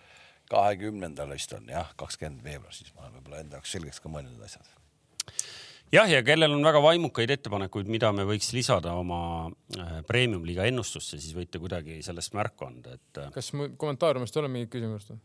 kahekümnendal 0.51 1.31
vist 1.35 1.55
on 1.55 1.69
jah, 1.71 1.91
kakskümmend 1.99 2.43
veebruar, 2.45 2.73
siis 2.75 2.91
ma 2.95 3.05
olen 3.07 3.19
võib-olla 3.19 3.43
enda 3.45 3.61
jaoks 3.61 3.77
selgeks 3.77 4.03
ka 4.03 4.11
mõelnud 4.11 4.35
need 4.35 4.49
asjad. 4.49 4.82
jah, 5.93 6.09
ja 6.09 6.23
kellel 6.25 6.55
on 6.55 6.65
väga 6.65 6.81
vaimukaid 6.83 7.31
ettepanekuid, 7.35 7.89
mida 7.91 8.11
me 8.15 8.25
võiks 8.27 8.49
lisada 8.55 8.95
oma 8.99 9.21
äh, 9.77 9.95
premium-liiga 10.09 10.67
ennustusse, 10.69 11.19
siis 11.21 11.35
võite 11.37 11.61
kuidagi 11.61 12.01
sellest 12.05 12.35
märku 12.37 12.67
anda, 12.67 12.97
et 12.97 13.21
äh, 13.21 13.31
kas 13.35 13.53
mu 13.57 13.69
kommentaariumist 13.77 14.35
ei 14.35 14.43
ole 14.43 14.51
mingit 14.55 14.73
küsimust 14.73 15.13
või? 15.13 15.21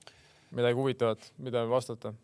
midagi 0.59 0.81
huvitavat, 0.81 1.33
mida 1.45 1.65
vastata? 1.69 2.15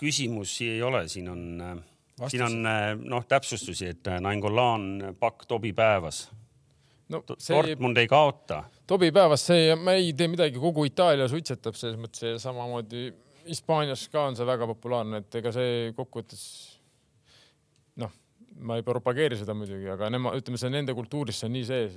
küsimusi 0.00 0.70
ei 0.76 0.82
ole, 0.82 1.04
siin 1.12 1.28
on, 1.28 1.40
Vastused. 2.16 2.30
siin 2.30 2.44
on 2.46 2.66
äh, 2.66 2.90
noh, 3.14 3.24
täpsustusi, 3.28 3.94
et 3.94 4.08
äh, 4.08 4.20
Nainggolan 4.20 5.16
pakk 5.20 5.44
Tobi 5.48 5.74
päevas. 5.76 6.28
no 7.12 7.22
see 7.36 7.56
Dortmund 7.56 8.00
ei 8.00 8.08
kaota. 8.08 8.62
Tobi 8.88 9.10
päevas 9.12 9.44
see, 9.50 9.74
ma 9.76 9.98
ei 9.98 10.14
tee 10.16 10.30
midagi, 10.32 10.58
kogu 10.62 10.86
Itaalia 10.88 11.28
suitsetab 11.28 11.76
selles 11.76 12.00
mõttes 12.00 12.24
ja 12.24 12.38
samamoodi 12.40 13.10
Hispaanias 13.46 14.06
ka 14.12 14.26
on 14.30 14.38
see 14.38 14.48
väga 14.48 14.68
populaarne, 14.70 15.22
et 15.22 15.40
ega 15.40 15.52
see 15.54 15.94
kokkuvõttes 15.96 16.42
noh, 18.02 18.12
ma 18.60 18.76
ei 18.76 18.84
propageeri 18.84 19.38
seda 19.40 19.54
muidugi, 19.56 19.88
aga 19.92 20.10
nemad, 20.12 20.36
ütleme, 20.40 20.60
see 20.60 20.72
nende 20.72 20.94
kultuuris 20.96 21.40
see 21.40 21.48
on 21.48 21.54
nii 21.56 21.66
sees, 21.68 21.96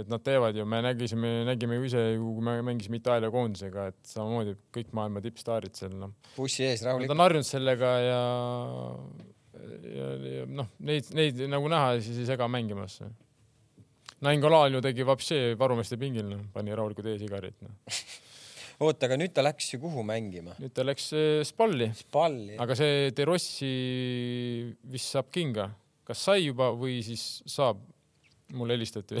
et 0.00 0.10
nad 0.10 0.24
teevad 0.26 0.58
ju, 0.58 0.66
me 0.68 0.82
nägisime, 0.84 1.32
nägime 1.48 1.78
ju 1.78 1.88
ise, 1.88 2.04
kui 2.18 2.44
me 2.44 2.58
mängisime 2.66 2.98
Itaalia 3.00 3.30
koondisega, 3.34 3.88
et 3.92 4.12
samamoodi 4.12 4.56
kõik 4.74 4.92
maailma 4.98 5.22
tippstaarid 5.24 5.78
seal 5.78 5.94
noh, 6.00 6.14
bussi 6.36 6.66
ees 6.66 6.82
nad 6.82 6.92
rahulikult. 6.92 7.14
on 7.14 7.26
harjunud 7.26 7.48
sellega 7.48 7.94
ja 8.04 8.20
ja, 9.94 10.10
ja 10.38 10.46
noh, 10.50 10.70
neid, 10.84 11.10
neid 11.16 11.42
nagu 11.50 11.70
näha 11.70 11.98
siis 12.02 12.22
ei 12.22 12.28
sega 12.28 12.48
mängimas. 12.50 13.00
Nainggolan 14.24 14.74
ju 14.74 14.80
tegi 14.82 15.06
vapsi 15.06 15.36
varumeeste 15.58 15.98
pingil, 16.00 16.26
noh, 16.26 16.46
pani 16.54 16.74
rahulikult 16.74 17.06
e-sigaret, 17.12 17.54
noh. 17.62 17.76
oota, 18.78 19.08
aga 19.08 19.18
nüüd 19.20 19.34
ta 19.34 19.44
läks 19.44 19.72
ju 19.74 19.80
kuhu 19.82 20.04
mängima? 20.06 20.54
nüüd 20.62 20.72
ta 20.74 20.86
läks 20.86 21.10
eh, 21.16 21.44
Spalli, 21.48 21.90
palli. 22.14 22.56
aga 22.60 22.76
see 22.78 23.12
De 23.16 23.26
Rossi 23.28 23.72
vist 24.92 25.14
saab 25.14 25.30
kinga, 25.34 25.70
kas 26.08 26.18
sai 26.28 26.44
juba 26.46 26.72
või 26.78 27.00
siis 27.06 27.24
saab? 27.48 27.82
mulle 28.52 28.72
helistati. 28.78 29.20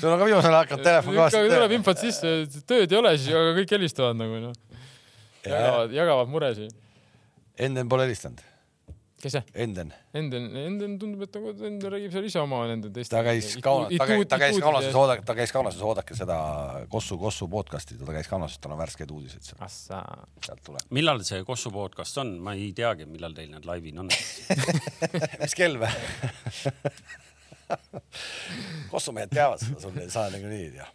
sul 0.00 0.10
on 0.10 0.18
ka 0.18 0.24
viimasel 0.26 0.50
ajal 0.50 0.58
hakanud 0.58 0.84
telefon 0.84 1.14
ikka 1.16 1.40
tuleb 1.40 1.72
infot 1.78 1.98
sisse, 2.02 2.28
tööd 2.68 2.92
ei 2.92 2.98
ole 2.98 3.14
siis, 3.16 3.30
aga 3.32 3.54
kõik 3.56 3.70
helistavad 3.78 4.18
nagu 4.18 4.34
noh, 4.42 4.52
jagavad, 5.46 5.94
jagavad 5.96 6.28
muresid. 6.32 6.72
Enden 7.64 7.88
pole 7.88 8.02
helistanud, 8.04 8.40
kes 9.24 9.34
see? 9.36 9.42
Enden, 9.64 9.90
Enden, 10.16 10.46
Enden 10.60 10.96
tundub, 11.00 11.24
et 11.26 11.36
nagu 11.38 11.52
Enden 11.54 11.92
räägib 11.94 12.12
seal 12.14 12.26
ise 12.28 12.40
oma 12.42 12.58
nende 12.70 12.90
teiste. 12.94 13.14
ta 13.16 13.22
käis 13.26 13.54
Kaunas, 13.64 13.94
ta 13.96 14.06
käis, 14.10 14.26
ta 14.30 14.40
käis 14.42 14.60
Kaunases, 14.62 14.98
oodake, 15.00 15.22
ta 15.28 15.36
käis 15.38 15.54
Kaunases, 15.54 15.82
oodake 15.88 16.18
seda 16.18 16.38
Kossu, 16.92 17.18
Kossu 17.20 17.48
podcast'i, 17.52 17.98
ta 18.00 18.16
käis 18.16 18.30
Kaunases, 18.30 18.60
tal 18.62 18.72
on 18.76 18.80
värskeid 18.82 19.10
uudiseid 19.14 19.44
seal, 19.48 19.60
sealt 20.44 20.62
tuleb. 20.66 20.84
millal 20.94 21.18
see 21.26 21.40
Kossu 21.48 21.72
podcast 21.74 22.14
on, 22.22 22.28
ma 22.44 22.56
ei 22.58 22.70
teagi, 22.76 23.08
millal 23.10 23.32
teil 23.36 23.50
need 23.54 23.64
laivid 23.68 23.96
on. 24.04 24.12
mis 25.44 25.54
kell 25.58 25.76
või? 25.80 25.92
Kossu 28.92 29.10
mehed 29.16 29.32
teavad 29.32 29.62
seda, 29.62 29.80
sul 29.80 29.96
ei 30.00 30.10
saa 30.12 30.28
niikuinii 30.34 30.64
ei 30.68 30.74
tea. 30.76 30.88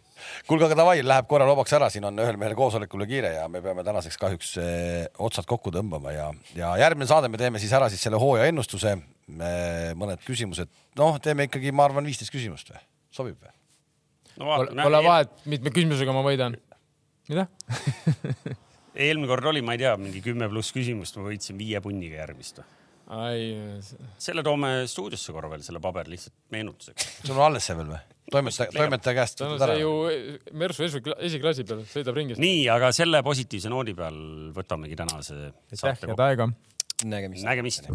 kuulge, 0.48 0.68
aga 0.68 0.78
davai, 0.82 0.96
läheb 1.04 1.28
korra 1.30 1.46
lobaks 1.48 1.74
ära, 1.76 1.90
siin 1.92 2.06
on 2.08 2.18
ühel 2.22 2.38
mehel 2.40 2.56
koosolekule 2.58 3.06
kiire 3.10 3.34
ja 3.36 3.46
me 3.52 3.62
peame 3.64 3.84
tänaseks 3.86 4.18
kahjuks 4.20 4.52
eh, 4.62 5.06
otsad 5.18 5.48
kokku 5.50 5.72
tõmbama 5.74 6.14
ja, 6.14 6.28
ja 6.56 6.74
järgmine 6.80 7.08
saade 7.10 7.30
me 7.32 7.40
teeme 7.40 7.62
siis 7.62 7.72
ära 7.76 7.90
siis 7.92 8.02
selle 8.06 8.20
hooaja 8.20 8.50
ennustuse. 8.50 8.98
mõned 9.30 10.18
küsimused, 10.26 10.66
noh, 10.98 11.20
teeme 11.22 11.46
ikkagi, 11.46 11.70
ma 11.70 11.84
arvan, 11.86 12.04
viisteist 12.08 12.32
küsimust 12.34 12.72
või, 12.72 12.80
sobib 13.14 13.36
või? 13.38 13.52
no 14.40 14.58
Pole 14.82 15.02
vahet, 15.04 15.36
mitme 15.50 15.70
küsimusega 15.74 16.14
ma 16.16 16.24
võidan. 16.26 16.56
mida? 17.30 17.46
eelmine 18.94 19.28
kord 19.30 19.46
oli, 19.52 19.62
ma 19.64 19.76
ei 19.76 19.82
tea, 19.84 19.94
mingi 20.00 20.22
kümme 20.24 20.48
pluss 20.50 20.74
küsimust, 20.74 21.18
ma 21.18 21.28
võitsin 21.28 21.58
viie 21.60 21.80
punniga 21.84 22.20
järgmist. 22.22 22.62
ai, 22.62 22.79
selle 24.22 24.42
toome 24.46 24.72
stuudiosse 24.90 25.34
korra 25.34 25.50
veel, 25.50 25.64
selle 25.66 25.82
paberi 25.82 26.14
lihtsalt 26.14 26.36
meenutuseks. 26.54 27.08
sul 27.26 27.36
on 27.36 27.48
alles 27.50 27.66
see 27.66 27.76
veel 27.78 27.90
või? 27.90 28.00
toimetaja, 28.30 28.70
toimetaja 28.76 29.16
käest 29.18 29.38
ta 29.40 29.48
on 29.48 29.56
võtad 29.56 29.66
ära 29.66 29.74
see 29.74 29.82
ju 29.82 30.58
Mersu 30.62 30.84
esi- 30.86 31.02
esiklassi 31.30 31.64
peal, 31.66 31.80
sõidab 31.90 32.20
ringi. 32.20 32.36
nii, 32.38 32.60
aga 32.70 32.92
selle 32.94 33.22
positiivse 33.26 33.72
noodi 33.72 33.96
peal 33.98 34.20
võtamegi 34.54 34.98
tänase 35.00 35.34
aitäh, 35.40 35.80
saate 35.80 35.96
head 36.06 36.12
kokku. 36.12 36.26
aega. 36.28 36.46
nägemist. 37.10 37.46
nägemist. 37.48 37.90